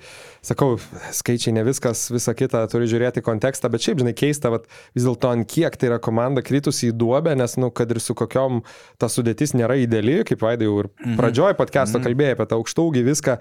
[0.49, 0.79] sakau,
[1.13, 4.65] skaičiai ne viskas, visa kita, turi žiūrėti kontekstą, bet šiaip, žinai, keista, vat,
[4.97, 8.17] vis dėlto ant kiek tai yra komanda kritusi į duobę, nes, nu, kad ir su
[8.17, 8.63] kokiom
[8.97, 10.91] ta sudėtis nėra ideali, kaip Vaidai jau ir
[11.21, 13.37] pradžioj podcast'o kalbėjai apie tą aukštaugį viską.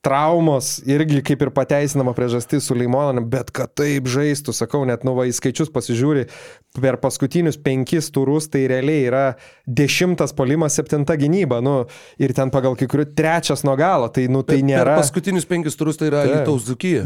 [0.00, 5.12] Traumos irgi kaip ir pateisinama priežastis su Leimonom, bet kad taip žaistų, sakau, net nu
[5.12, 6.22] va į skaičius pasižiūri,
[6.80, 9.24] per paskutinius penkis turus tai realiai yra
[9.68, 11.74] dešimtas polimas, septinta gynyba, nu
[12.16, 14.96] ir ten pagal kai kurių trečias nuo galo, tai nu tai Per nėra.
[15.02, 16.32] paskutinius penkis turus tai yra Taip.
[16.32, 17.04] Lietuvos Dzukija.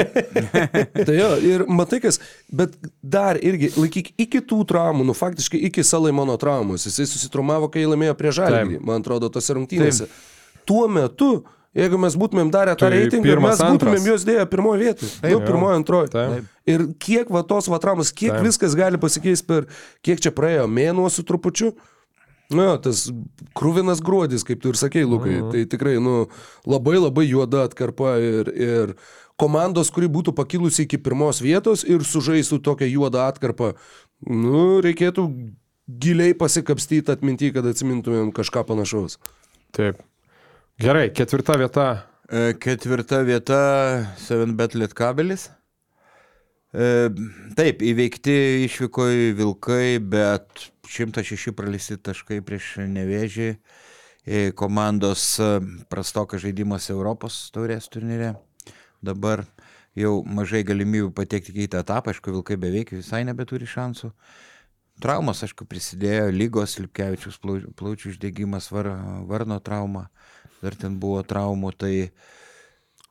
[1.06, 2.16] tai jo, ir matai kas,
[2.48, 7.84] bet dar irgi, laikyk, iki tų traumų, nu faktiškai iki Salaimono traumos, jisai susitraumavo, kai
[7.84, 10.08] laimėjo prie Žalgirį, man atrodo, tose rungtynėse.
[10.68, 11.42] Tuo metu,
[11.76, 14.06] jeigu mes būtumėm darę tą Tai reitingą, pirmas, mes būtumėm antras.
[14.08, 15.10] juos dėję pirmoje vietoje.
[15.30, 16.42] Nu, pirmoje, antroje.
[16.66, 18.44] Ir kiek va tos va traumos, kiek Taip.
[18.46, 19.66] viskas gali pasikeisti per,
[20.02, 21.72] kiek čia praėjo mėnuo su trupučiu.
[22.50, 23.04] Nu, jo, tas
[23.54, 25.50] krūvinas gruodis, kaip tu ir sakei, Lukai, Mhm.
[25.52, 26.26] tai tikrai, nu,
[26.66, 28.94] labai labai juoda atkarpa ir, ir
[29.38, 33.74] komandos, kuri būtų pakilusi iki pirmos vietos ir sužaistų tokią juodą atkarpą,
[34.26, 35.28] nu, reikėtų
[35.86, 39.18] giliai pasikapstyti atminti, kad atsimintumėm kažką panašaus.
[39.72, 40.02] Taip.
[40.80, 42.06] Gerai, ketvirta vieta.
[42.32, 43.56] E, Ketvirta vieta-
[44.28, 45.50] 7bet lietkabelis.
[46.72, 47.10] E,
[47.52, 53.50] Taip, įveikti išvykoje vilkai, bet 106 praleisti taškai prieš nevėžį.
[54.24, 55.36] E, Komandos
[55.92, 58.38] prastokas žaidimas Europos taurės turnyre.
[59.04, 59.44] Dabar
[59.94, 64.14] jau mažai galimybių patekti į kitą etapą, aišku, vilkai beveik visai nebeturi šansų.
[65.00, 68.88] Traumas, aišku, prisidėjo, lygos, Lipkevičius plau- plaučių uždegimas, var,
[69.28, 70.08] varno trauma,
[70.62, 71.94] dar ten buvo traumų, tai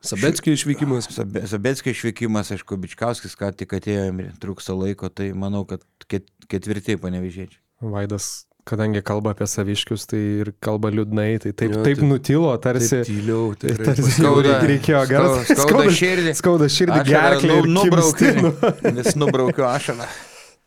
[0.00, 1.10] Sabetskio išvykimas.
[1.12, 4.06] Sabe- Sabetskio išvykimas, aišku, Bičkauskis, ką tik atėjo,
[4.40, 7.60] trūksta laiko, tai manau, kad ket, ketvirti panevežėčiai.
[7.84, 12.54] Vaidas, kadangi kalba apie saviškius, tai ir kalba liūdnai, tai taip, Jo, taip tai- nutilo,
[12.64, 13.02] tarsi...
[13.02, 15.52] Taip tyliau, Tai tarsi Skauda- reikėjo skau- geras.
[15.66, 16.34] skauda širdį.
[16.40, 17.60] Skauda širdį, gerklę.
[17.60, 18.56] nu- nubraukiu.
[19.02, 20.08] Vis nubraukiu ašarą.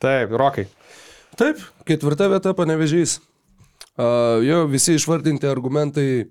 [0.04, 0.68] Taip, rokai.
[1.42, 1.58] Taip,
[1.90, 3.18] ketvirta vieta panevežys.
[3.98, 6.28] Uh, jo, visi išvardinti argumentai,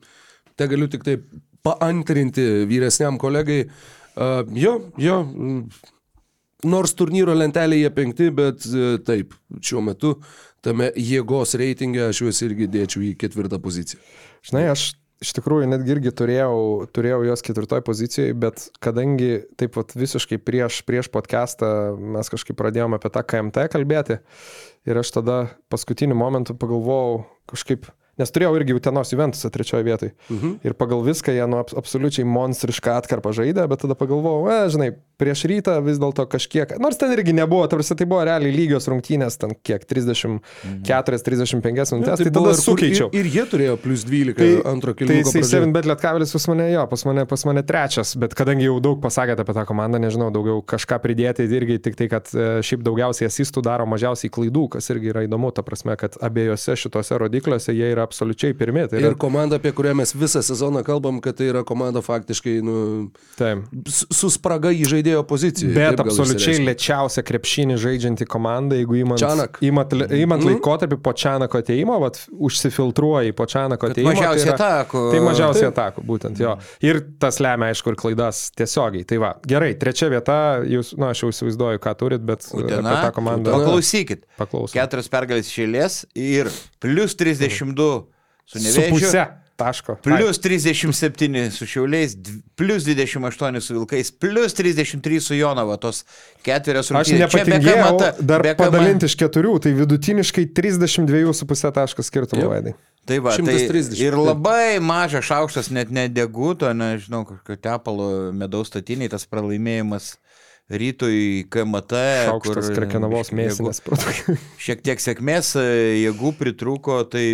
[0.56, 1.18] te galiu tik tai
[1.62, 3.64] paantrinti vyresniam kolegai.
[4.12, 5.60] Uh, jo, jo, mm,
[6.68, 10.16] nors turnyro lentelėje penkti, bet uh, taip, šiuo metu
[10.62, 14.02] tame jėgos reitinge aš juos irgi dėčiau į ketvirtą poziciją.
[14.46, 14.90] Žinai, aš
[15.22, 16.58] iš tikrųjų netgi irgi turėjau,
[16.94, 22.98] turėjau jos ketvirtoj pozicijoje, bet kadangi taip pat visiškai prieš, prieš podcastą mes kažkaip pradėjome
[22.98, 24.18] apie tą KMT kalbėti
[24.88, 25.38] ir aš tada
[25.72, 27.22] paskutiniu momentu pagalvojau
[27.52, 27.86] kažkaip,
[28.18, 30.12] nes turėjau irgi Utenos Juventusą trečioje vietoje.
[30.30, 30.58] Mhm.
[30.64, 34.90] Ir pagal viską jie nu, abs- absoliučiai monstrišką atkarpą žaidė, bet tada pagalvojau, e, žinai,
[35.22, 39.38] prieš rytą vis dėlto kažkiek, nors ten irgi nebuvo, tarsi tai buvo realiai lygios rungtynės,
[39.40, 43.08] ten kiek 34-35 minutės, tai, tai tada sukeičiau.
[43.12, 45.22] Ir, ir jie turėjo plus 12 Tai, antro tai kilimo.
[45.22, 48.78] jisai 7 bet lietkabelis pas mane jo, pas mane, pas mane trečias, bet kadangi jau
[48.84, 52.48] daug pasakėte apie tą komandą, nežinau, daugiau kažką pridėti, tai irgi tik tai, kad e,
[52.66, 57.18] šiaip daugiausiai asistų daro mažiausiai klaidų, kas irgi yra įdomu, ta prasme, kad abiejose šitose
[57.22, 58.86] rodikliuose jie yra absoliučiai pirmi.
[58.90, 62.58] Tai yra, Ir komanda, apie kurią mes visą sezoną kalbam, kad tai yra komanda faktiškai
[62.64, 62.76] nu,
[63.38, 63.66] taip.
[63.88, 65.72] su spraga į žaidėjo poziciją.
[65.76, 69.58] Bet absoliučiai lėčiausia krepšinį žaidžianti komanda, jeigu įmant, Čianak.
[69.62, 70.48] įmant, įmant Mhm.
[70.56, 74.12] laikotarpį po Čianako ateimo, vat, užsifiltruoji po Čianako ateimo.
[74.12, 75.02] mažiausiai tai yra- atakų.
[75.12, 75.76] Tai mažiausiai Taip.
[75.76, 76.56] atakų, būtent jo.
[76.80, 79.06] Ir tas lemia, aišku, ir klaidas tiesiogiai.
[79.06, 83.12] Tai va, gerai, trečia vieta, jūs, na, aš jau įsivaizduoju, ką turit, bet apie tą
[83.12, 84.22] komandą Paklausykit.
[84.38, 84.72] paklausom.
[84.74, 88.06] Keturios pergalės išėlės ir plus 32
[88.46, 88.90] su Su nevėžiu.
[88.90, 89.28] pusė
[89.62, 89.96] taško.
[90.04, 92.18] Plus 37 su Šiauliais,
[92.58, 96.02] plus 28 su Vilkais, plus 33 su Jonava, tos
[96.44, 97.18] ketverios Aš rungtynės.
[97.18, 98.62] Be nepatingėjau KMT, dar be KMT.
[98.64, 102.74] padalinti iš keturių, tai vidutiniškai 32,5 taškas skirtumo vaidai.
[103.06, 104.26] Tai va, tai 130, ir taip.
[104.28, 110.12] labai mažas šaukštas, net nedeguto, nežinau, kažkokio tepalo medaus statiniai, tas pralaimėjimas
[110.70, 112.04] rytui KMT.
[112.28, 114.36] Šaukštas kur, krekenavos mėsinės produktai.
[114.64, 115.66] Šiek tiek sėkmės, e,
[116.04, 117.26] jėgų pritrūko, tai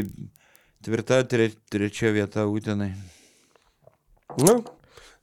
[0.89, 2.95] tvirta tre, trečia vieta Utenai.
[4.41, 4.65] Nu,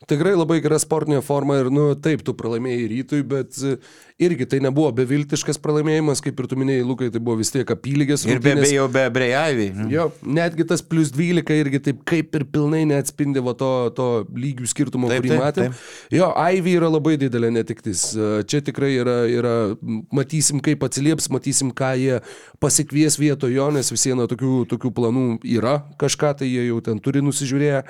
[0.10, 3.76] tikrai labai gera sportinė forma ir, nu, taip, tu pralaimėjai rytui, bet e,
[4.22, 8.26] irgi tai nebuvo beviltiškas pralaimėjimas, kaip ir tu minėjai, Lukai, tai buvo vis tiek apylygės.
[8.28, 8.70] Ir be rungtynės.
[8.70, 9.68] abejo, be Brejavį.
[9.92, 10.08] Jo,
[10.38, 15.10] netgi tas plus 12 irgi taip kaip ir pilnai neatspindi va to, to lygių skirtumo,
[15.12, 15.80] Taip, kurį taip, matėm.
[16.14, 18.08] Jo, Ivy yra labai didelė netiktis.
[18.52, 19.56] Čia tikrai yra, yra,
[20.16, 22.20] matysim, kaip atsilieps, matysim, ką jie
[22.64, 27.02] pasikvies vietojo jo, nes vis viena tokių, tokių planų yra, kažką tai jie jau ten
[27.04, 27.84] turi nusižiūrėję.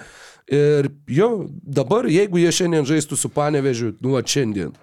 [0.52, 4.76] Ir jo, dabar, jeigu jie šiandien žaistų su Panevežiu, nu, šiandien.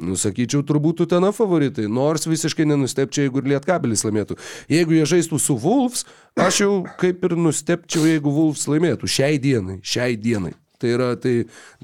[0.00, 4.38] Nusakyčiau, turbūt Utena favoritai, nors visiškai nenustepčiau, jeigu ir Lietkabelis laimėtų.
[4.72, 6.06] Jeigu jie žaistų su Wolves,
[6.40, 9.10] aš jau kaip ir nustepčiau, jeigu Wolves laimėtų.
[9.10, 10.54] Šiai dienai, šiai dienai.
[10.80, 11.34] Tai yra, tai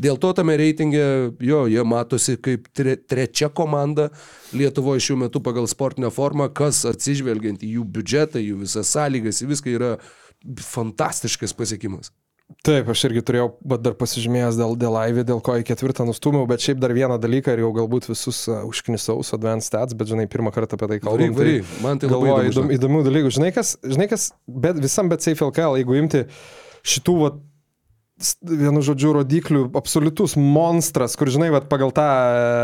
[0.00, 1.04] dėl to tame reitinge,
[1.44, 4.08] jo, jie matosi kaip tre, trečia komanda
[4.56, 9.50] Lietuvoje šiuo metu pagal sportinę formą, kas atsižvelgiant į jų biudžetą, jų visas sąlygas, į
[9.52, 9.96] viską yra
[10.72, 12.08] fantastiškas pasiekimas.
[12.66, 16.46] Taip, aš irgi turėjau bet dar pasižymėjęs dėl, dėl Aivį, dėl ko į ketvirtą nustumiau,
[16.50, 20.10] bet šiaip dar vieną dalyką ir jau galbūt visus uh, užknisau su Advanced Stats, bet
[20.10, 21.34] žinai, pirmą kartą apie tai kalbam.
[21.34, 23.32] Varyk, varyk, man tai galvoju, įdomių, įdomių dalykų.
[23.38, 26.22] Žinai, kas, žinai, kas bet, visam bet Safe LKL, jeigu imti
[26.86, 27.42] šitų, vat,
[28.40, 32.06] vienu žodžiu, rodiklių, absoliutus monstras, kur, žinai, vat, pagal tą...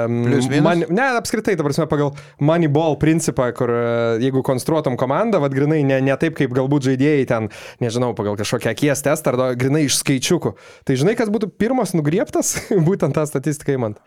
[0.08, 0.48] Plius?
[0.64, 3.82] Man, ne, apskritai, ta prasme, pagal Moneyball principą, kur e,
[4.24, 7.50] jeigu konstruotum komandą, vad grinai ne, ne taip, kaip galbūt žaidėjai ten,
[7.84, 10.54] nežinau, pagal kažkokią akies testą, ar grinai iš skaičiukų.
[10.88, 12.56] Tai žinai, kas būtų pirmas nugrieptas,
[12.88, 14.00] būtent tą statistiką įmant.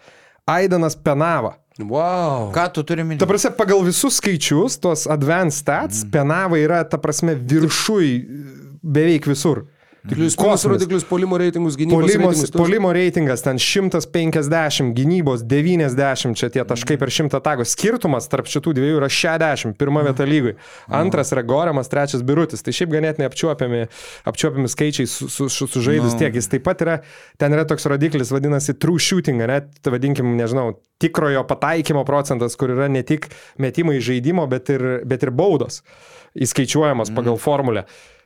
[0.49, 1.59] Aidanas Penava.
[1.77, 2.49] Wow.
[2.55, 3.21] Ką tu turi minėti?
[3.21, 6.11] Ta prasme, pagal visus skaičius, tos advanced stats, mm.
[6.13, 8.11] Penava yra, ta prasme, viršui
[8.81, 9.67] beveik visur.
[10.09, 10.65] Plius Kosminis.
[10.65, 12.51] rodiklius, polimo reitingus, gynybos Polimos, reitingus.
[12.51, 17.65] tu- polimo reitingas ten 150, gynybos 90, čia tie taškai per 100 tagų.
[17.65, 20.55] Skirtumas tarp šitų dviejų yra 60, pirma vieta lygui.
[20.89, 22.61] Antras yra Goriamas, trečias Birutis.
[22.61, 23.87] Tai šiaip ganėtinai apčiuopiami,
[24.29, 26.19] apčiuopiami skaičiai su, su, su, sužaidus Nu.
[26.19, 26.33] tiek.
[26.37, 26.99] Jis taip pat yra,
[27.37, 32.87] ten yra toks rodiklis, vadinasi true shooting, net, vadinkim, nežinau, tikrojo pataikymo procentas, kur yra
[32.89, 35.81] ne tik metimai žaidimo, bet ir, bet ir baudos
[36.35, 37.85] įskaičiuojamas pagal formulę.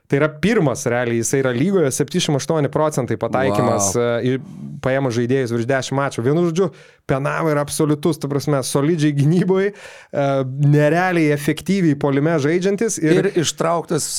[0.09, 4.39] Tai yra pirmas, realiai, jis yra lygoje 78 procentai pataikymas wow.
[4.81, 6.25] paėmus žaidėjus virš 10 mačų.
[6.25, 6.71] Vienu žodžiu,
[7.09, 9.75] Penava yra absoliutus, tu prasme, solidžiai gynyboje,
[10.73, 14.09] nerealiai efektyviai polime žaidžiantis ir, Ir ištrauktas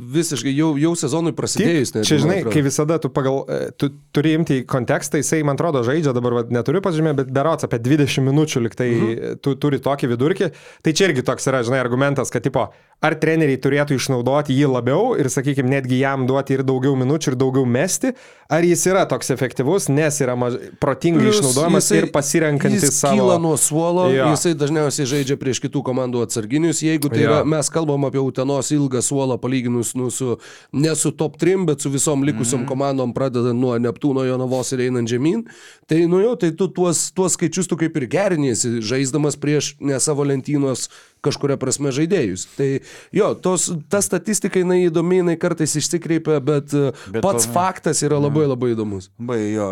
[0.00, 1.92] visiškai jau, jau sezonui prasidėjus.
[1.92, 5.82] Tik, čia žinai, kai visada tu, pagal, e, tu turi imti kontekstą, jisai, man atrodo,
[5.86, 9.40] žaidžia dabar, va, neturiu pažymė, bet berots apie 20 minučių liktai mhm.
[9.44, 10.50] tu turi tokį vidurkį.
[10.86, 12.68] Tai čia irgi toks yra, žinai, argumentas, kad, tipo,
[13.00, 17.36] ar treneriai turėtų išnaudoti jį labiau ir, sakykime, netgi jam duoti ir daugiau minučių ir
[17.40, 18.12] daugiau mesti,
[18.52, 20.58] ar jis yra toks efektyvus, nes yra maž...
[20.82, 23.16] protingai Plius išnaudojamas jisai- ir pasirenkantis jis savo...
[23.16, 24.28] kyla nuo suolo, jo.
[24.34, 26.82] jisai dažniausiai žaidžia prieš kitų komandų atsarginius.
[26.84, 27.30] Jeigu tai Jo.
[27.30, 30.36] yra, mes kalbam apie Utenos ilgą suolą palyginus nu, su,
[30.72, 32.68] ne su top 3, bet su visom likusiom mm.
[32.68, 35.46] komandom, pradedant nuo Neptūno, Jonavos ir einant žemyn,
[35.88, 39.96] tai, nu jo, tai tu tuos, tuos skaičius tu kaip ir geriniesi, žaisdamas prieš ne
[40.02, 40.90] savo lentynos
[41.24, 42.46] kažkuria prasme žaidėjus.
[42.56, 42.68] Tai
[43.16, 46.72] jo, tos, ta statistika jinai įdomi, jinai kartais išsikreipia, bet,
[47.12, 49.10] bet pats pa- faktas yra labai labai įdomus.
[49.18, 49.70] Bai jo,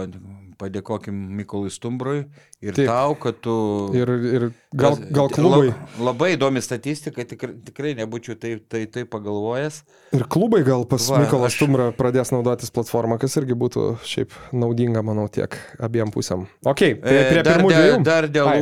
[0.58, 2.24] padėkokim Mykolui Stumbrui
[2.64, 2.88] ir Taip.
[2.90, 3.52] Tau, kad tu...
[3.94, 5.68] Ir, ir gal, gal klubai.
[5.70, 9.80] La, labai įdomi statistika, tikrai, tikrai nebūčiau taip tai, tai pagalvojęs.
[10.18, 14.34] Ir klubai gal pas Va, Mykolą aš- Stumbrą pradės naudotis platformą, kas irgi būtų šiaip
[14.52, 16.48] naudinga, manau, tiek abiem pusėm.
[16.66, 18.58] Ok, prie, prie E, dar, pirmų dėl, dar dėl Ai.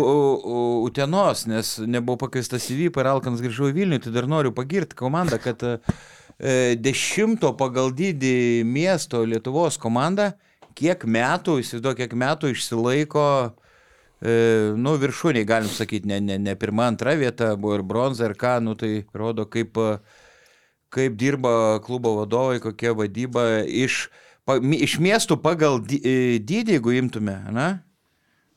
[0.87, 4.99] Utenos, nes nebuvau pakviestas į Vypą ir Alkanas grįžau į Vilnių, tai dar noriu pagirti
[4.99, 5.79] komandą, kad e,
[6.77, 8.37] dešimto pagal dydį
[8.69, 10.35] miesto Lietuvos komanda,
[10.77, 13.27] kiek metų, įsivaizduoju, kiek metų išsilaiko,
[14.21, 14.37] e,
[14.77, 18.59] nu, viršūniai, galim sakyti, ne, ne, ne pirma, antra vieta, buvo ir bronza, ir ką,
[18.65, 19.97] nu, tai rodo, kaip, e,
[20.93, 24.07] kaip dirba klubo vadovai, kokia vadyba iš,
[24.49, 27.71] pa, iš miestų pagal e, dydį, jeigu imtume, na?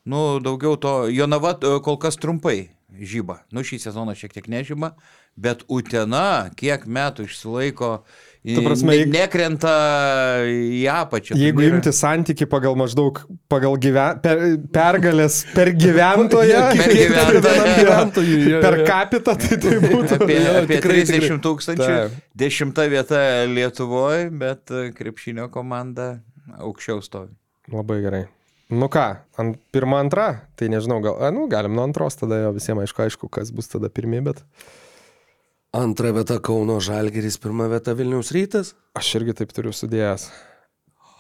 [0.10, 1.54] Nu, daugiau to, Jonava
[1.86, 3.44] kol kas trumpai žyba.
[3.54, 4.94] Nu, šį sezoną šiek tiek nežyba,
[5.40, 7.92] bet Utena kiek metų išsilaiko,
[8.40, 9.72] Ta prasme, ne, nekrenta
[10.48, 11.36] į apačią.
[11.36, 13.20] Tai Jeigu nėra- imti santyki pagal maždaug
[13.52, 14.40] pagal gyven, per,
[14.72, 17.68] pergalės per gyventoją, Per gyventoją.
[17.84, 18.86] jo, jo, per jo.
[18.88, 20.22] kapitą, tai tai būtų.
[20.24, 21.40] Apie, Jo, apie tikrai, 30 tikrai.
[21.50, 22.00] tūkstančių.
[22.40, 23.20] Dešimta vieta
[23.52, 26.22] Lietuvoje, bet e, krepšinio komanda
[26.64, 27.34] aukščiau stovi.
[27.76, 28.24] Labai gerai.
[28.72, 29.04] Nu ką,
[29.42, 33.02] ant pirmą, antrą, tai nežinau, gal, a, nu, galim nuo antros tada jo visiems aišku,
[33.04, 34.40] aišku, kas bus tada pirmie, bet
[35.74, 38.72] Antra vieta Kauno Žalgeris, pirma vieta Vilniaus rytas.
[38.98, 40.24] aš irgi taip turiu sudėjęs.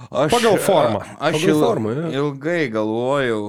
[0.10, 1.04] Aš, Pagal formą.
[1.20, 2.08] Aš Pagal il, formą, jo.
[2.18, 3.42] ilgai galvojau,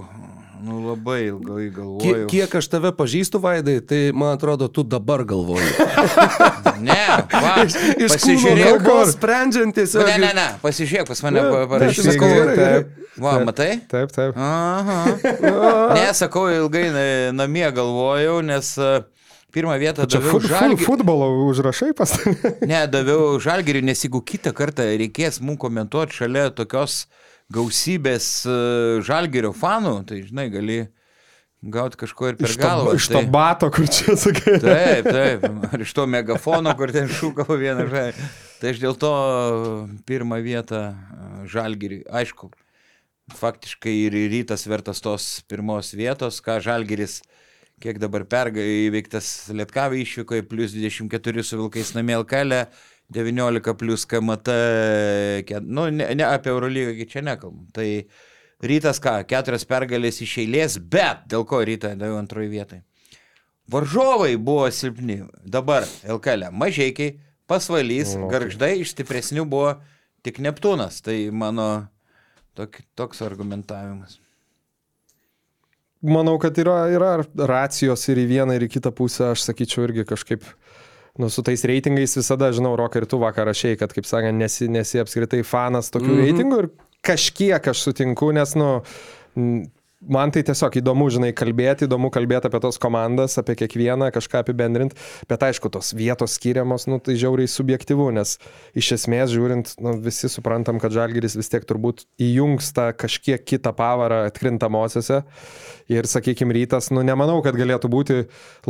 [0.66, 2.26] nu labai ilgai Kiek, galvojau.
[2.28, 5.70] kiek aš tave pažįstu, Vaidai, tai man atrodo, tu dabar galvoji.
[6.80, 6.96] Ne,
[7.28, 8.78] va, Iš kūno pasižiūrėk.
[8.84, 10.04] kalbos sprendžiant tiesiog.
[10.08, 12.54] Ne, ne, ne, pasižiūrėk, pas mane Ne, pa- ne, parašyta.
[12.56, 12.94] taip.
[13.20, 13.70] Va, matai?
[13.88, 14.36] Taip, taip.
[14.36, 15.00] Aha.
[15.96, 18.88] Ne, sakau, ilgai na- namie galvojau, nes e,
[19.52, 20.84] pirmą vietą Čia daviau žalgį.
[20.86, 22.12] futbolo užrašai pas.
[22.70, 27.04] Ne, daviau žalgiriui, nes jeigu kitą kartą reikės mums komentuoti šalia tokios
[27.50, 28.56] gausybės e,
[29.06, 30.78] žalgirio fanų, tai žinai, gali
[31.60, 32.94] gauti kažko ir per Iš to, galvą.
[32.96, 34.54] iš to tai- bato, kur čia sakai.
[34.62, 35.42] Taip, taip.
[35.74, 38.30] Ar iš to megafono, kur ten šūkavo vieną žalgirį.
[38.60, 39.10] Tai aš dėl to
[40.08, 40.80] pirmą vietą
[41.48, 42.04] žalgiriui.
[42.12, 42.48] Aišku,
[43.36, 47.20] faktiškai ir rytas vertas tos pirmos vietos, ką žalgiris,
[47.80, 52.66] kiek dabar perga įveiktas Lietkavai išvykoje, plus 24 su Vilkais namie Alkelė.
[53.10, 54.52] 19 plus KMT,
[55.66, 57.64] nu, ne, ne apie Eurolygą čia nekalbam.
[57.74, 57.86] Tai
[58.62, 62.78] rytas ką, keturias pergalės iš eilės, bet dėl ko rytą daviau antroji vietai.
[63.70, 65.24] Varžovai buvo silpni.
[65.42, 67.16] Dabar LKL mažiekiai,
[67.50, 68.36] pasvalys, Nu, okay.
[68.36, 69.74] garždai iš stipresnių buvo
[70.22, 71.02] tik Neptūnas.
[71.02, 71.68] Tai mano
[72.54, 74.20] tok, toks argumentavimas.
[76.00, 77.10] Manau, kad yra, yra
[77.50, 80.46] racijos ir į vieną, ir į kitą pusę, aš sakyčiau, irgi kažkaip,
[81.20, 84.70] nu, su tais reitingais visada, žinau, Roka ir tu vakar rašiai, kad, kaip sakant, nesi,
[84.72, 86.16] nesi apskritai fanas tokių mm.
[86.16, 86.30] -hmm.
[86.30, 86.70] reitingų ir
[87.04, 88.70] kažkiek aš sutinku, nes, nu,
[90.00, 94.96] man tai tiesiog įdomu, žinai, kalbėti, įdomu kalbėti apie tos komandas, apie kiekvieną, kažką apibendrinti,
[95.28, 98.38] bet aišku, tos vietos skiriamos, nu, tai žiauriai subjektivu, nes
[98.80, 103.74] iš esmės žiūrint, nu, visi suprantam, kad Žalgiris vis tiek turbūt įjungs tą kažkiek kitą
[103.76, 105.20] pavarą atkrintamosiose
[105.90, 108.18] ir, sakykime, rytas, nu, nemanau, kad galėtų būti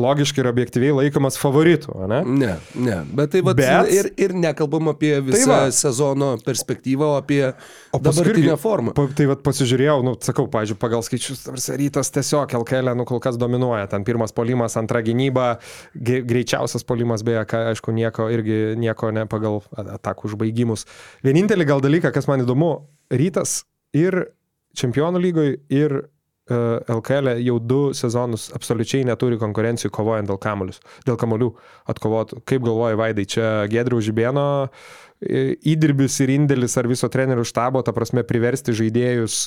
[0.00, 2.24] logiškai ir objektyviai laikomas favoritu, ne?
[2.26, 5.62] Ne, ne, bet tai va, Bet- ir, ir nekalbam apie visą va.
[5.70, 7.42] sezono perspektyvą, apie
[7.94, 8.96] O dabartinę irgi- formą.
[8.98, 13.20] Pa, tai vat pasižiūrėjau, nu, sakau, pažiūrėjau, pagal skaičius, tarsi rytas tiesiog LKL, nu, kol
[13.22, 13.88] kas dominuoja.
[13.92, 15.52] Ten pirmas polimas, antra gynyba,
[15.94, 19.60] greičiausias polimas, beje, ką, aišku, nieko, irgi nieko ne pagal
[19.98, 20.86] atakų užbaigimus.
[21.26, 22.72] Vienintelį gal dalyką, kas man įdomu,
[23.12, 23.62] rytas
[23.96, 24.22] ir
[24.78, 25.96] čempionų lygoje, ir
[26.50, 31.52] uh, LKL jau du sezonus absoliučiai neturi konkurencijų kovojant dėl kamuolius, dėl kamuolių
[31.90, 32.42] atkovotų.
[32.48, 37.94] Kaip galvoji, Vaidai, čia Gedrių Žibėno e, įdirbis ir indėlis ar viso trenerių štabo, ta
[37.96, 39.42] prasme, priversti žaidėjus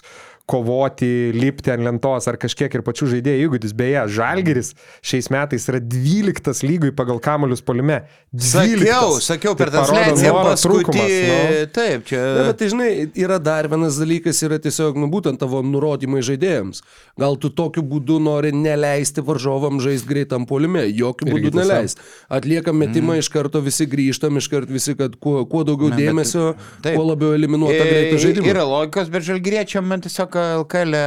[0.50, 3.72] kovoti, lipti ant lentos ar kažkiek ir pačių žaidėjų įgūdis.
[3.80, 4.74] Beje, Žalgeris
[5.06, 8.02] šiais metais yra 12 lygui pagal kamuolius polime.
[8.34, 8.84] 12.
[8.84, 10.84] Sakiau, sakiau per Tai parodo transliaciją noro paskutį.
[10.84, 11.70] trūkumas, nu.
[11.78, 12.20] Taip, čia.
[12.38, 12.90] Ne, bet tai žinai,
[13.24, 16.84] yra dar vienas dalykas, yra tiesiog, nu, būtent tavo nurodymai žaidėjams.
[17.24, 21.62] Gal tu tokiu būdu nori neleisti varžovam žaisti greitam polime, jokių Irgi būdų tiesa.
[21.64, 22.04] neleist.
[22.34, 23.24] Atliekam metimą, mm.
[23.24, 26.50] iš karto visi grįžtam, iš karto visi, kad kuo, kuo daugiau Na, bet- dėmesio,
[26.84, 26.98] taip.
[26.98, 28.50] kuo labiau eliminuota E, greito žaidimo.
[28.52, 30.98] Yra logikos, bet žalgyriečiam man tiesiog LKL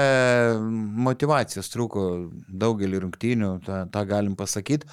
[1.06, 2.06] motivacijos trūko
[2.48, 4.88] daugelį rungtynių, tą, tą galim pasakyti.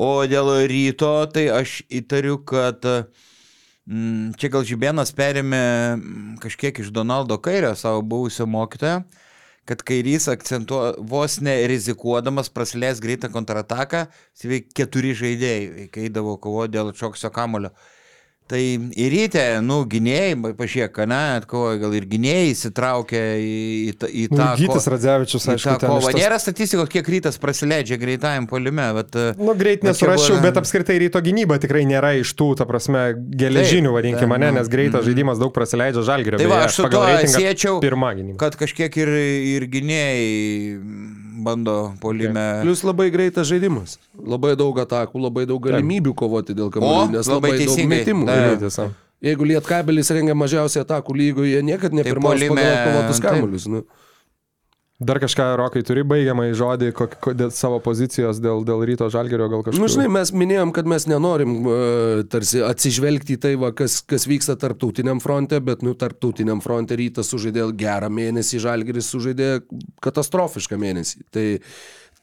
[0.00, 5.64] O dėl ryto, tai aš įtariu, kad mm, čia gal Žibėnas perėmė
[5.96, 9.02] mm, kažkiek iš Donaldo Kairio, savo buvusio mokytojo,
[9.68, 16.94] kad kairys akcentuo vos nerizikuodamas prasilės greitą kontrataką, sveik keturi žaidėjai, kai eidavo kovo dėl
[16.96, 17.74] šoksio kamulio.
[18.50, 18.58] Tai
[18.98, 23.52] ir ryte, nu, gynėjai, pažiūrėk, ne, atkovoja, gal ir gynėjai įsitraukia į,
[23.92, 24.48] į, tą- į Nu, tą...
[24.58, 26.00] Gytis ko- Radzevičius, aišku, ten kovą.
[26.08, 29.14] tos- Nėra statistikos, kiek rytas prasileidžia greitajam polime, bet...
[29.14, 33.04] e, Nu, greit nesurasčiau, buvo- bet apskritai ryto gynyba tikrai nėra iš tų, ta prasme,
[33.38, 35.10] geležinių, vadinkime, mane, nu, nes greitas mhm.
[35.12, 36.42] žaidimas daug prasileidžia žalgerio.
[36.42, 37.78] Tai va, aš su reitingą siečiau,
[38.42, 39.14] kad kažkiek ir,
[39.54, 42.62] ir gynėjai bando polime.
[42.64, 43.98] Plius labai greitas žaidimas.
[44.14, 48.28] Labai daug atakų, labai daug galimybių kovoti dėl kamuolių, O, nes labai labai, daug metimų.
[48.64, 48.90] Tiesa.
[49.20, 53.66] Jeigu Lietkabelis rengia mažiausiai atakų lygoje, niekada nepirmaus puolime, pagal kovotus kamuolius.
[53.68, 53.82] Nu.
[55.00, 59.06] Dar kažką, Rokai, turi baigiamą į žodį kok, ko, dėl savo pozicijos dėl, dėl ryto
[59.08, 59.80] žalgerio gal kažkas.
[59.80, 64.28] Nu, žinai, mes minėjom, kad mes nenorim uh, tarsi atsižvelgti į tai, va, kas, kas
[64.28, 69.48] vyksta tarptautiniam fronte, bet, nu, tarptautiniam fronte rytas sužaidė gerą mėnesį, žalgeris sužaidė
[70.04, 71.24] katastrofišką mėnesį.
[71.32, 71.46] Tai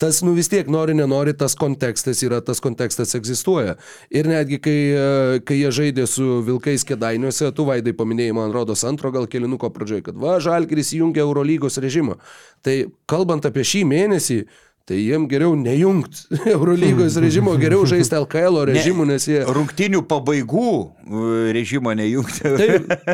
[0.01, 3.77] tas, nu, vis tiek nori, nenori, tas kontekstas yra, tas kontekstas egzistuoja.
[4.13, 8.85] Ir netgi, kai, e, kai jie žaidė su Vilkais kėdainiuose, tu vaidai paminėjai, man rodos,
[8.87, 12.19] antro gal kelinuko pradžioje, kad va, žalgeris įjungia Eurolygos režimą.
[12.65, 12.77] Tai
[13.09, 14.41] kalbant apie šį mėnesį,
[14.87, 16.21] Tai jiem geriau nejungt
[16.53, 19.41] Eurolygos režimo, geriau žaisti LKL režimu, nes jie...
[19.43, 21.23] Rungtinių pabaigų e,
[21.57, 22.47] režimo nejungti.
[22.47, 22.69] Tai,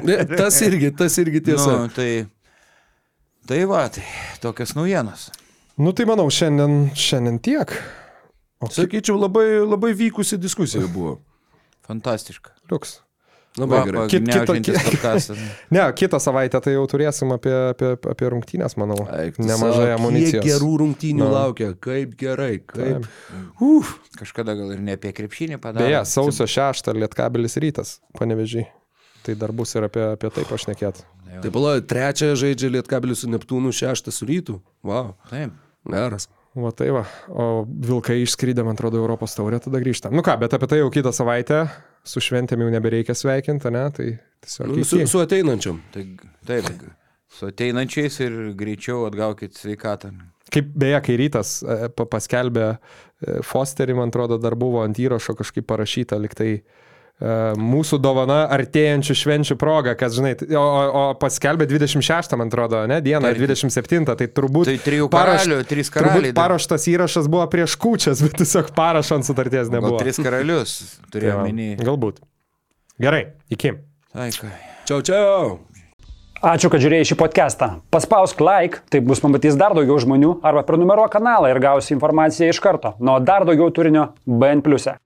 [0.06, 1.80] ne, tas irgi, tas irgi tiesa.
[1.82, 2.28] Nu, tai,
[3.50, 4.06] tai va, tai
[4.44, 5.32] tokios naujienos.
[5.78, 7.72] Nu tai manau, šiandien, šiandien tiek.
[8.62, 11.18] O kaip Sakyčiau, labai, labai vykusi diskusija buvo.
[11.88, 12.54] Fantastiška.
[12.72, 13.00] liuks?
[13.58, 14.04] Labai Va, gerai.
[14.10, 15.38] Kit- kita- pagniaužiantis ki- podcastas.
[15.74, 18.98] Ne, kitą savaitę tai jau turėsim apie, apie, apie rungtynės, manau.
[19.14, 20.42] Eik Nemažai amunicijos.
[20.42, 21.28] Kiek gerų rungtynių Nu.
[21.34, 23.06] laukia, kaip gerai, kaip.
[23.06, 23.52] Taip.
[23.62, 23.92] Uf.
[24.18, 25.86] Kažkada gal ir ne apie krepšinį padarė.
[25.86, 28.66] Beje, sausio 6 Lietkabilis rytas, panevežiai.
[29.24, 31.04] Tai dar bus ir apie, apie tai pašnekėt.
[31.44, 34.58] Tai pala, trečią žaidžia Lietkabelis su Neptūnu, šeštą su Rytu.
[34.86, 35.54] Wow, Taip.
[35.90, 36.30] Geras.
[36.54, 37.02] O tai va,
[37.34, 40.12] o Vilkai išskrydė, man atrodo, Europos taurę, tada grįžta.
[40.14, 41.64] Nu ką, bet apie tai jau kitą savaitę,
[42.06, 43.88] su šventėm jau nebereikia sveikinti, ne?
[43.96, 44.06] Tai
[44.46, 44.70] tiesiog...
[44.70, 45.80] Nu, su, su ateinančiam.
[45.96, 46.06] Tai,
[46.46, 46.70] taip.
[47.34, 50.14] Su ateinančiais ir greičiau atgaukit sveikatą.
[50.54, 55.34] Kaip beje, kai rytas e, pa- paskelbė e, Fosterį, man atrodo, dar buvo ant įrašo
[55.40, 56.83] kažkaip parašyta, liktai e,
[57.24, 63.32] mūsų dovana artėjančių švenčių proga, kas, žinai, o, o, paskelbė 26, man atrodo, ne, dieną,
[63.32, 63.40] Taip.
[63.46, 64.68] 27, tai turbūt...
[64.68, 66.34] Tai trijų paraš- karalių, trys karaliai.
[66.36, 70.02] Paruoštas įrašas buvo prieš kūčias, bet tiesiog parašo ant sutarties Gal nebuvo.
[70.04, 70.74] tris karalius
[71.06, 71.70] Tai turėjau va, minį.
[71.80, 72.20] Galbūt.
[73.04, 73.24] Gerai,
[73.54, 73.78] iki.
[74.14, 74.52] Tai ką.
[74.90, 75.54] Čiau, čiau.
[76.44, 77.70] Ačiū, kad žiūrėjai šį podcastą.
[77.94, 82.60] Paspausk like, taip bus pamatys dar daugiau žmonių, arba prenumeruok kanalą ir gausi informaciją iš
[82.60, 82.98] karto.
[83.00, 84.60] Nuo dar daugiau turinio BN⁇.
[84.92, 84.98] e.